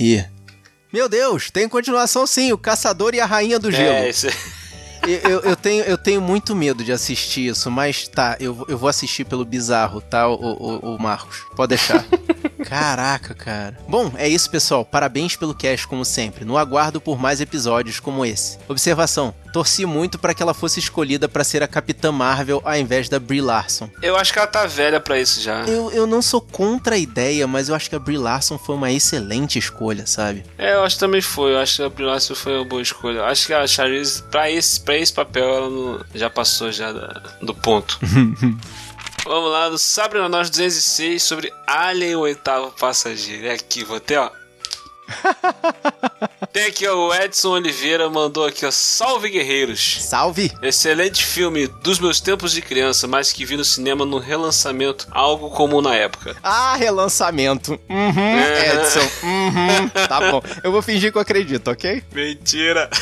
[0.00, 0.24] e...
[0.90, 3.92] Meu Deus, tem continuação sim, o Caçador e a Rainha do Gelo.
[3.92, 4.28] É, isso
[5.08, 8.76] eu, eu, eu tenho, eu tenho muito medo de assistir isso, mas tá, eu, eu
[8.76, 11.46] vou assistir pelo bizarro, tá, o, o, o Marcos?
[11.56, 12.04] Pode deixar.
[12.64, 13.78] Caraca, cara.
[13.88, 14.84] Bom, é isso, pessoal.
[14.84, 16.44] Parabéns pelo cast, como sempre.
[16.44, 18.58] No aguardo por mais episódios como esse.
[18.68, 23.08] Observação: torci muito para que ela fosse escolhida para ser a Capitã Marvel ao invés
[23.08, 23.88] da Brie Larson.
[24.02, 25.64] Eu acho que ela tá velha para isso já.
[25.64, 28.74] Eu, eu não sou contra a ideia, mas eu acho que a Brie Larson foi
[28.74, 30.44] uma excelente escolha, sabe?
[30.56, 31.52] É, eu acho que também foi.
[31.52, 33.18] Eu acho que a Brie Larson foi uma boa escolha.
[33.18, 36.92] Eu acho que a Charlize, pra esse, pra esse papel, ela não, já passou já
[36.92, 37.98] da, do ponto.
[39.28, 43.46] Vamos lá, no Sabre na Nós 206 sobre Alien, o oitavo passageiro.
[43.46, 44.30] É aqui, vou ter, ó.
[46.52, 48.70] Tem aqui, o Edson Oliveira mandou aqui, ó.
[48.70, 49.98] Salve guerreiros!
[50.00, 50.50] Salve!
[50.62, 55.50] Excelente filme dos meus tempos de criança, mas que vi no cinema no relançamento, algo
[55.50, 56.36] comum na época.
[56.42, 57.78] Ah, relançamento.
[57.88, 58.74] Uhum, É.
[58.74, 59.08] Edson.
[59.22, 59.88] Uhum.
[60.08, 60.42] Tá bom.
[60.62, 62.02] Eu vou fingir que eu acredito, ok?
[62.12, 62.88] Mentira!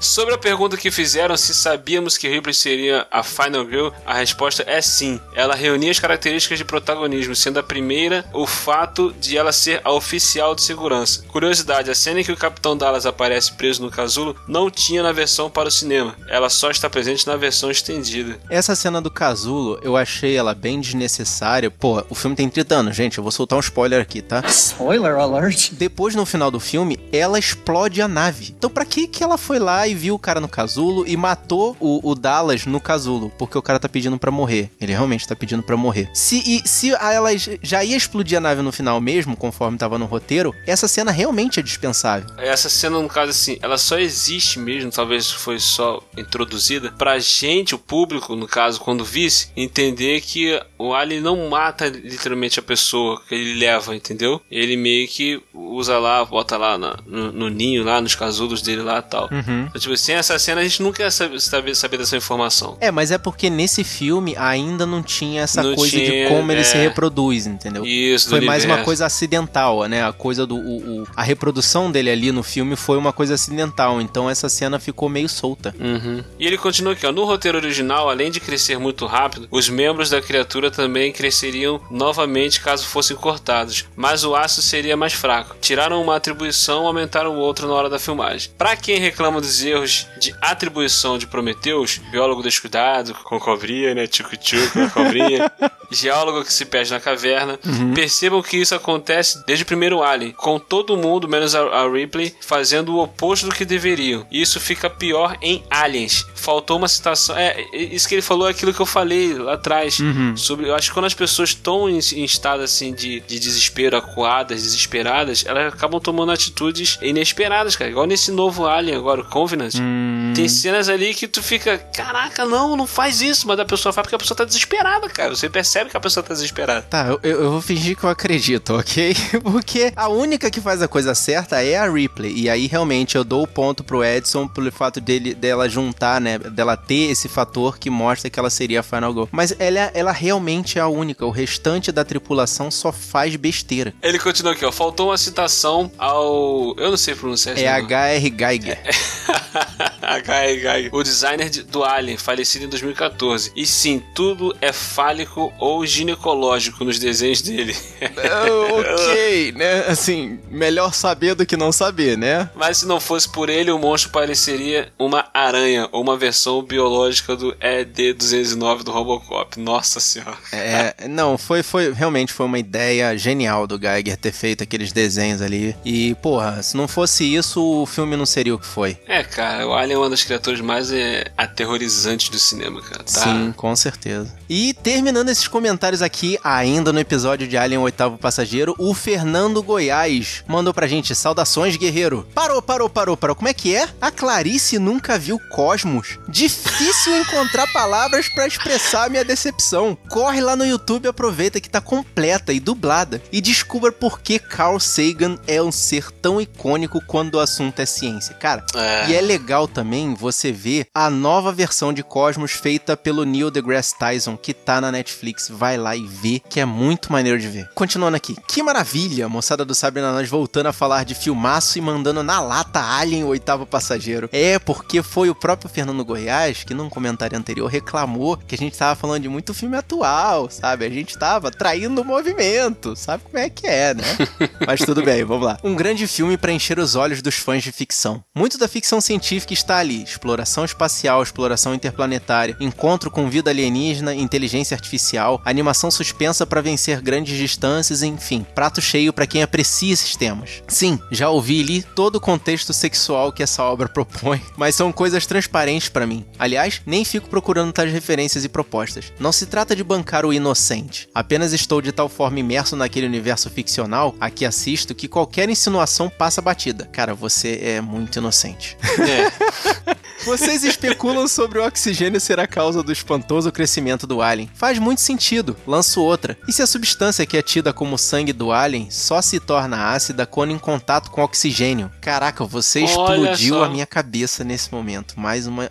[0.00, 4.64] Sobre a pergunta que fizeram se sabíamos que Ripley seria a Final Girl, a resposta
[4.66, 5.20] é sim.
[5.34, 9.92] Ela reunia as características de protagonismo, sendo a primeira o fato de ela ser a
[9.92, 11.22] oficial de segurança.
[11.28, 15.12] Curiosidade, a cena em que o Capitão Dallas aparece preso no casulo não tinha na
[15.12, 16.14] versão para o cinema.
[16.28, 18.38] Ela só está presente na versão estendida.
[18.50, 21.70] Essa cena do casulo, eu achei ela bem desnecessária.
[21.70, 23.18] Pô, o filme tem 30 anos, gente.
[23.18, 24.42] Eu vou soltar um spoiler aqui, tá?
[24.46, 25.70] Spoiler alert.
[25.72, 28.54] Depois, no final do filme, ela explode a nave.
[28.56, 31.76] Então, pra que que ela foi lá e viu o cara no casulo e matou
[31.80, 33.30] o, o Dallas no casulo?
[33.38, 34.70] Porque o cara tá pedindo pra morrer.
[34.80, 36.08] Ele realmente tá pedindo pra morrer.
[36.14, 37.30] Se, e, se a- ela
[37.62, 41.61] já ia explodir a nave no final mesmo, conforme tava no roteiro, essa cena realmente
[41.62, 42.28] é dispensável.
[42.38, 47.74] Essa cena, no caso, assim, ela só existe mesmo, talvez foi só introduzida, pra gente,
[47.74, 53.20] o público, no caso, quando visse, entender que o Alien não mata literalmente a pessoa
[53.28, 54.40] que ele leva, entendeu?
[54.50, 58.82] Ele meio que usa lá, bota lá na- no, no ninho, lá nos casulos dele
[58.82, 59.28] lá e tal.
[59.32, 59.66] Uhum.
[59.68, 61.40] Então, tipo, sem essa cena a gente nunca ia saber,
[61.74, 62.76] saber, dessa informação.
[62.80, 66.50] É, mas é porque nesse filme ainda não tinha essa Não coisa tinha, de como
[66.50, 66.64] ele é.
[66.64, 67.84] se reproduz, entendeu?
[67.86, 70.04] Isso, Foi mais uma coisa acidental, né?
[70.04, 70.56] A coisa do.
[70.56, 71.51] o- o- a reprodução
[71.90, 75.74] dele ali no filme foi uma coisa acidental, então essa cena ficou meio solta.
[75.78, 76.22] Uhum.
[76.38, 77.12] E ele continua aqui, ó.
[77.12, 82.60] No roteiro original, além de crescer muito rápido, os membros da criatura também cresceriam novamente
[82.60, 85.56] caso fossem cortados, mas o aço seria mais fraco.
[85.60, 88.50] Tiraram uma atribuição, aumentaram outra na hora da filmagem.
[88.56, 94.06] Pra quem reclama dos erros de atribuição de Prometeus, biólogo descuidado, com cobrinha, né?
[94.06, 95.52] Tchucu-tchucu, com a cobrinha.
[95.90, 97.58] Geólogo que se perde na caverna.
[97.94, 102.34] Percebam que isso acontece desde o primeiro Alien, com todo mundo, menos a, a Ripley,
[102.40, 104.26] fazendo o oposto do que deveriam.
[104.30, 106.24] E isso fica pior em Aliens.
[106.34, 107.36] Faltou uma citação.
[107.36, 109.98] É, isso que ele falou é aquilo que eu falei lá atrás.
[109.98, 110.36] Uhum.
[110.36, 113.96] Sobre, eu acho que quando as pessoas estão em, em estado assim de, de desespero,
[113.96, 117.90] acuadas, desesperadas, elas acabam tomando atitudes inesperadas, cara.
[117.90, 119.74] Igual nesse novo Alien agora, o Covenant.
[119.76, 120.32] Hum.
[120.34, 124.02] Tem cenas ali que tu fica, caraca, não, não faz isso, mas a pessoa faz
[124.04, 125.34] porque a pessoa tá desesperada, cara.
[125.34, 126.82] Você percebe que a pessoa tá desesperada.
[126.82, 129.14] Tá, eu, eu vou fingir que eu acredito, ok?
[129.42, 132.32] Porque a única que faz a coisa certa é a Ripley.
[132.36, 136.38] E aí, realmente, eu dou o ponto pro Edson pelo fato dele, dela juntar, né?
[136.38, 139.24] Dela ter esse fator que mostra que ela seria a Final Girl.
[139.30, 141.24] Mas ela, ela realmente é a única.
[141.26, 143.94] O restante da tripulação só faz besteira.
[144.02, 144.72] Ele continua aqui, ó.
[144.72, 146.74] Faltou uma citação ao.
[146.78, 147.68] Eu não sei pronunciar É.
[147.68, 148.30] H.R.
[148.36, 148.78] Geiger.
[150.02, 150.60] H.R.
[150.60, 153.52] Geiger, o designer de- do Alien, falecido em 2014.
[153.54, 157.74] E sim, tudo é fálico ou ginecológico nos desenhos dele.
[158.00, 159.84] ok, né?
[159.88, 162.48] Assim, melhor saber do que não saber, né?
[162.54, 167.36] Mas se não fosse por ele, o monstro pareceria uma aranha ou uma versão biológica
[167.36, 169.58] do ED-209 do Robocop.
[169.60, 170.36] Nossa senhora.
[170.52, 175.40] É, não, foi, foi, realmente foi uma ideia genial do Geiger ter feito aqueles desenhos
[175.42, 175.76] ali.
[175.84, 178.98] E, porra, se não fosse isso, o filme não seria o que foi.
[179.06, 183.04] É, cara, o Alien é uma das criaturas mais é, aterrorizantes do cinema, cara.
[183.04, 183.24] Tá?
[183.24, 184.34] Sim, com certeza.
[184.48, 189.62] E terminando esses comentários aqui, ainda no episódio de Alien o Oitavo Passageiro, o Fernando
[189.62, 192.26] Goiás mandou pra gente saudações, guerreiro.
[192.34, 193.36] Parou, parou, parou, parou.
[193.36, 193.88] Como é que é?
[194.00, 196.18] A Clarice nunca viu Cosmos.
[196.28, 199.96] Difícil encontrar palavras pra expressar a minha decepção.
[200.08, 204.78] Corre lá no YouTube aproveita que tá completa e dublada e descubra por que Carl
[204.78, 208.34] Sagan é um ser tão icônico quando o assunto é ciência.
[208.34, 209.08] Cara, É.
[209.08, 213.98] e é legal também você vê a nova versão de Cosmos feita pelo Neil deGrasse
[213.98, 215.48] Tyson, que tá na Netflix.
[215.48, 217.68] Vai lá e vê, que é muito maneiro de ver.
[217.74, 218.36] Continuando aqui.
[218.46, 222.40] Que maravilha, moçada do Sabre na Nós voltando a falar de filmaço e mandando na
[222.40, 224.28] lata Alien, o oitavo passageiro.
[224.32, 228.76] É, porque foi o próprio Fernando Goiás que num comentário anterior reclamou que a gente
[228.76, 230.84] tava falando de muito filme atual, sabe?
[230.84, 234.04] A gente tava traindo o movimento, sabe como é que é, né?
[234.66, 235.58] Mas tudo bem, vamos lá.
[235.64, 238.22] Um grande filme para encher os olhos dos fãs de ficção.
[238.34, 244.74] Muito da ficção científica está ali: exploração espacial, exploração interplanetária, encontro com vida alienígena, inteligência
[244.74, 250.62] artificial, animação suspensa para vencer grandes distâncias, enfim, prato cheio para quem aprecia esses temas.
[250.82, 254.90] Sim, já ouvi e li todo o contexto sexual que essa obra propõe, mas são
[254.90, 256.26] coisas transparentes para mim.
[256.36, 259.12] Aliás, nem fico procurando tais referências e propostas.
[259.20, 261.08] Não se trata de bancar o inocente.
[261.14, 266.10] Apenas estou de tal forma imerso naquele universo ficcional a que assisto que qualquer insinuação
[266.10, 266.86] passa batida.
[266.86, 268.76] Cara, você é muito inocente.
[268.98, 269.92] É.
[270.24, 274.48] Vocês especulam sobre o oxigênio ser a causa do espantoso crescimento do alien.
[274.54, 275.56] Faz muito sentido.
[275.66, 276.38] Lanço outra.
[276.46, 280.24] E se a substância que é tida como sangue do alien só se torna ácida
[280.24, 281.90] quando em contato com oxigênio?
[282.00, 283.64] Caraca, você Olha explodiu só.
[283.64, 285.18] a minha cabeça nesse momento.
[285.20, 285.68] Mais uma,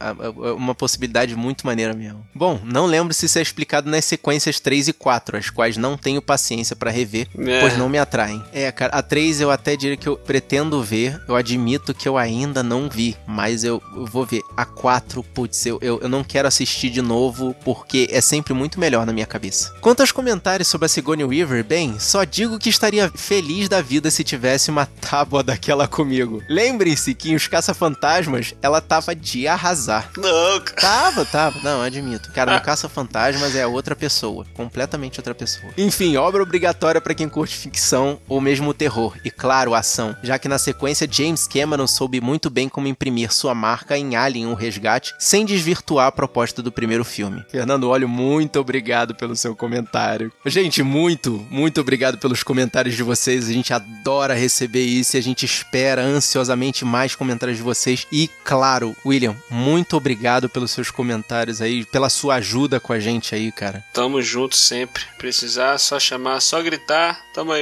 [0.57, 2.25] uma possibilidade muito maneira mesmo.
[2.35, 5.97] Bom, não lembro se isso é explicado nas sequências 3 e 4, as quais não
[5.97, 7.61] tenho paciência pra rever, É.
[7.61, 8.43] pois não me atraem.
[8.53, 12.17] É, cara, a 3 eu até diria que eu pretendo ver, eu admito que eu
[12.17, 14.41] ainda não vi, mas eu, eu vou ver.
[14.55, 18.79] A 4, putz, eu, eu, eu não quero assistir de novo, porque é sempre muito
[18.79, 19.73] melhor na minha cabeça.
[19.81, 24.11] Quanto aos comentários sobre a Sigourney Weaver, bem, só digo que estaria feliz da vida
[24.11, 26.43] se tivesse uma tábua daquela comigo.
[26.49, 30.09] Lembrem-se que em Os Caça-Fantasmas, ela tava de arrasar.
[30.17, 30.81] Não, cara.
[30.81, 31.59] Tava, tava.
[31.63, 32.31] Não, admito.
[32.31, 34.45] Cara, no Caça-Fantasmas é outra pessoa.
[34.53, 35.73] Completamente outra pessoa.
[35.77, 39.15] Enfim, obra obrigatória pra quem curte ficção ou mesmo terror.
[39.23, 40.15] E claro, ação.
[40.21, 44.47] Já que na sequência, James Cameron soube muito bem como imprimir sua marca em Alien,
[44.47, 47.43] o Resgate, sem desvirtuar a proposta do primeiro filme.
[47.49, 50.31] Fernando Olho, muito obrigado pelo seu comentário.
[50.45, 53.49] Gente, muito, muito obrigado pelos comentários de vocês.
[53.49, 58.07] A gente adora receber isso e a gente espera ansiosamente mais comentários de vocês.
[58.11, 63.33] E, claro, William, muito obrigado pelos seus comentários aí, pela sua ajuda com a gente
[63.35, 63.83] aí, cara.
[63.93, 65.03] Tamo junto sempre.
[65.17, 67.21] Precisar, só chamar, só gritar.
[67.33, 67.61] Tamo aí.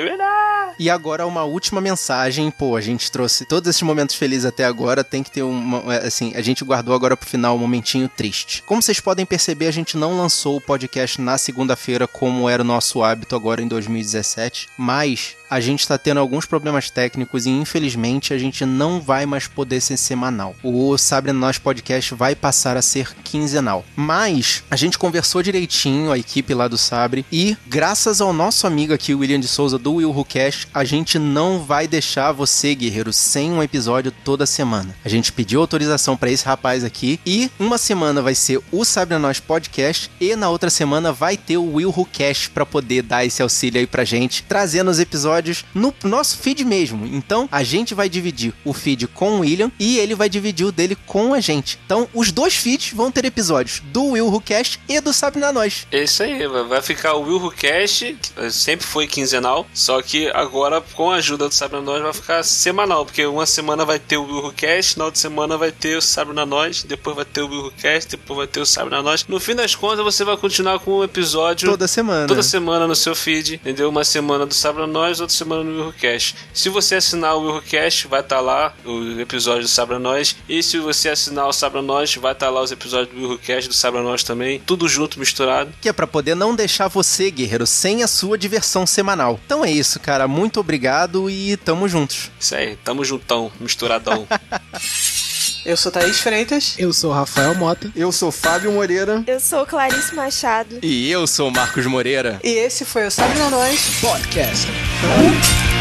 [0.80, 5.04] E agora uma última mensagem, pô, a gente trouxe todos esses momentos felizes até agora,
[5.04, 8.64] tem que ter uma, é, assim, a gente guardou agora pro final um momentinho triste.
[8.66, 12.66] Como vocês podem perceber, a gente não lançou o podcast na segunda-feira como era o
[12.66, 18.34] nosso hábito agora em 2017, mas a gente tá tendo alguns problemas técnicos e infelizmente
[18.34, 20.56] a gente não vai mais poder ser semanal.
[20.62, 23.84] O Sabre Nós Podcast vai passar a ser quinzenal.
[23.96, 28.94] Mas a gente conversou direitinho, a equipe lá do Sabre, e graças ao nosso amigo
[28.94, 33.12] aqui, William de Souza, do Will Who Cash, a gente não vai deixar você, guerreiro,
[33.12, 34.96] sem um episódio toda semana.
[35.04, 39.18] A gente pediu autorização para esse rapaz aqui e uma semana vai ser o Sabre
[39.18, 43.26] Nós Podcast e na outra semana vai ter o Will Who Cash para poder dar
[43.26, 45.39] esse auxílio aí pra gente, trazendo os episódios
[45.74, 47.06] no nosso feed mesmo.
[47.06, 50.72] Então, a gente vai dividir o feed com o William e ele vai dividir o
[50.72, 51.80] dele com a gente.
[51.86, 55.52] Então, os dois feeds vão ter episódios do Will Who Cast e do Sabe na
[55.52, 55.88] Nós.
[55.91, 60.28] É isso aí, vai ficar o Will Who Cast, que sempre foi quinzenal, só que
[60.34, 63.99] agora com a ajuda do Sabre na Nós vai ficar semanal, porque uma semana vai
[63.99, 67.16] ter o Will Who Cast, na outra semana vai ter o Sabre na Nós, depois
[67.16, 69.26] vai ter o Will Who Cast, depois vai ter o Sabre na Nós.
[69.28, 72.28] No fim das contas, você vai continuar com um episódio Toda semana.
[72.28, 73.90] toda semana no seu feed, entendeu?
[73.90, 76.36] Uma semana do Sabre na Nós, outra semana no Will Who Cast.
[76.54, 80.00] Se você assinar o Will Who Cast, vai estar lá o episódio do Sabre na
[80.00, 83.22] Nós, e se você assinar o Sabre na Nós, vai estar lá os episódios do
[83.22, 85.72] Will Who Cast, do Sabre na Nós também, tudo junto, misturado.
[85.82, 89.40] Que é pra poder não deixar você, guerreiro, sem a sua diversão semanal.
[89.46, 90.28] Então é isso, cara.
[90.28, 92.32] Muito obrigado e tamo juntos.
[92.40, 94.28] Isso aí, tamo juntão, misturadão.
[95.65, 96.76] Eu sou Thaís Freitas.
[96.77, 97.91] Eu sou Rafael Mota.
[97.95, 99.23] Eu sou Fábio Moreira.
[99.27, 100.80] Eu sou Clarice Machado.
[100.81, 102.40] E eu sou o Marcos Moreira.
[102.44, 104.68] E esse foi o Sabe na Nós Podcast.
[105.02, 105.79] Podcast.